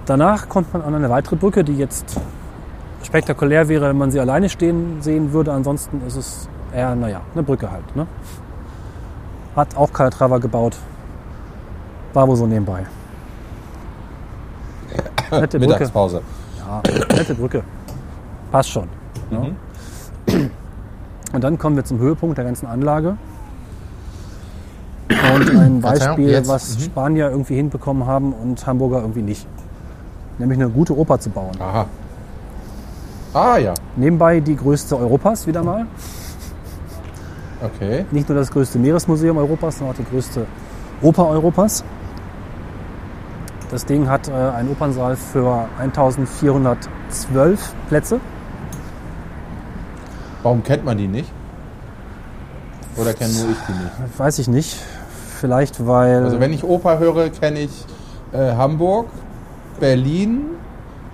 Danach 0.07 0.49
kommt 0.49 0.73
man 0.73 0.81
an 0.81 0.95
eine 0.95 1.11
weitere 1.11 1.37
Brücke, 1.37 1.63
die 1.63 1.77
jetzt 1.77 2.19
spektakulär 3.03 3.69
wäre, 3.69 3.89
wenn 3.89 3.99
man 3.99 4.11
sie 4.11 4.21
alleine 4.21 4.49
stehen 4.49 5.01
sehen 5.03 5.33
würde. 5.33 5.53
Ansonsten 5.53 6.01
ist 6.07 6.17
es 6.17 6.49
eher, 6.75 6.95
naja, 6.95 7.21
eine 7.35 7.43
Brücke 7.43 7.71
halt. 7.71 7.97
Ne? 7.97 8.07
Hat 9.57 9.77
auch 9.77 9.93
Calatrava 9.93 10.39
gebaut. 10.39 10.77
War 12.13 12.27
wohl 12.29 12.37
so 12.37 12.47
nebenbei. 12.47 12.87
Nette 15.31 15.59
Brücke. 15.59 15.73
Mittagspause. 15.73 16.23
Ja, 16.59 16.83
nette 17.17 17.35
Brücke. 17.35 17.63
Passt 18.51 18.71
schon. 18.71 18.89
Ne? 19.31 19.55
Und 21.33 21.45
dann 21.45 21.57
kommen 21.59 21.77
wir 21.77 21.85
zum 21.85 21.99
Höhepunkt 21.99 22.37
der 22.39 22.45
ganzen 22.45 22.67
Anlage. 22.67 23.17
Und 25.09 25.51
ein 25.57 25.81
Beispiel, 25.81 26.43
was 26.49 26.77
Mhm. 26.77 26.81
Spanier 26.83 27.31
irgendwie 27.31 27.55
hinbekommen 27.57 28.07
haben 28.07 28.33
und 28.33 28.65
Hamburger 28.67 29.01
irgendwie 29.01 29.23
nicht. 29.23 29.47
Nämlich 30.39 30.59
eine 30.59 30.69
gute 30.71 30.97
Oper 30.97 31.19
zu 31.21 31.31
bauen. 31.31 31.53
Aha. 31.61 31.87
Ah 33.33 33.59
ja. 33.59 33.75
Nebenbei 33.97 34.41
die 34.41 34.57
größte 34.57 34.97
Europas 34.97 35.47
wieder 35.47 35.63
mal. 35.63 35.87
Okay. 37.63 38.05
Nicht 38.11 38.29
nur 38.29 38.37
das 38.39 38.51
größte 38.51 38.79
Meeresmuseum 38.79 39.37
Europas, 39.37 39.79
sondern 39.79 39.95
auch 39.95 39.99
die 39.99 40.11
größte 40.11 40.47
Oper 41.03 41.29
Europas. 41.29 41.85
Das 43.71 43.87
Ding 43.87 44.09
hat 44.09 44.29
äh, 44.29 44.33
einen 44.33 44.71
Opernsaal 44.71 45.15
für 45.15 45.69
1412 45.79 47.75
Plätze. 47.89 48.21
Warum 50.43 50.65
kennt 50.65 50.85
man 50.85 50.99
die 50.99 51.07
nicht? 51.07 51.31
Oder 52.97 53.15
kenne 53.15 53.33
nur 53.33 53.51
ich 53.51 53.59
die 53.69 53.73
nicht? 53.73 54.19
Weiß 54.19 54.39
ich 54.41 54.49
nicht. 54.49 54.77
Vielleicht 55.39 55.87
weil. 55.87 56.25
Also 56.25 56.41
wenn 56.41 56.53
ich 56.53 56.65
Oper 56.65 56.99
höre, 56.99 57.29
kenne 57.29 57.61
ich 57.61 57.85
äh, 58.33 58.53
Hamburg, 58.55 59.09
Berlin, 59.79 60.47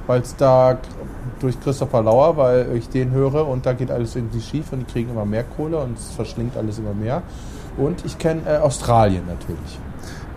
weil 0.07 0.22
es 0.22 0.35
da 0.37 0.79
durch 1.46 1.61
Christopher 1.61 2.02
Lauer, 2.02 2.37
weil 2.37 2.74
ich 2.74 2.88
den 2.88 3.12
höre 3.12 3.46
und 3.46 3.66
da 3.66 3.72
geht 3.72 3.92
alles 3.92 4.16
irgendwie 4.16 4.40
schief 4.40 4.72
und 4.72 4.80
die 4.80 4.92
kriegen 4.92 5.11
immer 5.11 5.24
mehr 5.24 5.44
Kohle 5.44 5.78
und 5.78 5.96
es 5.96 6.11
verschlingt 6.11 6.56
alles 6.56 6.78
immer 6.78 6.92
mehr. 6.92 7.22
Und 7.76 8.04
ich 8.04 8.18
kenne 8.18 8.40
äh, 8.46 8.56
Australien 8.59 9.22
natürlich. 9.28 9.78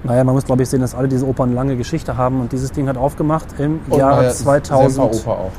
Naja, 0.04 0.24
man 0.24 0.36
muss 0.36 0.46
glaube 0.46 0.62
ich 0.62 0.70
sehen, 0.70 0.82
dass 0.82 0.94
alle 0.94 1.08
diese 1.08 1.26
Opern 1.26 1.50
eine 1.50 1.56
lange 1.56 1.76
Geschichte 1.78 2.16
haben 2.16 2.42
und 2.42 2.52
dieses 2.52 2.72
Ding 2.72 2.88
hat 2.88 2.96
aufgemacht 2.96 3.48
im 3.58 3.82
Und 3.90 3.98
Jahr 3.98 4.24
äh, 4.24 4.30
2000. 4.30 5.14
Semperoper 5.14 5.42
auch. 5.46 5.52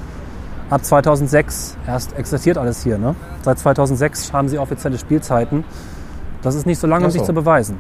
Ab 0.71 0.85
2006 0.85 1.77
erst 1.85 2.17
existiert 2.17 2.57
alles 2.57 2.85
hier. 2.85 2.97
Ne? 2.97 3.17
Seit 3.43 3.59
2006 3.59 4.33
haben 4.33 4.49
sie 4.49 4.59
offizielle 4.59 4.99
Spielzeiten. 4.99 5.65
Das 6.43 6.55
ist 6.55 6.65
nicht 6.65 6.79
so 6.79 6.87
lange, 6.87 7.07
um 7.07 7.11
so. 7.11 7.19
sich 7.19 7.27
zu 7.27 7.33
beweisen. 7.33 7.77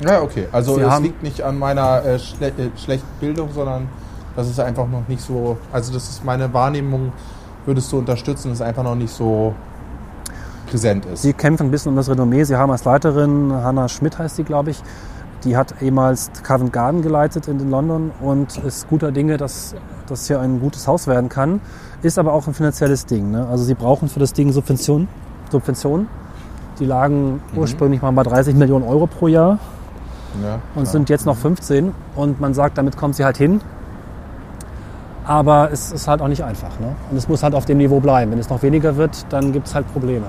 Ja, 0.00 0.22
okay. 0.22 0.46
Also 0.52 0.76
Sie 0.76 0.82
es 0.82 1.00
liegt 1.00 1.22
nicht 1.22 1.42
an 1.42 1.58
meiner 1.58 2.04
äh, 2.04 2.18
schle 2.20 2.48
äh, 2.48 2.70
schlechten 2.76 3.08
Bildung, 3.20 3.50
sondern 3.52 3.88
das 4.36 4.48
ist 4.48 4.60
einfach 4.60 4.86
noch 4.88 5.06
nicht 5.08 5.22
so. 5.22 5.56
Also 5.72 5.92
das 5.92 6.08
ist 6.08 6.24
meine 6.24 6.52
Wahrnehmung, 6.52 7.12
würdest 7.66 7.92
du 7.92 7.98
unterstützen, 7.98 8.48
dass 8.48 8.58
es 8.58 8.62
einfach 8.62 8.82
noch 8.82 8.94
nicht 8.94 9.12
so 9.12 9.54
präsent 10.70 11.06
ist. 11.06 11.22
Sie 11.22 11.32
kämpfen 11.32 11.66
ein 11.66 11.70
bisschen 11.70 11.90
um 11.90 11.96
das 11.96 12.08
Renommee. 12.08 12.44
Sie 12.44 12.56
haben 12.56 12.70
als 12.70 12.84
Leiterin, 12.84 13.52
Hannah 13.52 13.88
Schmidt 13.88 14.18
heißt 14.18 14.36
sie, 14.36 14.44
glaube 14.44 14.70
ich, 14.70 14.82
die 15.44 15.56
hat 15.56 15.82
ehemals 15.82 16.30
Covent 16.42 16.72
Garden 16.72 17.02
geleitet 17.02 17.48
in 17.48 17.68
London 17.68 18.12
und 18.20 18.56
ist 18.58 18.88
guter 18.88 19.10
Dinge, 19.10 19.36
dass 19.36 19.74
das 20.06 20.26
hier 20.26 20.40
ein 20.40 20.60
gutes 20.60 20.86
Haus 20.86 21.06
werden 21.06 21.28
kann. 21.28 21.60
Ist 22.02 22.18
aber 22.18 22.32
auch 22.32 22.46
ein 22.46 22.54
finanzielles 22.54 23.06
Ding. 23.06 23.30
Ne? 23.30 23.46
Also 23.48 23.64
sie 23.64 23.74
brauchen 23.74 24.08
für 24.08 24.20
das 24.20 24.32
Ding 24.32 24.52
Subventionen. 24.52 25.08
Subventionen. 25.50 26.08
Die 26.78 26.84
lagen 26.84 27.40
ursprünglich 27.54 28.02
mal 28.02 28.12
bei 28.12 28.22
30 28.22 28.54
Millionen 28.54 28.84
Euro 28.84 29.06
pro 29.06 29.28
Jahr 29.28 29.58
ja, 30.42 30.58
und 30.74 30.88
sind 30.88 31.10
jetzt 31.10 31.26
noch 31.26 31.36
15. 31.36 31.92
Und 32.16 32.40
man 32.40 32.54
sagt, 32.54 32.78
damit 32.78 32.96
kommt 32.96 33.16
sie 33.16 33.24
halt 33.24 33.36
hin. 33.36 33.60
Aber 35.24 35.70
es 35.70 35.92
ist 35.92 36.08
halt 36.08 36.20
auch 36.20 36.28
nicht 36.28 36.42
einfach. 36.42 36.80
Ne? 36.80 36.94
Und 37.10 37.16
es 37.16 37.28
muss 37.28 37.42
halt 37.42 37.54
auf 37.54 37.64
dem 37.64 37.78
Niveau 37.78 38.00
bleiben. 38.00 38.32
Wenn 38.32 38.38
es 38.38 38.50
noch 38.50 38.62
weniger 38.62 38.96
wird, 38.96 39.26
dann 39.30 39.52
gibt 39.52 39.68
es 39.68 39.74
halt 39.74 39.90
Probleme. 39.92 40.26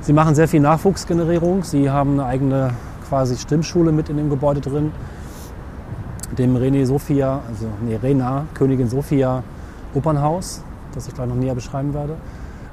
Sie 0.00 0.12
machen 0.14 0.34
sehr 0.34 0.48
viel 0.48 0.60
Nachwuchsgenerierung. 0.60 1.62
Sie 1.62 1.90
haben 1.90 2.12
eine 2.12 2.24
eigene 2.24 2.70
quasi 3.08 3.36
Stimmschule 3.36 3.92
mit 3.92 4.08
in 4.08 4.16
dem 4.16 4.30
Gebäude 4.30 4.60
drin. 4.60 4.92
Dem 6.38 6.56
René 6.56 6.86
Sophia, 6.86 7.40
also 7.48 7.66
nee, 7.84 7.96
Rena, 7.96 8.46
Königin 8.54 8.88
Sophia 8.88 9.42
Opernhaus, 9.94 10.62
das 10.94 11.08
ich 11.08 11.14
gleich 11.14 11.28
noch 11.28 11.34
näher 11.34 11.54
beschreiben 11.54 11.92
werde. 11.92 12.14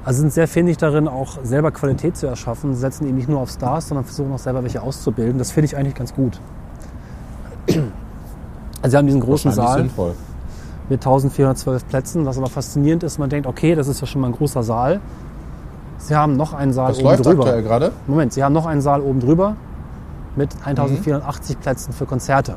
Also 0.04 0.20
sind 0.20 0.32
sehr 0.32 0.48
findig 0.48 0.78
darin, 0.78 1.08
auch 1.08 1.38
selber 1.42 1.70
Qualität 1.70 2.16
zu 2.16 2.26
erschaffen. 2.26 2.72
Sie 2.72 2.80
setzen 2.80 3.06
eben 3.06 3.16
nicht 3.16 3.28
nur 3.28 3.40
auf 3.40 3.50
Stars, 3.50 3.88
sondern 3.88 4.04
versuchen 4.04 4.32
auch 4.32 4.38
selber 4.38 4.62
welche 4.62 4.80
auszubilden. 4.80 5.38
Das 5.38 5.50
finde 5.50 5.66
ich 5.66 5.76
eigentlich 5.76 5.96
ganz 5.96 6.14
gut. 6.14 6.40
Also 7.66 7.82
sie 8.86 8.96
haben 8.96 9.06
diesen 9.06 9.20
großen 9.20 9.52
Saal 9.52 9.78
sinnvoll. 9.78 10.14
Mit 10.88 11.00
1412 11.00 11.86
Plätzen, 11.88 12.26
was 12.26 12.38
aber 12.38 12.48
faszinierend 12.48 13.02
ist. 13.02 13.18
Man 13.18 13.28
denkt, 13.30 13.46
okay, 13.46 13.74
das 13.74 13.88
ist 13.88 14.00
ja 14.00 14.06
schon 14.06 14.20
mal 14.20 14.28
ein 14.28 14.32
großer 14.34 14.62
Saal. 14.62 15.00
Sie 15.98 16.14
haben 16.14 16.36
noch 16.36 16.52
einen 16.54 16.72
Saal 16.72 16.90
Was 16.90 16.98
oben 16.98 17.06
läuft 17.08 17.26
drüber. 17.26 17.44
aktuell 17.44 17.62
gerade? 17.62 17.92
Moment, 18.06 18.32
Sie 18.32 18.42
haben 18.44 18.52
noch 18.52 18.66
einen 18.66 18.80
Saal 18.80 19.00
oben 19.00 19.20
drüber 19.20 19.56
mit 20.36 20.54
Mhm. 20.54 20.60
1480 20.64 21.60
Plätzen 21.60 21.92
für 21.92 22.06
Konzerte. 22.06 22.54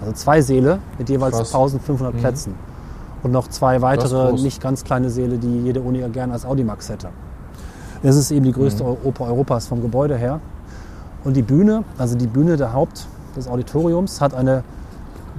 Also 0.00 0.12
zwei 0.12 0.40
Säle 0.40 0.78
mit 0.98 1.08
jeweils 1.08 1.36
Krass. 1.36 1.52
1500 1.54 2.14
Mhm. 2.14 2.18
Plätzen. 2.18 2.54
Und 3.22 3.30
noch 3.32 3.48
zwei 3.48 3.82
weitere, 3.82 4.32
nicht 4.32 4.60
ganz 4.60 4.82
kleine 4.84 5.10
Säle, 5.10 5.38
die 5.38 5.60
jede 5.60 5.80
Uni 5.80 5.98
ja 6.00 6.08
gerne 6.08 6.32
als 6.32 6.44
Audimax 6.44 6.88
hätte. 6.88 7.08
Das 8.02 8.16
ist 8.16 8.30
eben 8.32 8.44
die 8.44 8.52
größte 8.52 8.82
Mhm. 8.82 8.96
Oper 9.04 9.26
Europas 9.26 9.66
vom 9.68 9.80
Gebäude 9.80 10.16
her. 10.16 10.40
Und 11.24 11.36
die 11.36 11.42
Bühne, 11.42 11.84
also 11.98 12.16
die 12.16 12.26
Bühne 12.26 12.56
der 12.56 12.72
Haupt 12.72 13.06
des 13.36 13.46
Auditoriums, 13.46 14.20
hat 14.20 14.34
eine 14.34 14.64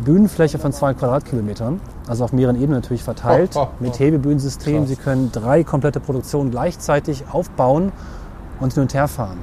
Bühnenfläche 0.03 0.57
von 0.59 0.71
zwei 0.71 0.93
Quadratkilometern, 0.93 1.81
also 2.07 2.23
auf 2.25 2.33
mehreren 2.33 2.55
Ebenen 2.55 2.81
natürlich 2.81 3.03
verteilt, 3.03 3.51
Oh, 3.55 3.59
oh, 3.61 3.67
oh. 3.71 3.83
mit 3.83 3.97
Hebebühnensystem. 3.99 4.79
Krass. 4.79 4.89
Sie 4.89 4.95
können 4.95 5.31
drei 5.31 5.63
komplette 5.63 5.99
Produktionen 5.99 6.51
gleichzeitig 6.51 7.23
aufbauen 7.31 7.91
und 8.59 8.73
hin 8.73 8.83
und 8.83 8.93
her 8.93 9.07
fahren. 9.07 9.37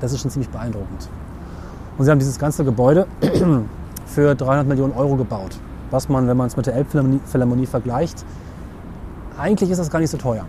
Das 0.00 0.12
ist 0.12 0.20
schon 0.22 0.30
ziemlich 0.30 0.50
beeindruckend. 0.50 1.08
Und 1.98 2.04
sie 2.04 2.10
haben 2.10 2.18
dieses 2.18 2.38
ganze 2.38 2.64
Gebäude 2.64 3.06
für 4.06 4.34
300 4.34 4.66
Millionen 4.66 4.92
Euro 4.94 5.16
gebaut. 5.16 5.56
Was 5.90 6.08
man, 6.08 6.26
wenn 6.28 6.36
man 6.36 6.46
es 6.46 6.56
mit 6.56 6.66
der 6.66 6.74
Elbphilharmonie 6.74 7.20
Philharmonie 7.26 7.66
vergleicht, 7.66 8.24
eigentlich 9.38 9.70
ist 9.70 9.78
das 9.78 9.90
gar 9.90 9.98
nicht 9.98 10.10
so 10.10 10.16
teuer. 10.18 10.44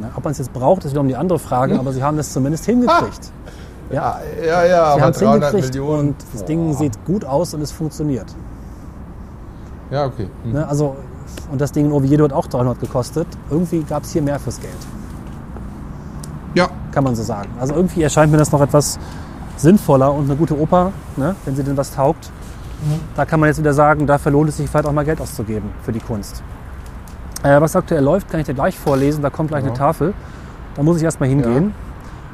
Ne, 0.00 0.10
ob 0.14 0.24
man 0.24 0.32
es 0.32 0.38
jetzt 0.38 0.52
braucht, 0.52 0.84
ist 0.84 0.90
wiederum 0.92 1.08
die 1.08 1.16
andere 1.16 1.38
Frage, 1.38 1.78
aber 1.78 1.92
sie 1.92 2.02
haben 2.02 2.16
das 2.16 2.32
zumindest 2.32 2.64
hingekriegt. 2.66 3.30
Ja, 3.90 4.20
Ja, 4.44 4.64
ja, 4.64 4.66
sie 4.66 4.72
aber 4.74 5.02
haben 5.02 5.10
es 5.12 5.18
300 5.18 5.50
hingekriegt 5.50 5.74
Millionen. 5.74 6.08
und 6.08 6.16
das 6.32 6.44
Ding 6.44 6.74
sieht 6.74 7.04
gut 7.04 7.24
aus 7.24 7.54
und 7.54 7.62
es 7.62 7.72
funktioniert. 7.72 8.26
Ja, 9.90 10.06
okay. 10.06 10.28
Hm. 10.44 10.52
Ne, 10.52 10.68
also, 10.68 10.96
und 11.50 11.60
das 11.60 11.72
Ding 11.72 11.86
in 11.86 11.92
Oviedo 11.92 12.24
hat 12.24 12.32
auch 12.32 12.46
300 12.46 12.80
gekostet. 12.80 13.26
Irgendwie 13.50 13.82
gab 13.82 14.02
es 14.04 14.12
hier 14.12 14.22
mehr 14.22 14.38
fürs 14.38 14.60
Geld. 14.60 14.74
Ja, 16.54 16.68
kann 16.92 17.04
man 17.04 17.14
so 17.14 17.22
sagen. 17.22 17.50
Also 17.60 17.74
irgendwie 17.74 18.02
erscheint 18.02 18.32
mir 18.32 18.38
das 18.38 18.50
noch 18.52 18.60
etwas 18.60 18.98
sinnvoller 19.56 20.12
und 20.12 20.24
eine 20.24 20.36
gute 20.36 20.58
Oper, 20.58 20.92
ne, 21.16 21.34
wenn 21.44 21.54
sie 21.56 21.62
denn 21.62 21.76
was 21.76 21.94
taugt. 21.94 22.30
Da 23.14 23.24
kann 23.24 23.40
man 23.40 23.48
jetzt 23.48 23.58
wieder 23.58 23.72
sagen, 23.72 24.06
dafür 24.06 24.32
lohnt 24.32 24.50
es 24.50 24.58
sich 24.58 24.68
vielleicht 24.68 24.86
auch 24.86 24.92
mal 24.92 25.04
Geld 25.04 25.20
auszugeben 25.20 25.70
für 25.82 25.92
die 25.92 25.98
Kunst. 26.00 26.42
Äh, 27.42 27.60
was 27.60 27.74
aktuell 27.74 28.02
läuft, 28.04 28.30
kann 28.30 28.40
ich 28.40 28.46
dir 28.46 28.54
gleich 28.54 28.78
vorlesen. 28.78 29.22
Da 29.22 29.30
kommt 29.30 29.48
gleich 29.48 29.62
Ja. 29.64 29.70
eine 29.70 29.78
Tafel. 29.78 30.12
Da 30.74 30.82
muss 30.82 30.98
ich 30.98 31.02
erstmal 31.02 31.28
hingehen. 31.28 31.68
Ja. 31.68 31.74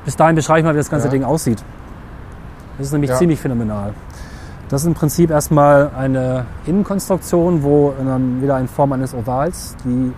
Bis 0.04 0.16
dahin 0.16 0.34
beschreibe 0.34 0.58
ich 0.60 0.64
mal, 0.64 0.74
wie 0.74 0.78
das 0.78 0.90
ganze 0.90 1.06
Ja. 1.06 1.12
Ding 1.12 1.22
aussieht. 1.24 1.62
Das 2.76 2.88
ist 2.88 2.92
nämlich 2.92 3.12
ziemlich 3.14 3.38
phänomenal. 3.40 3.94
Das 4.72 4.80
ist 4.80 4.86
im 4.86 4.94
Prinzip 4.94 5.30
erstmal 5.30 5.90
eine 5.94 6.46
Innenkonstruktion, 6.64 7.62
wo 7.62 7.92
einem, 8.00 8.40
wieder 8.40 8.58
in 8.58 8.68
Form 8.68 8.94
eines 8.94 9.12
Ovals 9.14 9.76
die 9.84 10.12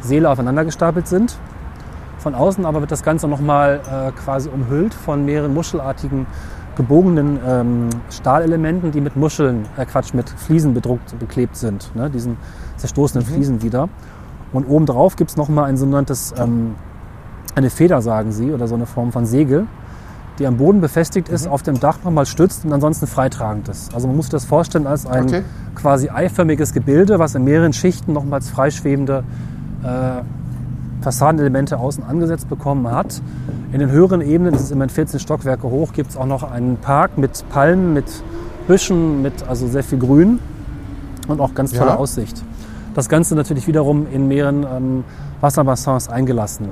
Säle 0.00 0.30
aufeinander 0.30 0.64
gestapelt 0.64 1.06
sind. 1.06 1.36
Von 2.16 2.34
außen 2.34 2.64
aber 2.64 2.80
wird 2.80 2.90
das 2.90 3.02
Ganze 3.02 3.28
nochmal 3.28 3.82
äh, 3.84 4.10
quasi 4.12 4.48
umhüllt 4.48 4.94
von 4.94 5.26
mehreren 5.26 5.52
muschelartigen 5.52 6.26
gebogenen 6.78 7.38
ähm, 7.46 7.90
Stahlelementen, 8.08 8.90
die 8.90 9.02
mit 9.02 9.16
Muscheln, 9.16 9.66
äh 9.76 9.84
Quatsch, 9.84 10.14
mit 10.14 10.30
Fliesen 10.30 10.72
bedruckt, 10.72 11.18
beklebt 11.18 11.54
sind, 11.54 11.94
ne? 11.94 12.08
diesen 12.08 12.38
zerstoßenen 12.78 13.26
Fliesen 13.26 13.60
wieder. 13.60 13.90
Und 14.54 14.64
obendrauf 14.66 15.14
gibt 15.16 15.28
es 15.28 15.36
nochmal 15.36 15.64
ein 15.64 15.76
sogenanntes, 15.76 16.32
ähm, 16.38 16.74
eine 17.54 17.68
Feder, 17.68 18.00
sagen 18.00 18.32
sie, 18.32 18.50
oder 18.50 18.66
so 18.66 18.76
eine 18.76 18.86
Form 18.86 19.12
von 19.12 19.26
Segel, 19.26 19.66
die 20.38 20.46
am 20.46 20.56
Boden 20.56 20.80
befestigt 20.80 21.28
ist, 21.28 21.46
auf 21.48 21.62
dem 21.62 21.80
Dach 21.80 21.98
nochmal 22.04 22.26
stützt 22.26 22.64
und 22.64 22.72
ansonsten 22.72 23.06
freitragend 23.06 23.68
ist. 23.68 23.94
Also 23.94 24.06
man 24.06 24.16
muss 24.16 24.26
sich 24.26 24.32
das 24.32 24.44
vorstellen 24.44 24.86
als 24.86 25.06
ein 25.06 25.24
Okay. 25.24 25.42
quasi 25.74 26.08
eiförmiges 26.10 26.72
Gebilde, 26.72 27.18
was 27.18 27.34
in 27.34 27.44
mehreren 27.44 27.72
Schichten 27.72 28.12
nochmals 28.12 28.48
freischwebende 28.50 29.24
äh, 29.82 30.22
Fassadenelemente 31.02 31.78
außen 31.78 32.02
angesetzt 32.04 32.48
bekommen 32.48 32.90
hat. 32.90 33.20
In 33.72 33.80
den 33.80 33.90
höheren 33.90 34.20
Ebenen, 34.20 34.52
das 34.52 34.62
ist 34.62 34.72
immerhin 34.72 34.90
14 34.90 35.20
Stockwerke 35.20 35.68
hoch, 35.68 35.92
gibt 35.92 36.10
es 36.10 36.16
auch 36.16 36.26
noch 36.26 36.42
einen 36.50 36.76
Park 36.76 37.18
mit 37.18 37.44
Palmen, 37.50 37.92
mit 37.92 38.06
Büschen, 38.66 39.22
mit 39.22 39.46
also 39.48 39.68
sehr 39.68 39.84
viel 39.84 39.98
Grün 39.98 40.38
und 41.28 41.40
auch 41.40 41.54
ganz 41.54 41.72
tolle 41.72 41.90
Ja. 41.90 41.96
Aussicht. 41.96 42.42
Das 42.94 43.08
Ganze 43.08 43.34
natürlich 43.36 43.66
wiederum 43.68 44.06
in 44.12 44.26
mehreren 44.28 44.64
ähm, 44.64 45.04
Wasserbassins 45.40 46.08
eingelassen. 46.08 46.70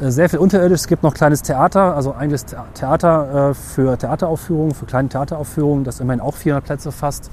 Äh, 0.00 0.10
Sehr 0.10 0.28
viel 0.28 0.38
unterirdisch. 0.38 0.80
Es 0.80 0.86
gibt 0.88 1.02
noch 1.02 1.14
kleines 1.14 1.42
Theater, 1.42 1.94
also 1.94 2.12
Thea- 2.12 2.64
Theater 2.74 3.50
äh, 3.50 3.54
für 3.54 3.96
Theateraufführungen, 3.98 4.74
für 4.74 4.86
kleine 4.86 5.08
Theateraufführungen, 5.08 5.84
das 5.84 6.00
immerhin 6.00 6.20
auch 6.20 6.34
400 6.34 6.64
Plätze 6.64 6.92
fasst, 6.92 7.30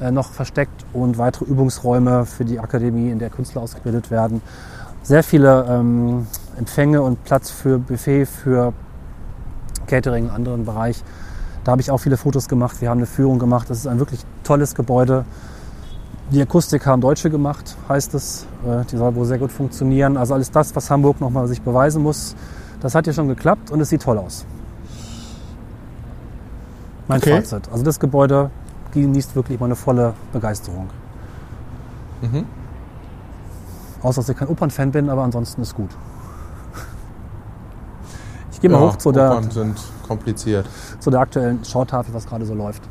äh, 0.00 0.10
noch 0.10 0.30
versteckt 0.32 0.84
und 0.92 1.18
weitere 1.18 1.46
Übungsräume 1.46 2.26
für 2.26 2.44
die 2.44 2.60
Akademie, 2.60 3.10
in 3.10 3.18
der 3.18 3.30
Künstler 3.30 3.62
ausgebildet 3.62 4.10
werden. 4.10 4.42
Sehr 5.02 5.22
viele 5.24 5.64
ähm, 5.68 6.26
Empfänge 6.56 7.02
und 7.02 7.24
Platz 7.24 7.50
für 7.50 7.78
Buffet, 7.78 8.26
für 8.26 8.72
Catering, 9.86 10.30
anderen 10.30 10.64
Bereich. 10.64 11.02
Da 11.64 11.72
habe 11.72 11.80
ich 11.82 11.90
auch 11.90 11.98
viele 11.98 12.16
Fotos 12.16 12.48
gemacht. 12.48 12.80
Wir 12.80 12.90
haben 12.90 12.98
eine 12.98 13.06
Führung 13.06 13.38
gemacht. 13.38 13.68
Das 13.70 13.78
ist 13.78 13.86
ein 13.86 13.98
wirklich 13.98 14.20
tolles 14.44 14.74
Gebäude. 14.74 15.24
Die 16.32 16.40
Akustik 16.40 16.86
haben 16.86 17.02
Deutsche 17.02 17.28
gemacht, 17.28 17.76
heißt 17.88 18.14
es. 18.14 18.46
Äh, 18.66 18.84
Die 18.90 18.96
soll 18.96 19.14
wohl 19.14 19.26
sehr 19.26 19.36
gut 19.38 19.52
funktionieren. 19.52 20.16
Also 20.16 20.32
alles 20.32 20.50
das, 20.50 20.74
was 20.74 20.90
Hamburg 20.90 21.20
nochmal 21.20 21.46
sich 21.46 21.60
beweisen 21.60 22.02
muss, 22.02 22.34
das 22.80 22.94
hat 22.94 23.04
hier 23.04 23.12
schon 23.12 23.28
geklappt 23.28 23.70
und 23.70 23.80
es 23.80 23.90
sieht 23.90 24.02
toll 24.02 24.16
aus. 24.16 24.46
Mein 27.06 27.18
Okay. 27.20 27.42
Fazit. 27.42 27.68
Also 27.70 27.84
das 27.84 28.00
Gebäude 28.00 28.50
genießt 28.92 29.36
wirklich 29.36 29.60
meine 29.60 29.76
volle 29.76 30.14
Begeisterung. 30.32 30.88
Mhm. 32.22 32.46
Außer 34.02 34.22
dass 34.22 34.28
ich 34.30 34.36
kein 34.36 34.48
Opernfan 34.48 34.90
bin, 34.90 35.10
aber 35.10 35.22
ansonsten 35.22 35.60
ist 35.60 35.74
gut. 35.74 35.90
Ich 38.52 38.60
gehe 38.60 38.70
mal 38.70 38.80
ja, 38.80 38.88
hoch 38.88 38.96
zu 38.96 39.12
der, 39.12 39.32
Opern 39.32 39.50
sind 39.50 39.78
kompliziert. 40.06 40.66
zu 40.98 41.10
der 41.10 41.20
aktuellen 41.20 41.62
Schautafel, 41.64 42.14
was 42.14 42.26
gerade 42.26 42.46
so 42.46 42.54
läuft. 42.54 42.82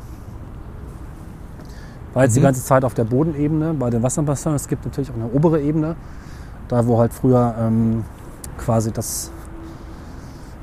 War 2.14 2.24
jetzt 2.24 2.34
die 2.36 2.40
Mhm. 2.40 2.44
ganze 2.44 2.62
Zeit 2.64 2.84
auf 2.84 2.94
der 2.94 3.04
Bodenebene 3.04 3.74
bei 3.74 3.90
den 3.90 4.02
Wasserbassins. 4.02 4.62
Es 4.62 4.68
gibt 4.68 4.84
natürlich 4.84 5.10
auch 5.10 5.14
eine 5.14 5.26
obere 5.32 5.60
Ebene, 5.60 5.96
da 6.68 6.86
wo 6.86 6.98
halt 6.98 7.12
früher 7.14 7.54
ähm, 7.58 8.04
quasi 8.58 8.92
das, 8.92 9.30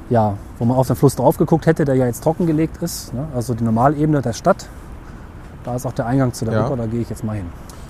ja, 0.09 0.35
wo 0.57 0.65
man 0.65 0.77
auf 0.77 0.87
den 0.87 0.95
Fluss 0.95 1.15
drauf 1.15 1.37
geguckt 1.37 1.65
hätte, 1.65 1.85
der 1.85 1.95
ja 1.95 2.05
jetzt 2.05 2.23
trockengelegt 2.23 2.77
ist. 2.81 3.13
Ne? 3.13 3.27
Also 3.35 3.53
die 3.53 3.63
Normalebene 3.63 4.21
der 4.21 4.33
Stadt. 4.33 4.67
Da 5.63 5.75
ist 5.75 5.85
auch 5.85 5.93
der 5.93 6.05
Eingang 6.05 6.33
zu 6.33 6.45
der 6.45 6.53
Ja. 6.53 6.65
Oper, 6.67 6.77
da 6.77 6.85
gehe 6.85 7.01
ich 7.01 7.09
jetzt 7.09 7.23
mal 7.23 7.35
hin. 7.35 7.45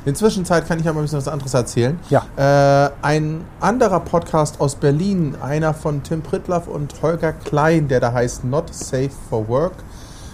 In 0.05 0.13
der 0.13 0.15
Zwischenzeit 0.15 0.65
kann 0.67 0.79
ich 0.79 0.87
aber 0.87 0.99
ein 0.99 1.03
bisschen 1.03 1.19
was 1.19 1.27
anderes 1.27 1.53
erzählen. 1.53 1.99
Ja. 2.09 2.23
Äh, 2.37 2.89
ein 3.01 3.41
anderer 3.59 3.99
Podcast 3.99 4.61
aus 4.61 4.75
Berlin, 4.75 5.35
einer 5.41 5.73
von 5.73 6.01
Tim 6.03 6.21
Pritlaff 6.21 6.67
und 6.67 7.01
Holger 7.01 7.33
Klein, 7.33 7.89
der 7.89 7.99
da 7.99 8.13
heißt 8.13 8.45
Not 8.45 8.73
Safe 8.73 9.11
for 9.29 9.47
Work. 9.49 9.73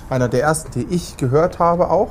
Einer 0.09 0.29
der 0.29 0.43
ersten, 0.43 0.71
die 0.71 0.85
ich 0.93 1.17
gehört 1.17 1.57
habe 1.59 1.89
auch. 1.89 2.09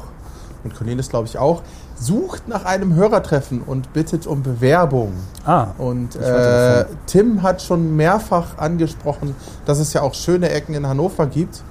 Und 0.64 0.74
Cornelis, 0.74 1.08
glaube 1.10 1.26
ich, 1.28 1.38
auch. 1.38 1.62
Sucht 1.96 2.48
nach 2.48 2.64
einem 2.64 2.94
Hörertreffen 2.94 3.60
und 3.62 3.92
bittet 3.92 4.26
um 4.26 4.42
Bewerbung. 4.42 5.12
Ah, 5.44 5.68
Und 5.78 6.16
äh. 6.16 6.84
Tim 7.06 7.42
hat 7.42 7.62
schon 7.62 7.94
mehrfach 7.96 8.58
angesprochen, 8.58 9.34
dass 9.66 9.78
es 9.78 9.92
ja 9.92 10.02
auch 10.02 10.14
schöne 10.14 10.50
Ecken 10.50 10.74
in 10.74 10.86
Hannover 10.88 11.26
gibt. 11.26 11.62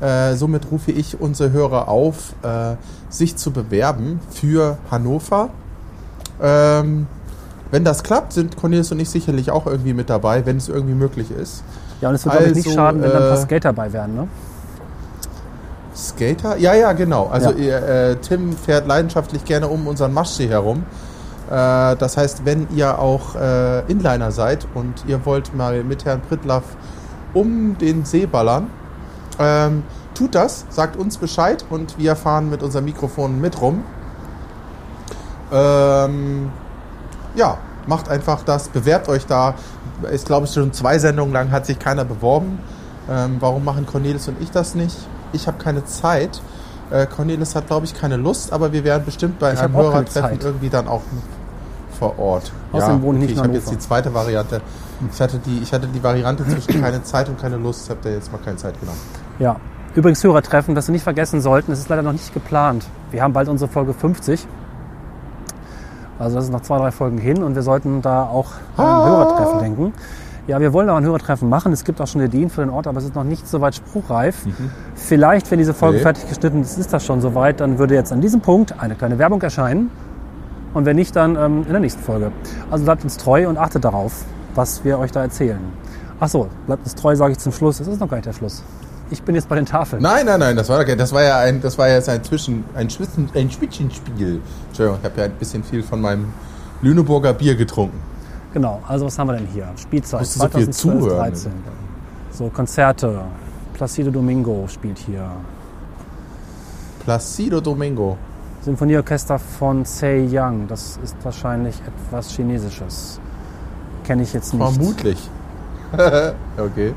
Äh, 0.00 0.34
somit 0.34 0.70
rufe 0.70 0.90
ich 0.92 1.20
unsere 1.20 1.52
Hörer 1.52 1.88
auf, 1.88 2.34
äh, 2.42 2.74
sich 3.08 3.36
zu 3.36 3.50
bewerben 3.52 4.18
für 4.30 4.78
Hannover. 4.90 5.50
Ähm, 6.42 7.06
wenn 7.70 7.84
das 7.84 8.02
klappt, 8.02 8.32
sind 8.32 8.56
Cornelis 8.56 8.90
und 8.92 8.98
ich 9.00 9.10
sicherlich 9.10 9.50
auch 9.50 9.66
irgendwie 9.66 9.92
mit 9.94 10.10
dabei, 10.10 10.44
wenn 10.46 10.56
es 10.56 10.68
irgendwie 10.68 10.94
möglich 10.94 11.30
ist. 11.30 11.62
ja, 12.00 12.08
und 12.08 12.14
es 12.16 12.24
würde, 12.24 12.38
glaube 12.38 12.50
ich, 12.50 12.56
nicht 12.56 12.66
Also, 12.66 12.76
schaden, 12.78 13.02
wenn 13.02 13.10
dann 13.10 13.22
ein 13.22 13.28
paar 13.28 13.38
äh, 13.38 13.42
Skater 13.42 13.68
dabei 13.72 13.92
wären, 13.92 14.14
ne? 14.16 14.28
Skater? 15.94 16.56
Ja, 16.56 16.74
ja, 16.74 16.92
genau. 16.92 17.26
Also 17.26 17.50
Ja. 17.50 17.56
Ihr, 17.56 17.76
äh, 17.76 18.16
Tim 18.16 18.52
fährt 18.52 18.86
leidenschaftlich 18.86 19.44
gerne 19.44 19.68
um 19.68 19.86
unseren 19.86 20.12
Maschsee 20.12 20.48
herum. 20.48 20.84
Äh, 21.50 21.96
das 21.96 22.16
heißt, 22.16 22.44
wenn 22.44 22.68
ihr 22.74 22.98
auch 22.98 23.34
äh, 23.34 23.80
Inliner 23.90 24.30
seid 24.30 24.66
und 24.74 25.04
ihr 25.06 25.24
wollt 25.26 25.54
mal 25.54 25.82
mit 25.84 26.04
Herrn 26.04 26.20
Prittlaff 26.20 26.64
um 27.34 27.76
den 27.78 28.04
See 28.04 28.26
ballern, 28.26 28.68
ähm, 29.38 29.82
tut 30.14 30.34
das, 30.34 30.66
sagt 30.70 30.96
uns 30.96 31.18
Bescheid 31.18 31.64
und 31.70 31.98
wir 31.98 32.14
fahren 32.14 32.50
mit 32.50 32.62
unserem 32.62 32.84
Mikrofon 32.84 33.40
mit 33.40 33.60
rum. 33.60 33.84
Ähm, 35.52 36.50
ja, 37.34 37.58
macht 37.86 38.08
einfach 38.08 38.42
das, 38.44 38.68
bewerbt 38.68 39.08
euch 39.08 39.26
da. 39.26 39.54
Ist, 40.10 40.26
glaube 40.26 40.46
ich, 40.46 40.52
schon 40.52 40.72
zwei 40.72 40.98
Sendungen 40.98 41.32
lang 41.32 41.50
hat 41.50 41.66
sich 41.66 41.78
keiner 41.78 42.04
beworben. 42.04 42.58
Ähm, 43.10 43.36
warum 43.40 43.64
machen 43.64 43.86
Cornelis 43.86 44.28
und 44.28 44.40
ich 44.40 44.50
das 44.50 44.74
nicht? 44.74 44.96
Ich 45.32 45.46
habe 45.46 45.58
keine 45.58 45.84
Zeit. 45.84 46.40
Äh, 46.90 47.06
Cornelis 47.06 47.54
hat, 47.54 47.68
glaube 47.68 47.86
ich, 47.86 47.94
keine 47.94 48.16
Lust, 48.16 48.52
aber 48.52 48.72
wir 48.72 48.82
werden 48.84 49.04
bestimmt 49.04 49.38
bei 49.38 49.52
Ich 49.52 49.60
einem 49.60 49.74
Hörertreffen 49.74 50.40
irgendwie 50.40 50.70
dann 50.70 50.88
auch 50.88 51.02
vor 51.98 52.18
Ort. 52.18 52.50
Außerdem 52.72 53.02
wohne 53.02 53.18
ich 53.18 53.22
nicht 53.26 53.32
ich 53.36 53.38
habe 53.38 53.52
jetzt 53.52 53.70
die 53.70 53.78
zweite 53.78 54.12
Variante. 54.12 54.60
Ich 55.12 55.20
hatte 55.20 55.38
die, 55.38 55.58
ich 55.62 55.72
hatte 55.72 55.86
die 55.86 56.02
Variante 56.02 56.44
zwischen 56.48 56.80
keine 56.80 57.02
Zeit 57.04 57.28
und 57.28 57.40
keine 57.40 57.56
Lust. 57.56 57.84
Ich 57.84 57.90
habe 57.90 58.00
da 58.02 58.10
jetzt 58.10 58.32
mal 58.32 58.38
keine 58.38 58.56
Zeit 58.56 58.78
genommen. 58.80 58.98
Ja. 59.38 59.56
Übrigens 59.94 60.22
Hörertreffen, 60.22 60.74
das 60.74 60.86
wir 60.88 60.92
nicht 60.92 61.02
vergessen 61.02 61.40
sollten, 61.40 61.72
es 61.72 61.80
ist 61.80 61.88
leider 61.88 62.02
noch 62.02 62.12
nicht 62.12 62.32
geplant. 62.32 62.84
Wir 63.10 63.22
haben 63.22 63.32
bald 63.32 63.48
unsere 63.48 63.70
Folge 63.70 63.92
50. 63.92 64.46
Also 66.18 66.36
das 66.36 66.44
ist 66.44 66.50
noch 66.52 66.60
zwei, 66.60 66.78
drei 66.78 66.90
Folgen 66.90 67.18
hin 67.18 67.42
und 67.42 67.54
wir 67.54 67.62
sollten 67.62 68.02
da 68.02 68.24
auch 68.24 68.52
an 68.76 68.84
Ah. 68.84 69.06
Hörertreffen 69.06 69.58
denken. 69.60 69.94
Ja, 70.46 70.58
wir 70.60 70.72
wollen 70.72 70.88
auch 70.90 70.96
ein 70.96 71.04
Hörertreffen 71.04 71.48
machen. 71.48 71.72
Es 71.72 71.84
gibt 71.84 72.00
auch 72.00 72.06
schon 72.06 72.20
Ideen 72.22 72.50
für 72.50 72.62
den 72.62 72.70
Ort, 72.70 72.86
aber 72.86 72.98
es 72.98 73.04
ist 73.04 73.14
noch 73.14 73.24
nicht 73.24 73.46
so 73.46 73.60
weit 73.60 73.74
spruchreif. 73.76 74.36
Vielleicht, 74.94 75.50
wenn 75.50 75.58
diese 75.58 75.74
Folge 75.74 75.98
Nee. 75.98 76.02
fertig 76.02 76.28
geschnitten 76.28 76.62
ist, 76.62 76.78
ist 76.78 76.92
das 76.92 77.04
schon 77.04 77.20
soweit. 77.20 77.60
Dann 77.60 77.78
würde 77.78 77.94
jetzt 77.94 78.12
an 78.12 78.20
diesem 78.20 78.40
Punkt 78.40 78.74
eine 78.80 78.94
kleine 78.94 79.18
Werbung 79.18 79.40
erscheinen. 79.42 79.90
Und 80.74 80.86
wenn 80.86 80.96
nicht, 80.96 81.14
dann 81.16 81.36
ähm, 81.36 81.62
in 81.66 81.70
der 81.72 81.80
nächsten 81.80 82.02
Folge. 82.02 82.32
Also 82.70 82.84
bleibt 82.84 83.04
uns 83.04 83.16
treu 83.16 83.48
und 83.48 83.58
achtet 83.58 83.84
darauf, 83.84 84.24
was 84.54 84.84
wir 84.84 84.98
euch 84.98 85.12
da 85.12 85.22
erzählen. 85.22 85.60
Ach 86.20 86.28
so, 86.28 86.48
bleibt 86.66 86.84
uns 86.84 86.94
treu, 86.94 87.14
sage 87.16 87.32
ich 87.32 87.38
zum 87.38 87.52
Schluss. 87.52 87.80
Es 87.80 87.86
ist 87.88 88.00
noch 88.00 88.08
gar 88.08 88.16
nicht 88.16 88.26
der 88.26 88.32
Schluss. 88.32 88.62
Ich 89.10 89.22
bin 89.22 89.34
jetzt 89.34 89.48
bei 89.48 89.56
den 89.56 89.66
Tafeln. 89.66 90.00
Nein, 90.02 90.26
nein, 90.26 90.38
nein, 90.38 90.56
das 90.56 90.68
war, 90.68 90.84
das 90.84 91.12
war 91.12 91.22
ja 91.24 91.38
ein, 91.40 91.60
das 91.60 91.76
war 91.76 91.88
jetzt 91.88 92.08
ein 92.08 92.22
Zwischen, 92.22 92.64
ein 92.74 92.88
Schwitzen, 92.88 93.28
ein 93.34 93.50
Schwitzchenspiel. 93.50 94.40
Entschuldigung, 94.68 94.98
ich 95.00 95.04
habe 95.10 95.18
ja 95.20 95.24
ein 95.24 95.32
bisschen 95.32 95.64
viel 95.64 95.82
von 95.82 96.00
meinem 96.00 96.26
Lüneburger 96.82 97.32
Bier 97.32 97.56
getrunken. 97.56 97.98
Genau, 98.52 98.82
also 98.88 99.06
was 99.06 99.18
haben 99.18 99.28
wir 99.28 99.36
denn 99.36 99.46
hier? 99.46 99.68
Spielzeit 99.76 100.20
Musst 100.20 100.36
du 100.36 100.40
so 100.40 100.48
viel 100.48 100.70
2012, 100.70 101.00
zuhören. 101.00 101.18
13. 101.18 101.52
So 102.32 102.48
Konzerte. 102.48 103.20
Placido 103.74 104.10
Domingo 104.10 104.66
spielt 104.68 104.98
hier. 104.98 105.30
Placido 107.04 107.60
Domingo. 107.60 108.16
Symphonieorchester 108.62 109.38
von 109.38 109.84
Sei 109.84 110.28
Young. 110.30 110.66
Das 110.68 110.98
ist 111.02 111.16
wahrscheinlich 111.22 111.76
etwas 111.86 112.30
Chinesisches. 112.30 113.20
Kenne 114.04 114.22
ich 114.22 114.32
jetzt 114.32 114.52
nicht. 114.52 114.62
Vermutlich. 114.62 115.30
okay. 116.58 116.94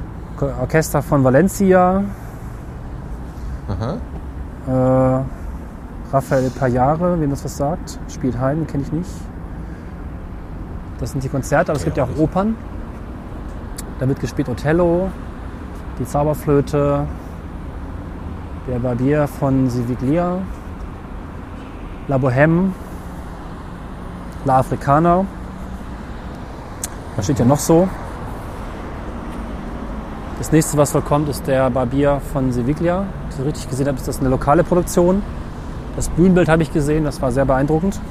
Orchester 0.59 1.01
von 1.01 1.23
Valencia. 1.23 2.03
Aha. 3.67 3.97
Äh, 4.67 5.23
Raphael 6.11 6.49
Payare, 6.49 7.19
wem 7.19 7.29
das 7.29 7.45
was 7.45 7.57
sagt. 7.57 7.99
Spielt 8.09 8.39
Haydn, 8.39 8.67
kenne 8.67 8.83
ich 8.83 8.91
nicht. 8.91 9.09
Das 10.99 11.11
sind 11.11 11.23
die 11.23 11.29
Konzerte, 11.29 11.71
aber 11.71 11.77
es 11.77 11.85
gibt 11.85 11.97
ja 11.97 12.03
auch 12.03 12.17
Opern. 12.17 12.55
Da 13.99 14.07
wird 14.07 14.19
gespielt 14.19 14.49
Othello, 14.49 15.09
die 15.99 16.05
Zauberflöte, 16.05 17.05
der 18.67 18.79
Barbier 18.79 19.27
von 19.27 19.69
Siviglia, 19.69 20.39
La 22.07 22.17
Bohème, 22.17 22.71
La 24.45 24.59
Africana. 24.59 25.25
Was 27.15 27.25
steht 27.25 27.39
ja 27.39 27.45
noch 27.45 27.59
so? 27.59 27.87
Das 30.39 30.51
nächste, 30.51 30.77
was 30.77 30.93
wohl 30.93 31.01
kommt, 31.01 31.29
ist 31.29 31.47
der 31.47 31.69
Barbier 31.69 32.19
von 32.33 32.51
Seviglia. 32.51 33.05
Das 33.29 33.45
richtig 33.45 33.69
gesehen 33.69 33.87
habe, 33.87 33.97
ist 33.97 34.07
das 34.07 34.19
eine 34.19 34.29
lokale 34.29 34.63
Produktion. 34.63 35.21
Das 35.95 36.09
Bühnenbild 36.09 36.49
habe 36.49 36.63
ich 36.63 36.73
gesehen, 36.73 37.03
das 37.03 37.21
war 37.21 37.31
sehr 37.31 37.45
beeindruckend. 37.45 38.01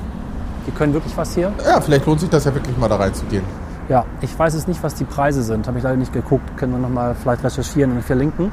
Die 0.66 0.70
können 0.70 0.92
wirklich 0.92 1.16
was 1.16 1.34
hier. 1.34 1.52
Ja, 1.66 1.80
vielleicht 1.80 2.06
lohnt 2.06 2.20
sich 2.20 2.30
das 2.30 2.44
ja 2.44 2.54
wirklich 2.54 2.76
mal 2.78 2.88
da 2.88 2.96
reinzugehen. 2.96 3.44
Ja, 3.88 4.04
ich 4.20 4.38
weiß 4.38 4.54
es 4.54 4.66
nicht, 4.68 4.82
was 4.82 4.94
die 4.94 5.04
Preise 5.04 5.42
sind. 5.42 5.66
Habe 5.66 5.78
ich 5.78 5.84
leider 5.84 5.96
nicht 5.96 6.12
geguckt. 6.12 6.56
Können 6.56 6.72
wir 6.72 6.78
noch 6.78 6.88
mal 6.88 7.14
vielleicht 7.14 7.42
recherchieren 7.44 7.92
und 7.92 8.02
verlinken. 8.02 8.52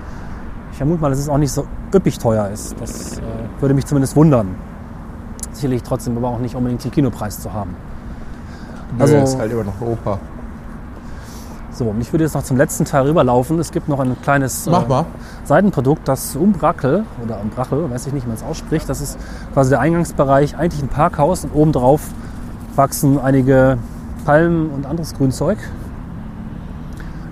Ich 0.72 0.78
vermute 0.78 1.01
mal, 1.01 1.10
dass 1.10 1.20
es 1.20 1.30
auch 1.30 1.38
nicht 1.38 1.51
so 1.51 1.66
üppig 1.93 2.18
teuer 2.18 2.49
ist. 2.49 2.76
Das 2.80 3.18
äh, 3.20 3.22
würde 3.60 3.76
mich 3.76 3.86
zumindest 3.86 4.16
wundern. 4.16 4.55
Sicherlich 5.51 5.84
trotzdem 5.84 6.18
aber 6.18 6.30
auch 6.30 6.39
nicht 6.39 6.55
unbedingt 6.55 6.84
den 6.84 6.91
Kinopreis 6.91 7.39
zu 7.39 7.53
haben. 7.53 7.76
Also 8.97 9.16
Also- 9.16 9.34
ist 9.36 9.39
halt 9.39 9.51
immer 9.51 9.64
noch 9.66 9.80
Oper. 9.82 10.20
So, 11.80 11.86
und 11.86 12.01
ich 12.01 12.11
würde 12.11 12.25
jetzt 12.25 12.34
noch 12.34 12.43
zum 12.43 12.57
letzten 12.57 12.84
Teil 12.84 13.07
rüberlaufen. 13.07 13.57
Es 13.57 13.71
gibt 13.71 13.88
noch 13.88 14.01
ein 14.01 14.21
kleines 14.21 14.67
äh. 14.67 15.03
Seitenprodukt, 15.45 16.05
das 16.09 16.36
Umbrakel 16.36 17.05
oder 17.23 17.39
Umbrache, 17.39 17.89
weiß 17.89 18.07
ich 18.07 18.11
nicht, 18.11 18.25
wie 18.25 18.27
man 18.27 18.36
es 18.36 18.43
ausspricht. 18.43 18.89
Das 18.89 18.99
ist 18.99 19.17
quasi 19.53 19.69
der 19.69 19.80
Eingangsbereich, 19.80 20.57
eigentlich 20.57 20.84
ein 20.84 20.89
Parkhaus 20.89 21.45
und 21.45 21.55
obendrauf 21.55 22.01
wachsen 22.75 23.17
einige 23.17 23.77
Palmen 24.25 24.71
und 24.71 24.86
anderes 24.88 25.13
Grünzeug. 25.13 25.57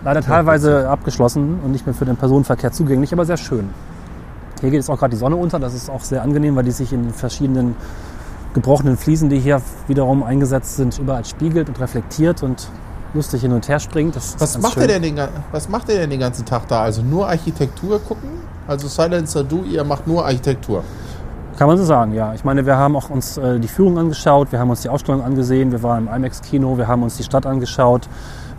Leider 0.06 0.22
teilweise 0.22 0.88
abgeschlossen 0.88 1.60
und 1.62 1.74
nicht 1.74 1.86
mehr 1.86 1.94
für 1.94 2.06
den 2.06 2.16
Personenverkehr 2.16 2.72
zugänglich, 2.72 3.12
aber 3.12 3.26
sehr 3.26 3.36
schön. 3.36 3.70
Hier 4.62 4.70
geht 4.70 4.80
jetzt 4.80 4.90
auch 4.90 4.98
gerade 4.98 5.12
die 5.12 5.18
Sonne 5.18 5.36
unter, 5.36 5.60
das 5.60 5.74
ist 5.74 5.90
auch 5.90 6.06
sehr 6.06 6.22
angenehm, 6.22 6.56
weil 6.56 6.64
die 6.64 6.72
sich 6.72 6.94
in 6.94 7.04
den 7.04 7.14
verschiedenen 7.14 7.76
gebrochenen 8.54 8.96
Fliesen, 8.96 9.28
die 9.28 9.40
hier 9.40 9.62
wiederum 9.90 10.24
eingesetzt 10.24 10.78
sind, 10.78 10.98
überall 11.00 11.26
spiegelt 11.26 11.68
und 11.68 11.82
reflektiert 11.82 12.44
und 12.44 12.70
lustig 13.14 13.42
hin 13.42 13.52
und 13.54 13.68
her 13.68 13.80
springt. 13.80 14.16
Was 14.16 14.58
macht, 14.60 14.74
schön. 14.74 14.84
ihr 14.84 14.88
denn 14.88 15.02
den, 15.02 15.28
was 15.52 15.70
macht 15.70 15.90
ihr 15.90 15.96
denn 15.96 16.10
den 16.10 16.20
ganzen 16.20 16.46
Tag 16.46 16.68
da? 16.68 16.82
Also 16.82 17.02
nur 17.02 17.28
Architektur 17.28 18.00
gucken? 18.00 18.30
Also 18.68 18.88
Silencer 18.88 19.44
Du, 19.44 19.64
ihr 19.64 19.84
macht 19.84 20.08
nur 20.08 20.26
Architektur. 20.26 20.84
Kann 21.58 21.68
man 21.68 21.78
so 21.78 21.86
sagen, 21.86 22.14
ja. 22.14 22.34
Ich 22.36 22.44
meine, 22.44 22.66
wir 22.66 22.78
haben 22.78 22.96
auch 22.96 23.10
uns 23.10 23.38
äh, 23.38 23.60
die 23.60 23.68
Führung 23.68 23.98
angeschaut, 23.98 24.52
wir 24.52 24.60
haben 24.60 24.70
uns 24.70 24.82
die 24.82 24.90
Ausstellung 24.90 25.24
angesehen, 25.24 25.72
wir 25.72 25.82
waren 25.82 26.08
im 26.08 26.14
IMAX-Kino, 26.14 26.78
wir 26.78 26.88
haben 26.88 27.02
uns 27.02 27.18
die 27.18 27.24
Stadt 27.24 27.48
angeschaut, 27.48 28.08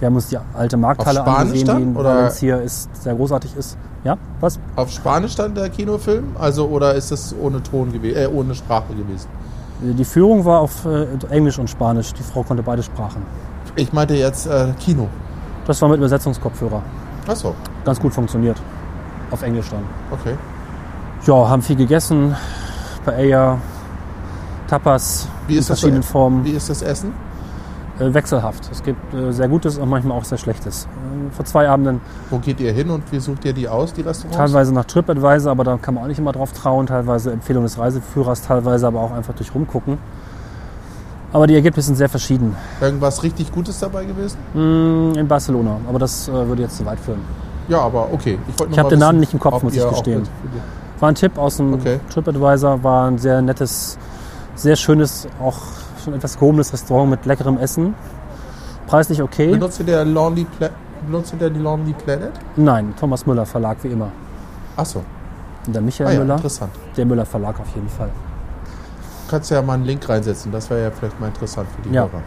wir 0.00 0.06
haben 0.06 0.16
uns 0.16 0.28
die 0.28 0.38
alte 0.54 0.76
Markthalle 0.76 1.24
angesehen, 1.24 1.66
dann, 1.66 1.76
die 1.76 1.82
in 1.84 1.96
oder? 1.96 2.16
Valencia 2.16 2.56
ist, 2.56 2.88
sehr 3.00 3.14
großartig 3.14 3.54
ist. 3.56 3.78
Ja, 4.02 4.16
was? 4.40 4.58
Auf 4.74 4.90
Spanisch 4.90 5.36
dann 5.36 5.54
der 5.54 5.68
Kinofilm? 5.68 6.36
Also 6.38 6.66
oder 6.66 6.94
ist 6.94 7.12
das 7.12 7.34
ohne 7.40 7.62
Ton 7.62 7.92
gewesen, 7.92 8.16
äh, 8.16 8.26
ohne 8.26 8.54
Sprache 8.56 8.92
gewesen? 8.94 9.28
Die 9.80 10.04
Führung 10.04 10.44
war 10.44 10.60
auf 10.60 10.84
äh, 10.84 11.06
Englisch 11.30 11.58
und 11.58 11.70
Spanisch. 11.70 12.12
Die 12.12 12.22
Frau 12.24 12.42
konnte 12.42 12.64
beide 12.64 12.82
Sprachen. 12.82 13.22
Ich 13.78 13.92
meinte 13.92 14.14
jetzt 14.14 14.46
äh, 14.46 14.72
Kino. 14.80 15.08
Das 15.66 15.80
war 15.82 15.88
mit 15.88 15.98
Übersetzungskopfhörer. 15.98 16.82
Achso, 17.26 17.54
Ganz 17.84 18.00
gut 18.00 18.12
funktioniert. 18.12 18.60
Auf 19.30 19.42
Englisch 19.42 19.68
dann. 19.70 19.84
okay. 20.10 20.34
Ja, 21.26 21.48
haben 21.48 21.62
viel 21.62 21.76
gegessen. 21.76 22.34
Paella, 23.04 23.58
Tapas 24.68 25.28
Wie 25.46 25.54
in 25.54 25.58
ist 25.60 25.70
das 25.70 25.78
verschiedenen 25.80 26.02
so- 26.02 26.08
Formen. 26.12 26.44
Wie 26.44 26.50
ist 26.52 26.70
das 26.70 26.82
Essen? 26.82 27.12
Äh, 27.98 28.14
wechselhaft. 28.14 28.68
Es 28.70 28.82
gibt 28.82 29.12
äh, 29.14 29.32
sehr 29.32 29.48
Gutes 29.48 29.78
und 29.78 29.88
manchmal 29.88 30.16
auch 30.16 30.24
sehr 30.24 30.38
Schlechtes. 30.38 30.84
Äh, 30.86 31.32
vor 31.34 31.44
zwei 31.44 31.68
Abenden 31.68 32.00
Wo 32.30 32.38
geht 32.38 32.60
ihr 32.60 32.72
hin 32.72 32.90
und 32.90 33.10
wie 33.12 33.18
sucht 33.18 33.44
ihr 33.44 33.52
die 33.52 33.68
aus, 33.68 33.92
die 33.92 34.02
Restaurants? 34.02 34.36
Teilweise 34.36 34.72
nach 34.74 34.84
TripAdvisor, 34.84 35.50
aber 35.50 35.64
da 35.64 35.76
kann 35.76 35.94
man 35.94 36.04
auch 36.04 36.08
nicht 36.08 36.18
immer 36.18 36.32
drauf 36.32 36.52
trauen. 36.52 36.86
Teilweise 36.86 37.32
Empfehlung 37.32 37.64
des 37.64 37.78
Reiseführers, 37.78 38.42
teilweise 38.42 38.86
aber 38.86 39.00
auch 39.00 39.12
einfach 39.12 39.34
durch 39.34 39.54
rumgucken. 39.54 39.98
Aber 41.32 41.46
die 41.46 41.54
Ergebnisse 41.54 41.86
sind 41.88 41.96
sehr 41.96 42.08
verschieden. 42.08 42.56
Irgendwas 42.80 43.22
richtig 43.22 43.52
Gutes 43.52 43.78
dabei 43.78 44.04
gewesen? 44.06 44.38
Mm, 44.54 45.18
In 45.18 45.28
Barcelona, 45.28 45.76
aber 45.88 45.98
das 45.98 46.26
äh, 46.28 46.32
würde 46.32 46.62
jetzt 46.62 46.78
zu 46.78 46.86
weit 46.86 46.98
führen. 47.00 47.20
Ja, 47.68 47.80
aber 47.80 48.08
okay. 48.12 48.38
Ich, 48.48 48.54
Ich 48.54 48.60
nur 48.68 48.78
hab 48.78 48.84
mal 48.84 48.90
den 48.90 48.98
Namen 48.98 49.20
nicht 49.20 49.34
im 49.34 49.38
Kopf, 49.38 49.62
muss 49.62 49.74
ich 49.74 49.86
gestehen. 49.88 50.22
War 51.00 51.10
ein 51.10 51.14
Tipp 51.14 51.36
aus 51.36 51.58
dem 51.58 51.74
Okay. 51.74 52.00
TripAdvisor, 52.10 52.82
war 52.82 53.08
ein 53.08 53.18
sehr 53.18 53.42
nettes, 53.42 53.98
sehr 54.54 54.74
schönes, 54.74 55.28
auch 55.40 55.58
schon 56.02 56.14
etwas 56.14 56.38
gehobenes 56.38 56.72
Restaurant 56.72 57.10
mit 57.10 57.26
leckerem 57.26 57.58
Essen. 57.58 57.94
Preislich 58.86 59.20
okay. 59.20 59.52
Benutzt 59.52 59.78
ihr 59.80 59.86
der 59.86 60.04
Lonely 60.06 60.44
Pla 60.58 60.70
benutzt 61.06 61.32
ihr 61.34 61.38
der 61.38 61.50
die 61.50 61.60
Lonely 61.60 61.92
Planet? 61.92 62.32
Nein, 62.56 62.94
Thomas 62.98 63.26
Müller 63.26 63.44
Verlag 63.46 63.76
wie 63.82 63.88
immer. 63.88 64.08
Achso. 64.76 65.02
Und 65.66 65.74
der 65.74 65.82
Michael 65.82 66.08
Ah 66.08 66.12
ja, 66.14 66.18
Müller, 66.20 66.34
interessant. 66.36 66.70
der 66.96 67.04
Müller 67.04 67.26
Verlag 67.26 67.60
auf 67.60 67.68
jeden 67.74 67.88
Fall. 67.88 68.08
Du 69.28 69.32
kannst 69.32 69.50
ja 69.50 69.60
mal 69.60 69.74
einen 69.74 69.84
Link 69.84 70.08
reinsetzen, 70.08 70.50
das 70.50 70.70
wäre 70.70 70.84
ja 70.84 70.90
vielleicht 70.90 71.20
mal 71.20 71.26
interessant 71.26 71.68
für 71.76 71.82
die 71.86 71.94
Ja. 71.94 72.04
Hörer. 72.04 72.22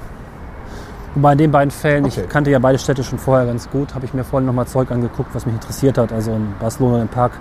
Wobei 1.15 1.31
in 1.31 1.37
den 1.39 1.51
beiden 1.51 1.71
Fällen, 1.71 2.05
Okay. 2.05 2.21
ich 2.21 2.29
kannte 2.29 2.51
ja 2.51 2.59
beide 2.59 2.77
Städte 2.77 3.03
schon 3.03 3.17
vorher 3.17 3.47
ganz 3.47 3.67
gut, 3.71 3.95
habe 3.95 4.05
ich 4.05 4.13
mir 4.13 4.23
vorhin 4.23 4.45
nochmal 4.45 4.67
Zeug 4.67 4.91
angeguckt, 4.91 5.33
was 5.33 5.47
mich 5.47 5.55
interessiert 5.55 5.97
hat. 5.97 6.11
Also 6.13 6.31
in 6.31 6.53
Barcelona 6.59 7.01
im 7.01 7.07
Park, 7.07 7.31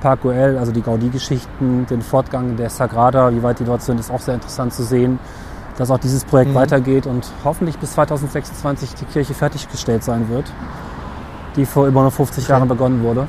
Park 0.00 0.22
Güell, 0.22 0.58
also 0.58 0.72
die 0.72 0.82
Gaudí-Geschichten, 0.82 1.86
den 1.88 2.02
Fortgang 2.02 2.56
der 2.56 2.68
Sagrada, 2.68 3.30
wie 3.32 3.40
weit 3.44 3.60
die 3.60 3.64
dort 3.64 3.82
sind, 3.82 4.00
ist 4.00 4.10
auch 4.10 4.18
sehr 4.18 4.34
interessant 4.34 4.74
zu 4.74 4.82
sehen, 4.82 5.20
dass 5.78 5.88
auch 5.92 5.98
dieses 5.98 6.24
Projekt 6.24 6.50
Mhm. 6.50 6.56
weitergeht 6.56 7.06
und 7.06 7.30
hoffentlich 7.44 7.78
bis 7.78 7.92
2026 7.92 8.96
die 8.96 9.04
Kirche 9.04 9.34
fertiggestellt 9.34 10.02
sein 10.02 10.28
wird, 10.28 10.50
die 11.54 11.64
vor 11.64 11.86
über 11.86 12.00
150 12.00 12.42
Okay. 12.42 12.52
Jahren 12.54 12.66
begonnen 12.66 13.04
wurde. 13.04 13.28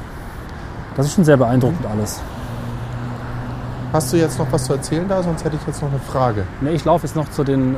Das 0.97 1.05
ist 1.05 1.13
schon 1.13 1.23
sehr 1.23 1.37
beeindruckend 1.37 1.85
alles. 1.85 2.19
Hast 3.93 4.13
du 4.13 4.17
jetzt 4.17 4.39
noch 4.39 4.47
was 4.51 4.65
zu 4.65 4.73
erzählen 4.73 5.05
da? 5.07 5.21
Sonst 5.21 5.43
hätte 5.43 5.57
ich 5.57 5.67
jetzt 5.67 5.81
noch 5.81 5.89
eine 5.89 5.99
Frage. 5.99 6.43
Ne, 6.61 6.71
ich 6.71 6.85
laufe 6.85 7.05
jetzt 7.05 7.15
noch 7.15 7.29
zu 7.29 7.43
den, 7.43 7.75
äh, 7.75 7.77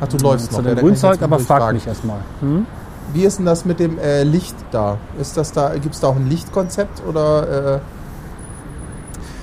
Ach, 0.00 0.08
du 0.08 0.16
läufst 0.18 0.50
zu 0.50 0.58
noch. 0.58 0.64
dem 0.64 0.76
ja, 0.76 0.82
Grünzeug, 0.82 1.22
aber 1.22 1.38
frag 1.38 1.58
fragen. 1.62 1.76
mich 1.76 1.86
erstmal. 1.86 2.18
Hm? 2.40 2.66
Wie 3.12 3.22
ist 3.22 3.38
denn 3.38 3.46
das 3.46 3.64
mit 3.64 3.78
dem 3.78 3.98
äh, 3.98 4.24
Licht 4.24 4.56
da? 4.72 4.98
Ist 5.20 5.36
das 5.36 5.52
da, 5.52 5.74
gibt 5.74 5.94
es 5.94 6.00
da 6.00 6.08
auch 6.08 6.16
ein 6.16 6.28
Lichtkonzept 6.28 7.02
oder 7.06 7.80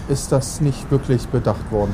äh, 0.10 0.12
ist 0.12 0.32
das 0.32 0.60
nicht 0.60 0.92
wirklich 0.92 1.28
bedacht 1.28 1.72
worden? 1.72 1.94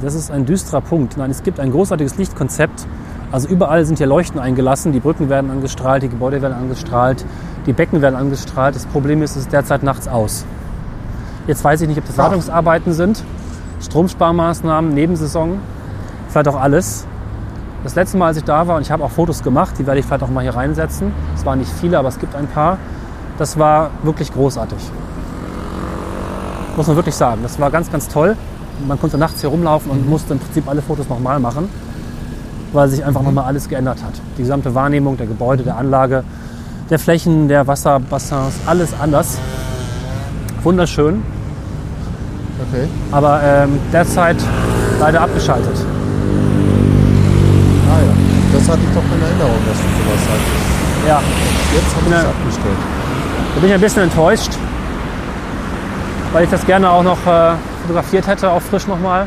Das 0.00 0.14
ist 0.14 0.30
ein 0.30 0.44
düsterer 0.44 0.80
Punkt. 0.80 1.16
Nein, 1.16 1.30
es 1.30 1.42
gibt 1.42 1.58
ein 1.58 1.72
großartiges 1.72 2.18
Lichtkonzept. 2.18 2.86
Also 3.32 3.48
überall 3.48 3.84
sind 3.84 3.98
hier 3.98 4.06
Leuchten 4.06 4.38
eingelassen, 4.38 4.92
die 4.92 5.00
Brücken 5.00 5.28
werden 5.28 5.50
angestrahlt, 5.50 6.02
die 6.02 6.08
Gebäude 6.08 6.40
werden 6.40 6.54
angestrahlt, 6.54 7.24
die 7.66 7.72
Becken 7.72 8.00
werden 8.00 8.14
angestrahlt. 8.16 8.76
Das 8.76 8.86
Problem 8.86 9.22
ist, 9.22 9.32
es 9.32 9.42
ist 9.42 9.52
derzeit 9.52 9.82
nachts 9.82 10.08
aus. 10.08 10.44
Jetzt 11.48 11.64
weiß 11.64 11.80
ich 11.80 11.88
nicht, 11.88 11.98
ob 11.98 12.06
das. 12.06 12.18
Wartungsarbeiten 12.18 12.92
sind, 12.92 13.24
Stromsparmaßnahmen, 13.80 14.92
Nebensaison, 14.92 15.58
vielleicht 16.28 16.46
auch 16.46 16.60
alles. 16.60 17.06
das 17.82 17.94
letzte 17.94 18.18
Mal, 18.18 18.26
als 18.26 18.36
ich 18.36 18.44
da 18.44 18.68
war, 18.68 18.76
und 18.76 18.82
ich 18.82 18.90
habe 18.90 19.02
auch 19.02 19.10
Fotos 19.10 19.42
gemacht, 19.42 19.74
die 19.78 19.86
werde 19.86 19.98
ich 19.98 20.06
vielleicht 20.06 20.22
auch 20.22 20.28
mal 20.28 20.42
hier 20.42 20.54
reinsetzen. 20.54 21.10
Es 21.34 21.46
waren 21.46 21.58
nicht 21.58 21.72
viele, 21.72 21.98
aber 21.98 22.08
es 22.08 22.18
gibt 22.18 22.36
ein 22.36 22.46
paar. 22.46 22.76
Das 23.38 23.58
war 23.58 23.90
wirklich 24.02 24.30
großartig. 24.32 24.78
Muss 26.76 26.86
man 26.86 26.96
wirklich 26.96 27.14
sagen. 27.14 27.40
Das 27.42 27.58
war 27.58 27.70
ganz, 27.70 27.90
ganz 27.90 28.08
toll. 28.08 28.36
Man 28.86 29.00
konnte 29.00 29.16
nachts 29.16 29.40
hier 29.40 29.48
rumlaufen 29.48 29.90
und 29.90 30.08
musste 30.08 30.34
im 30.34 30.40
Prinzip 30.40 30.68
alle 30.68 30.82
Fotos 30.82 31.08
nochmal 31.08 31.40
machen, 31.40 31.70
weil 32.74 32.88
sich 32.88 33.04
einfach 33.04 33.22
nochmal 33.22 33.44
alles 33.44 33.68
geändert 33.68 34.04
hat. 34.04 34.12
Die 34.36 34.42
gesamte 34.42 34.74
Wahrnehmung 34.74 35.16
der 35.16 35.26
Gebäude, 35.26 35.62
der 35.62 35.78
Anlage, 35.78 36.24
der 36.90 36.98
Flächen, 36.98 37.48
der 37.48 37.66
Wasserbassins, 37.66 38.54
alles 38.66 38.92
anders. 39.00 39.38
Wunderschön, 40.62 41.22
Okay. 42.70 42.86
aber 43.12 43.40
ähm, 43.42 43.78
derzeit 43.92 44.36
leider 45.00 45.22
abgeschaltet. 45.22 45.74
Ah 47.88 48.00
ja. 48.00 48.12
Das 48.52 48.68
hatte 48.68 48.80
ich 48.82 48.94
doch 48.94 49.02
in 49.02 49.22
Erinnerung, 49.22 49.60
dass 49.66 49.76
du 49.78 49.88
sowas 49.88 50.20
sagst. 50.26 51.08
Ja, 51.08 51.22
Jetzt 51.74 51.96
haben 51.96 52.06
sie 52.06 52.14
es 52.14 52.24
abgestellt. 52.24 52.78
da 53.54 53.60
bin 53.60 53.68
ich 53.68 53.74
ein 53.74 53.80
bisschen 53.80 54.02
enttäuscht, 54.04 54.50
weil 56.32 56.44
ich 56.44 56.50
das 56.50 56.64
gerne 56.66 56.90
auch 56.90 57.02
noch 57.02 57.18
äh, 57.26 57.52
fotografiert 57.82 58.26
hätte, 58.26 58.50
auch 58.50 58.62
frisch 58.62 58.86
nochmal. 58.86 59.26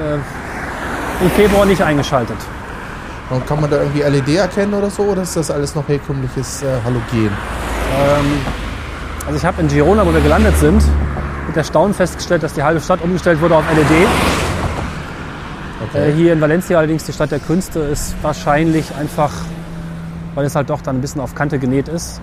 Äh, 0.00 1.24
Im 1.24 1.30
Februar 1.30 1.64
nicht 1.66 1.82
eingeschaltet. 1.82 2.36
Und 3.30 3.46
kann 3.46 3.60
man 3.60 3.70
da 3.70 3.78
irgendwie 3.78 4.02
LED 4.02 4.36
erkennen 4.36 4.74
oder 4.74 4.88
so? 4.90 5.02
Oder 5.02 5.22
ist 5.22 5.36
das 5.36 5.50
alles 5.50 5.74
noch 5.74 5.86
herkömmliches 5.88 6.62
äh, 6.62 6.66
Halogen? 6.84 7.02
Ähm, 7.28 8.26
also 9.26 9.36
ich 9.36 9.44
habe 9.44 9.62
in 9.62 9.68
Girona, 9.68 10.06
wo 10.06 10.12
wir 10.12 10.20
gelandet 10.20 10.56
sind, 10.58 10.82
mit 11.56 11.64
Erstaunen 11.64 11.94
festgestellt, 11.94 12.42
dass 12.42 12.52
die 12.52 12.62
halbe 12.62 12.80
Stadt 12.80 13.00
umgestellt 13.02 13.40
wurde 13.40 13.56
auf 13.56 13.64
LED. 13.74 14.06
Äh, 15.94 16.12
hier 16.12 16.34
in 16.34 16.40
Valencia 16.40 16.76
allerdings, 16.76 17.04
die 17.04 17.14
Stadt 17.14 17.30
der 17.30 17.38
Künste, 17.38 17.80
ist 17.80 18.14
wahrscheinlich 18.20 18.94
einfach, 18.94 19.32
weil 20.34 20.44
es 20.44 20.54
halt 20.54 20.68
doch 20.68 20.82
dann 20.82 20.96
ein 20.96 21.00
bisschen 21.00 21.22
auf 21.22 21.34
Kante 21.34 21.58
genäht 21.58 21.88
ist, 21.88 22.20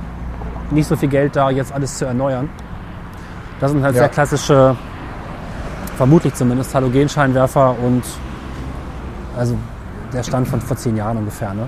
nicht 0.70 0.88
so 0.88 0.96
viel 0.96 1.10
Geld 1.10 1.36
da, 1.36 1.50
jetzt 1.50 1.74
alles 1.74 1.98
zu 1.98 2.06
erneuern. 2.06 2.48
Das 3.60 3.72
sind 3.72 3.84
halt 3.84 3.96
Ja. 3.96 4.02
sehr 4.02 4.10
klassische, 4.10 4.76
vermutlich 5.98 6.36
zumindest, 6.36 6.76
Halogenscheinwerfer 6.76 7.76
und 7.84 8.04
also 9.36 9.58
der 10.14 10.22
Stand 10.22 10.48
von 10.48 10.62
vor 10.62 10.78
zehn 10.78 10.96
Jahren 10.96 11.18
ungefähr. 11.18 11.56
Ne? 11.56 11.68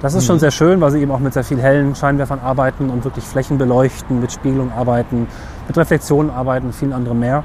Das 0.00 0.14
ist 0.14 0.24
schon 0.26 0.38
sehr 0.38 0.50
schön, 0.50 0.80
weil 0.80 0.90
sie 0.90 1.00
eben 1.00 1.10
auch 1.10 1.18
mit 1.18 1.34
sehr 1.34 1.44
viel 1.44 1.60
hellen 1.60 1.94
Scheinwerfern 1.94 2.40
arbeiten 2.40 2.88
und 2.88 3.04
wirklich 3.04 3.24
Flächen 3.24 3.58
beleuchten, 3.58 4.20
mit 4.20 4.32
Spiegelung 4.32 4.72
arbeiten, 4.72 5.26
mit 5.66 5.76
Reflexionen 5.76 6.30
arbeiten 6.30 6.66
und 6.66 6.74
vielen 6.74 6.92
anderen 6.92 7.18
mehr. 7.18 7.44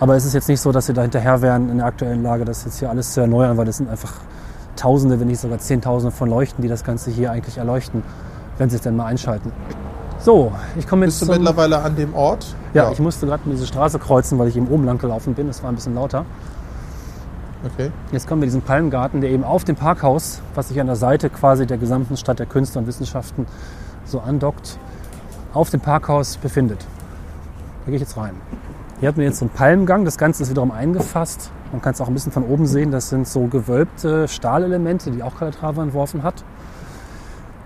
Aber 0.00 0.16
es 0.16 0.24
ist 0.24 0.34
jetzt 0.34 0.48
nicht 0.48 0.60
so, 0.60 0.72
dass 0.72 0.86
sie 0.86 0.92
da 0.92 1.02
hinterher 1.02 1.40
wären 1.40 1.70
in 1.70 1.78
der 1.78 1.86
aktuellen 1.86 2.22
Lage, 2.22 2.44
das 2.44 2.64
jetzt 2.64 2.78
hier 2.78 2.90
alles 2.90 3.12
zu 3.12 3.20
erneuern, 3.20 3.56
weil 3.56 3.64
das 3.64 3.78
sind 3.78 3.88
einfach 3.88 4.12
Tausende, 4.76 5.20
wenn 5.20 5.28
nicht 5.28 5.40
sogar 5.40 5.58
Zehntausende 5.58 6.14
von 6.14 6.28
Leuchten, 6.28 6.62
die 6.62 6.68
das 6.68 6.82
Ganze 6.82 7.10
hier 7.10 7.30
eigentlich 7.30 7.58
erleuchten, 7.58 8.02
wenn 8.58 8.70
sie 8.70 8.76
es 8.76 8.82
denn 8.82 8.96
mal 8.96 9.06
einschalten. 9.06 9.52
So, 10.18 10.52
ich 10.76 10.86
komme 10.86 11.04
jetzt 11.06 11.20
Bist 11.20 11.30
du 11.30 11.34
mittlerweile 11.34 11.78
an 11.78 11.96
dem 11.96 12.14
Ort? 12.14 12.54
Ja, 12.72 12.90
ich 12.90 12.98
musste 12.98 13.26
gerade 13.26 13.42
diese 13.46 13.66
Straße 13.66 13.98
kreuzen, 13.98 14.38
weil 14.38 14.48
ich 14.48 14.56
eben 14.56 14.68
oben 14.68 14.84
lang 14.84 14.98
gelaufen 14.98 15.34
bin. 15.34 15.48
Es 15.48 15.62
war 15.62 15.70
ein 15.70 15.76
bisschen 15.76 15.94
lauter. 15.94 16.24
Okay. 17.64 17.90
Jetzt 18.10 18.26
kommen 18.26 18.42
wir 18.42 18.46
diesen 18.46 18.62
Palmgarten, 18.62 19.20
der 19.20 19.30
eben 19.30 19.44
auf 19.44 19.64
dem 19.64 19.76
Parkhaus, 19.76 20.40
was 20.54 20.68
sich 20.68 20.80
an 20.80 20.86
der 20.86 20.96
Seite 20.96 21.30
quasi 21.30 21.66
der 21.66 21.78
gesamten 21.78 22.16
Stadt 22.16 22.38
der 22.38 22.46
Künste 22.46 22.78
und 22.78 22.86
Wissenschaften 22.86 23.46
so 24.04 24.20
andockt, 24.20 24.78
auf 25.54 25.70
dem 25.70 25.80
Parkhaus 25.80 26.36
befindet. 26.36 26.84
Da 27.84 27.90
gehe 27.90 27.96
ich 27.96 28.02
jetzt 28.02 28.16
rein. 28.16 28.34
Hier 29.00 29.08
hat 29.08 29.16
man 29.16 29.26
jetzt 29.26 29.38
so 29.38 29.44
einen 29.44 29.50
Palmgang. 29.54 30.04
Das 30.04 30.16
Ganze 30.16 30.42
ist 30.42 30.50
wiederum 30.50 30.70
eingefasst. 30.70 31.50
Man 31.72 31.82
kann 31.82 31.92
es 31.92 32.00
auch 32.00 32.08
ein 32.08 32.14
bisschen 32.14 32.32
von 32.32 32.44
oben 32.44 32.66
sehen. 32.66 32.90
Das 32.90 33.10
sind 33.10 33.28
so 33.28 33.46
gewölbte 33.46 34.28
Stahlelemente, 34.28 35.10
die 35.10 35.22
auch 35.22 35.36
Calatrava 35.38 35.82
entworfen 35.82 36.22
hat. 36.22 36.44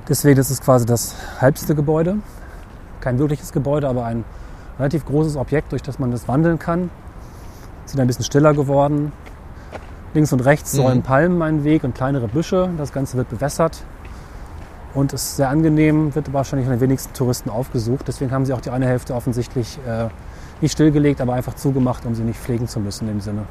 Deswegen 0.09 0.41
ist 0.41 0.51
es 0.51 0.61
quasi 0.61 0.87
das 0.87 1.15
halbste 1.41 1.75
Gebäude. 1.75 2.17
Kein 3.01 3.19
wirkliches 3.19 3.53
Gebäude, 3.53 3.89
aber 3.89 4.05
ein 4.07 4.25
relativ 4.79 5.05
großes 5.05 5.37
Objekt, 5.37 5.73
durch 5.73 5.83
das 5.83 5.99
man 5.99 6.11
das 6.11 6.27
wandeln 6.27 6.59
kann. 6.59 6.91
Sind 7.85 8.01
ein 8.01 8.07
bisschen 8.07 8.25
stiller 8.25 8.55
geworden. 8.55 9.13
Links 10.15 10.33
und 10.33 10.41
rechts 10.41 10.73
Mhm. 10.73 10.77
säulen 10.79 11.03
Palmen 11.03 11.43
einen 11.43 11.63
Weg 11.65 11.85
und 11.85 11.95
kleinere 11.95 12.27
Büsche. 12.27 12.71
Das 12.79 12.93
Ganze 12.93 13.17
wird 13.19 13.29
bewässert 13.29 13.85
und 14.95 15.13
ist 15.13 15.37
sehr 15.37 15.49
angenehm, 15.49 16.15
wird 16.15 16.33
wahrscheinlich 16.33 16.67
von 16.67 16.77
den 16.77 16.81
wenigsten 16.81 17.13
Touristen 17.13 17.51
aufgesucht. 17.51 18.07
Deswegen 18.09 18.31
haben 18.31 18.47
sie 18.47 18.53
auch 18.53 18.61
die 18.61 18.71
eine 18.71 18.87
Hälfte 18.87 19.15
offensichtlich 19.15 19.79
äh, 19.87 20.09
nicht 20.61 20.73
stillgelegt, 20.73 21.21
aber 21.21 21.35
einfach 21.35 21.55
zugemacht, 21.55 22.05
um 22.07 22.15
sie 22.15 22.23
nicht 22.23 22.39
pflegen 22.39 22.67
zu 22.69 22.81
müssen 22.81 23.09
in 23.09 23.17
dem 23.17 23.21
Sinne. 23.21 23.43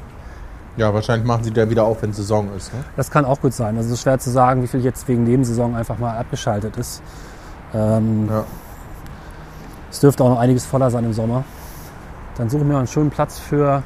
Ja, 0.76 0.94
wahrscheinlich 0.94 1.26
machen 1.26 1.42
sie 1.44 1.52
da 1.52 1.68
wieder 1.68 1.84
auf, 1.84 2.02
wenn 2.02 2.12
Saison 2.12 2.48
ist. 2.56 2.72
Ne? 2.72 2.84
Das 2.96 3.10
kann 3.10 3.24
auch 3.24 3.40
gut 3.40 3.52
sein. 3.52 3.76
Also 3.76 3.88
es 3.88 3.94
ist 3.94 4.02
schwer 4.02 4.18
zu 4.18 4.30
sagen, 4.30 4.62
wie 4.62 4.66
viel 4.68 4.80
jetzt 4.80 5.08
wegen 5.08 5.24
Nebensaison 5.24 5.74
einfach 5.74 5.98
mal 5.98 6.16
abgeschaltet 6.16 6.76
ist. 6.76 7.02
Ähm, 7.74 8.28
Ja. 8.30 8.44
Es 9.90 10.00
dürfte 10.00 10.22
auch 10.22 10.28
noch 10.28 10.38
einiges 10.38 10.66
voller 10.66 10.90
sein 10.90 11.04
im 11.04 11.14
Sommer. 11.14 11.44
Dann 12.36 12.50
suchen 12.50 12.68
wir 12.68 12.76
einen 12.76 12.86
schönen 12.86 13.10
Platz 13.10 13.38
für 13.38 13.82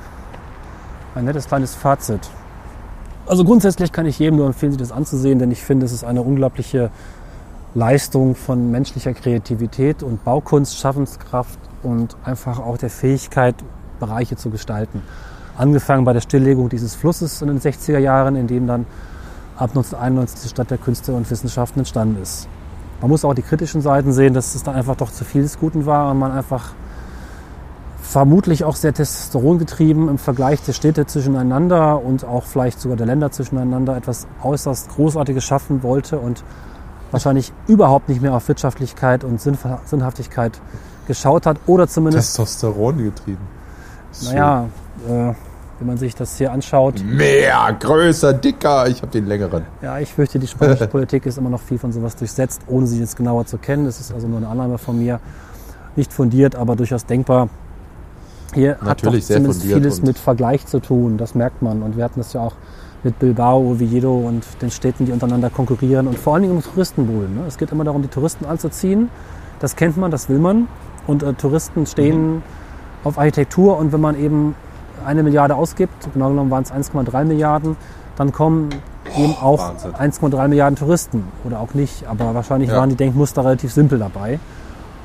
ein 1.14 1.24
nettes 1.24 1.46
kleines 1.46 1.74
Fazit. 1.74 2.28
Also 3.26 3.44
grundsätzlich 3.44 3.92
kann 3.92 4.04
ich 4.06 4.18
jedem 4.18 4.36
nur 4.36 4.46
empfehlen, 4.46 4.72
sich 4.72 4.80
das 4.80 4.90
anzusehen, 4.90 5.38
denn 5.38 5.50
ich 5.52 5.62
finde, 5.62 5.86
es 5.86 5.92
ist 5.92 6.02
eine 6.04 6.22
unglaubliche 6.22 6.90
Leistung 7.74 8.34
von 8.34 8.70
menschlicher 8.70 9.14
Kreativität 9.14 10.02
und 10.02 10.24
Baukunst, 10.24 10.78
Schaffenskraft 10.78 11.58
und 11.82 12.16
einfach 12.22 12.58
auch 12.58 12.76
der 12.76 12.90
Fähigkeit, 12.90 13.54
Bereiche 13.98 14.36
zu 14.36 14.50
gestalten. 14.50 15.02
Angefangen 15.56 16.04
bei 16.04 16.12
der 16.12 16.20
Stilllegung 16.20 16.68
dieses 16.68 16.94
Flusses 16.94 17.40
in 17.40 17.48
den 17.48 17.60
60er 17.60 17.98
Jahren, 17.98 18.36
in 18.36 18.46
dem 18.46 18.66
dann 18.66 18.84
ab 19.56 19.70
1991 19.70 20.42
die 20.42 20.48
Stadt 20.48 20.70
der 20.70 20.78
Künste 20.78 21.14
und 21.14 21.30
Wissenschaften 21.30 21.78
entstanden 21.78 22.20
ist. 22.20 22.46
Man 23.00 23.10
muss 23.10 23.24
auch 23.24 23.34
die 23.34 23.42
kritischen 23.42 23.80
Seiten 23.80 24.12
sehen, 24.12 24.34
dass 24.34 24.54
es 24.54 24.62
dann 24.62 24.74
einfach 24.74 24.96
doch 24.96 25.10
zu 25.10 25.24
viel 25.24 25.42
des 25.42 25.58
Guten 25.58 25.86
war 25.86 26.10
und 26.10 26.18
man 26.18 26.32
einfach 26.32 26.74
vermutlich 28.02 28.64
auch 28.64 28.76
sehr 28.76 28.92
testosterongetrieben 28.92 30.08
im 30.08 30.18
Vergleich 30.18 30.60
der 30.62 30.74
Städte 30.74 31.06
zwischeneinander 31.06 32.04
und 32.04 32.24
auch 32.24 32.44
vielleicht 32.44 32.80
sogar 32.80 32.98
der 32.98 33.06
Länder 33.06 33.30
zwischeneinander 33.30 33.96
etwas 33.96 34.26
äußerst 34.42 34.90
Großartiges 34.90 35.42
schaffen 35.42 35.82
wollte 35.82 36.18
und 36.18 36.44
wahrscheinlich 37.12 37.52
überhaupt 37.68 38.08
nicht 38.08 38.20
mehr 38.20 38.34
auf 38.34 38.48
Wirtschaftlichkeit 38.48 39.22
und 39.22 39.40
Sinnhaftigkeit 39.40 40.60
geschaut 41.06 41.46
hat 41.46 41.58
oder 41.66 41.86
zumindest, 41.86 42.36
Testosteron 42.36 42.98
getrieben. 42.98 43.46
naja, 44.24 44.68
äh, 45.08 45.32
wenn 45.78 45.86
man 45.86 45.98
sich 45.98 46.14
das 46.14 46.36
hier 46.38 46.52
anschaut, 46.52 47.02
Mehr, 47.04 47.76
größer, 47.78 48.32
dicker. 48.32 48.86
Ich 48.88 49.02
habe 49.02 49.10
den 49.10 49.26
längeren. 49.26 49.64
Ja, 49.80 49.98
ich 49.98 50.12
fürchte, 50.12 50.38
die 50.38 50.46
spanische 50.46 50.86
Politik 50.88 51.26
ist 51.26 51.38
immer 51.38 51.50
noch 51.50 51.60
viel 51.60 51.78
von 51.78 51.92
sowas 51.92 52.14
durchsetzt, 52.14 52.62
ohne 52.68 52.86
sie 52.86 53.00
jetzt 53.00 53.16
genauer 53.16 53.46
zu 53.46 53.58
kennen. 53.58 53.84
Das 53.84 53.98
ist 53.98 54.12
also 54.12 54.28
nur 54.28 54.38
eine 54.38 54.48
Annahme 54.48 54.78
von 54.78 54.98
mir. 54.98 55.18
Nicht 55.96 56.12
fundiert, 56.12 56.54
aber 56.54 56.76
durchaus 56.76 57.04
denkbar. 57.04 57.48
Hier 58.54 58.72
hat 58.72 58.80
doch 58.80 59.06
Natürlich 59.06 59.26
zumindest 59.26 59.62
vieles 59.62 60.02
mit 60.02 60.18
Vergleich 60.18 60.66
zu 60.66 60.78
tun, 60.78 61.18
das 61.18 61.34
merkt 61.34 61.62
man. 61.62 61.82
Und 61.82 61.96
wir 61.96 62.04
hatten 62.04 62.20
das 62.20 62.32
ja 62.32 62.42
auch 62.42 62.54
mit 63.04 63.18
Bilbao, 63.18 63.58
Oviedo 63.60 64.14
und 64.16 64.44
den 64.62 64.70
Städten, 64.70 65.06
die 65.06 65.12
untereinander 65.12 65.50
konkurrieren 65.50 66.06
und 66.06 66.18
vor 66.18 66.34
allen 66.34 66.42
Dingen 66.44 66.56
um 66.56 66.62
Touristenbuhlen. 66.62 67.34
Ne? 67.34 67.42
Es 67.48 67.58
geht 67.58 67.72
immer 67.72 67.84
darum, 67.84 68.02
die 68.02 68.08
Touristen 68.08 68.44
anzuziehen. 68.44 69.08
Das 69.60 69.74
kennt 69.76 69.96
man, 69.96 70.10
das 70.10 70.28
will 70.28 70.38
man. 70.38 70.68
Und 71.06 71.22
äh, 71.22 71.32
Touristen 71.34 71.86
stehen 71.86 72.36
Mhm. 72.36 72.42
auf 73.04 73.18
Architektur 73.18 73.76
und 73.78 73.92
wenn 73.92 74.00
man 74.00 74.16
eben 74.16 74.54
eine 75.04 75.24
Milliarde 75.24 75.56
ausgibt, 75.56 76.08
genau 76.14 76.28
genommen 76.28 76.50
waren 76.50 76.62
es 76.62 76.72
1,3 76.72 77.24
Milliarden, 77.24 77.76
dann 78.16 78.30
kommen 78.30 78.68
eben 79.16 79.34
auch 79.42 79.70
Wahnsinn. 79.70 79.94
1,3 79.94 80.46
Milliarden 80.48 80.76
Touristen 80.76 81.24
oder 81.44 81.58
auch 81.58 81.74
nicht. 81.74 82.06
Aber 82.06 82.34
wahrscheinlich 82.34 82.70
Ja. 82.70 82.76
waren 82.76 82.88
die 82.90 82.94
Denkmuster 82.96 83.44
relativ 83.44 83.72
simpel 83.72 83.98
dabei. 83.98 84.38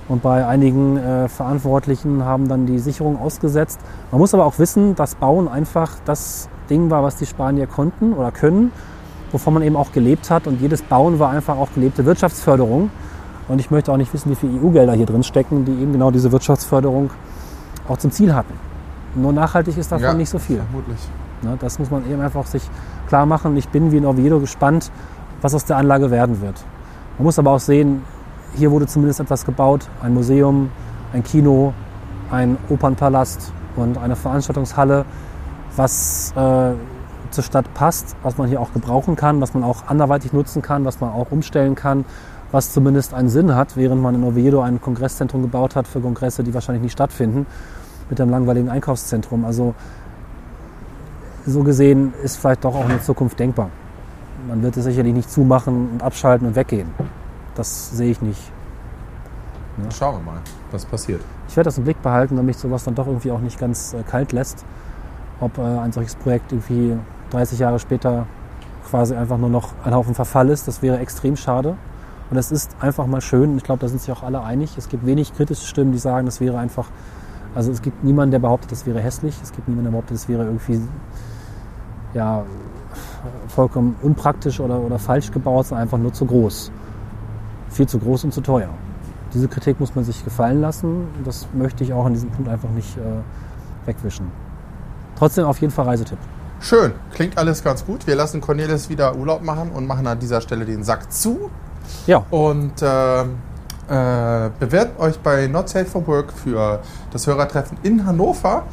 Und 0.08 0.22
bei 0.22 0.46
einigen 0.46 0.98
äh, 0.98 1.28
Verantwortlichen 1.28 2.24
haben 2.24 2.48
dann 2.48 2.66
die 2.68 2.78
Sicherung 2.80 3.20
ausgesetzt. 3.20 3.80
Man 4.12 4.20
muss 4.22 4.34
aber 4.36 4.46
auch 4.46 4.60
wissen, 4.60 4.96
dass 4.96 5.16
Bauen 5.16 5.48
einfach 5.48 5.94
das 6.06 6.48
Ding 6.68 6.90
war, 6.90 7.04
was 7.04 7.16
die 7.16 7.26
Spanier 7.26 7.68
konnten 7.68 8.14
oder 8.14 8.32
können, 8.32 8.72
wovon 9.32 9.56
man 9.56 9.64
eben 9.64 9.76
auch 9.76 9.92
gelebt 9.92 10.30
hat. 10.30 10.48
Und 10.48 10.62
jedes 10.62 10.82
Bauen 10.82 11.20
war 11.20 11.30
einfach 11.32 11.58
auch 11.58 11.70
gelebte 11.74 12.06
Wirtschaftsförderung. 12.06 12.90
Und 13.48 13.60
ich 13.60 13.72
möchte 13.72 13.92
auch 13.92 13.98
nicht 13.98 14.14
wissen, 14.14 14.30
wie 14.32 14.36
viele 14.36 14.60
EU-Gelder 14.62 14.94
hier 14.94 15.06
drin 15.06 15.24
stecken, 15.24 15.66
die 15.66 15.72
eben 15.72 15.94
genau 15.94 16.12
diese 16.12 16.32
Wirtschaftsförderung 16.32 17.10
auch 17.88 17.98
zum 17.98 18.12
Ziel 18.12 18.34
hatten. 18.36 18.54
Nur 19.16 19.34
nachhaltig 19.34 19.78
ist 19.78 19.92
davon 19.92 20.04
Ja, 20.04 20.14
nicht 20.14 20.30
so 20.30 20.40
viel. 20.40 20.58
Vermutlich. 20.58 21.00
Ne, 21.42 21.56
das 21.60 21.80
muss 21.80 21.92
man 21.92 22.10
eben 22.10 22.22
einfach 22.22 22.46
sich 22.46 22.64
klar 23.08 23.26
machen. 23.26 23.56
Ich 23.58 23.70
bin 23.70 23.92
wie 23.92 23.98
in 23.98 24.06
Oviedo 24.06 24.40
gespannt, 24.40 24.92
was 25.42 25.54
aus 25.54 25.66
der 25.66 25.78
Anlage 25.78 26.12
werden 26.12 26.42
wird. 26.42 26.64
Man 27.18 27.26
muss 27.26 27.40
aber 27.40 27.52
auch 27.52 27.60
sehen, 27.60 28.04
hier 28.56 28.72
wurde 28.72 28.88
zumindest 28.88 29.20
etwas 29.20 29.46
gebaut. 29.46 29.88
Ein 30.02 30.14
Museum, 30.14 30.70
ein 31.14 31.24
Kino, 31.24 31.74
ein 32.32 32.58
Opernpalast 32.70 33.52
und 33.76 33.98
eine 33.98 34.16
Veranstaltungshalle, 34.16 35.06
was 35.78 36.34
äh, 36.36 36.74
zur 37.32 37.44
Stadt 37.44 37.74
passt, 37.74 38.16
was 38.24 38.38
man 38.38 38.48
hier 38.48 38.62
auch 38.62 38.74
gebrauchen 38.74 39.16
kann, 39.16 39.42
was 39.42 39.54
man 39.54 39.64
auch 39.64 39.88
anderweitig 39.88 40.34
nutzen 40.34 40.62
kann, 40.62 40.86
was 40.86 41.00
man 41.00 41.12
auch 41.12 41.32
umstellen 41.32 41.76
kann, 41.76 42.06
was 42.52 42.74
zumindest 42.74 43.14
einen 43.14 43.30
Sinn 43.30 43.56
hat, 43.56 43.76
während 43.76 44.02
man 44.02 44.16
in 44.16 44.24
Oviedo 44.24 44.62
ein 44.62 44.82
Kongresszentrum 44.82 45.42
gebaut 45.42 45.76
hat 45.76 45.88
für 45.88 46.00
Kongresse, 46.00 46.44
die 46.44 46.54
wahrscheinlich 46.54 46.84
nicht 46.84 46.94
stattfinden, 46.94 47.46
mit 48.10 48.20
einem 48.22 48.32
langweiligen 48.32 48.70
Einkaufszentrum. 48.70 49.46
Also 49.46 49.76
so 51.46 51.64
gesehen 51.64 52.14
ist 52.24 52.38
vielleicht 52.38 52.64
doch 52.64 52.76
auch 52.76 52.86
eine 52.86 53.02
Zukunft 53.02 53.40
denkbar. 53.40 53.70
man 54.48 54.62
wird 54.62 54.78
es 54.78 54.84
sicherlich 54.84 55.14
nicht 55.14 55.32
zumachen 55.32 55.90
und 55.94 56.04
abschalten 56.04 56.48
und 56.48 56.56
weggehen. 56.56 56.90
Das 57.56 57.92
sehe 57.92 58.12
ich 58.12 58.22
nicht. 58.22 58.52
Schauen 59.98 60.16
wir 60.16 60.32
mal, 60.32 60.40
was 60.72 60.86
passiert. 60.86 61.22
Ich 61.48 61.56
werde 61.56 61.68
das 61.68 61.78
im 61.78 61.84
Blick 61.84 62.02
behalten, 62.02 62.36
damit 62.36 62.56
mich 62.56 62.58
sowas 62.58 62.84
dann 62.84 62.96
doch 62.96 63.08
irgendwie 63.08 63.32
auch 63.32 63.40
nicht 63.40 63.60
ganz 63.60 63.94
äh, 63.94 64.04
kalt 64.04 64.32
lässt. 64.32 64.66
Ob 65.40 65.58
äh, 65.58 65.62
ein 65.62 65.92
solches 65.92 66.16
Projekt 66.16 66.52
irgendwie 66.52 66.98
30 67.32 67.60
Jahre 67.60 67.80
später 67.80 68.26
quasi 68.90 69.16
einfach 69.16 69.38
nur 69.38 69.50
noch 69.50 69.74
ein 69.84 69.94
Haufen 69.94 70.16
Verfall 70.16 70.50
ist, 70.50 70.68
das 70.68 70.82
wäre 70.82 71.00
extrem 71.00 71.36
schade. 71.36 71.76
Und 72.30 72.38
es 72.38 72.52
ist 72.52 72.76
einfach 72.82 73.08
mal 73.08 73.22
schön, 73.22 73.58
ich 73.58 73.64
glaube, 73.64 73.80
da 73.80 73.88
sind 73.88 74.02
sich 74.02 74.12
auch 74.12 74.24
alle 74.24 74.42
einig. 74.44 74.78
Es 74.78 74.90
gibt 74.90 75.06
wenig 75.06 75.34
kritische 75.34 75.66
Stimmen, 75.66 75.92
die 75.92 75.98
sagen, 75.98 76.26
das 76.26 76.42
wäre 76.42 76.58
einfach, 76.58 76.88
also 77.56 77.72
es 77.72 77.82
gibt 77.82 78.04
niemanden, 78.04 78.32
der 78.32 78.40
behauptet, 78.40 78.72
das 78.72 78.86
wäre 78.86 79.00
hässlich. 79.00 79.36
Es 79.42 79.52
gibt 79.54 79.68
niemanden, 79.68 79.86
der 79.86 79.92
behauptet, 79.92 80.16
das 80.16 80.28
wäre 80.28 80.44
irgendwie, 80.44 80.82
ja, 82.14 82.44
vollkommen 83.48 83.96
unpraktisch 84.02 84.60
oder, 84.60 84.80
oder 84.80 85.00
falsch 85.00 85.32
gebaut, 85.32 85.68
sondern 85.68 85.84
einfach 85.84 85.98
nur 85.98 86.14
zu 86.14 86.26
groß. 86.26 86.72
Viel 87.70 87.88
zu 87.88 88.00
groß 88.00 88.26
und 88.26 88.34
zu 88.34 88.42
teuer. 88.42 88.70
Diese 89.34 89.48
Kritik 89.48 89.80
muss 89.80 89.96
man 89.96 90.04
sich 90.04 90.24
gefallen 90.24 90.62
lassen. 90.62 91.08
Das 91.24 91.48
möchte 91.54 91.84
ich 91.84 91.94
auch 91.94 92.06
an 92.06 92.14
diesem 92.14 92.30
Punkt 92.30 92.50
einfach 92.50 92.70
nicht 92.70 92.98
äh, 92.98 93.02
wegwischen. 93.86 94.32
Trotzdem 95.18 95.46
auf 95.46 95.60
jeden 95.60 95.74
Fall 95.74 95.86
Reisetipp. 95.86 96.18
Schön, 96.60 96.94
klingt 97.14 97.38
alles 97.38 97.64
ganz 97.64 97.86
gut. 97.86 98.08
Wir 98.08 98.16
lassen 98.16 98.42
Cornelis 98.42 98.90
wieder 98.90 99.16
Urlaub 99.16 99.44
machen 99.44 99.72
und 99.72 99.86
machen 99.86 100.08
an 100.08 100.20
dieser 100.20 100.42
Stelle 100.42 100.66
den 100.66 100.84
Sack 100.84 101.12
zu. 101.12 101.50
Ja, 102.06 102.26
Und 102.32 102.82
äh, 102.82 103.22
äh, 103.22 104.50
bewerbt 104.60 105.00
euch 105.00 105.20
bei 105.20 105.48
Not 105.48 105.70
Safe 105.70 105.86
for 105.86 106.06
Work 106.08 106.34
für 106.34 106.82
das 107.12 107.26
Hörertreffen 107.28 107.78
in 107.84 108.06
Hannover. 108.06 108.64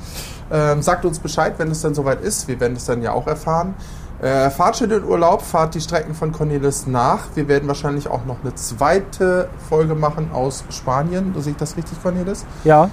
Ähm, 0.50 0.82
sagt 0.82 1.04
uns 1.04 1.18
Bescheid, 1.18 1.54
wenn 1.58 1.70
es 1.70 1.82
dann 1.82 1.94
soweit 1.94 2.20
ist. 2.20 2.48
Wir 2.48 2.58
werden 2.58 2.76
es 2.76 2.84
dann 2.86 3.02
ja 3.02 3.12
auch 3.12 3.26
erfahren. 3.26 3.74
Äh, 4.20 4.50
fahrt 4.50 4.76
schön 4.76 4.90
in 4.90 5.04
Urlaub, 5.04 5.42
fahrt 5.42 5.74
die 5.74 5.80
Strecken 5.80 6.14
von 6.14 6.32
Cornelis 6.32 6.86
nach. 6.86 7.20
Wir 7.34 7.46
werden 7.48 7.68
wahrscheinlich 7.68 8.08
auch 8.08 8.24
noch 8.24 8.36
eine 8.42 8.54
zweite 8.54 9.48
Folge 9.68 9.94
machen 9.94 10.30
aus 10.32 10.64
Spanien. 10.70 11.34
Sehe 11.38 11.52
ich 11.52 11.58
das 11.58 11.76
richtig, 11.76 12.02
Cornelis? 12.02 12.44
ja. 12.64 12.88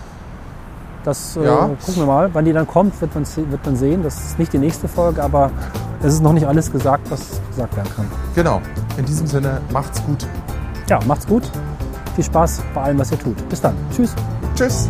Das 1.03 1.35
äh, 1.37 1.45
Ja. 1.45 1.69
gucken 1.83 1.95
wir 1.97 2.05
mal. 2.05 2.29
Wann 2.33 2.45
die 2.45 2.53
dann 2.53 2.67
kommt, 2.67 2.99
wird 3.01 3.13
man, 3.15 3.25
wird 3.25 3.65
man 3.65 3.75
sehen. 3.75 4.03
Das 4.03 4.15
ist 4.23 4.39
nicht 4.39 4.53
die 4.53 4.57
nächste 4.59 4.87
Folge, 4.87 5.23
aber 5.23 5.51
es 6.03 6.13
ist 6.13 6.21
noch 6.21 6.33
nicht 6.33 6.47
alles 6.47 6.71
gesagt, 6.71 7.09
was 7.09 7.39
gesagt 7.49 7.75
werden 7.75 7.91
kann. 7.95 8.07
Genau. 8.35 8.61
In 8.97 9.05
diesem 9.05 9.27
Sinne, 9.27 9.61
macht's 9.71 10.03
gut. 10.05 10.27
Ja, 10.89 10.99
macht's 11.07 11.25
gut. 11.27 11.43
Viel 12.15 12.23
Spaß 12.25 12.61
bei 12.75 12.81
allem, 12.81 12.99
was 12.99 13.11
ihr 13.11 13.19
tut. 13.19 13.47
Bis 13.49 13.61
dann. 13.61 13.73
Tschüss. 13.95 14.13
Tschüss. 14.55 14.89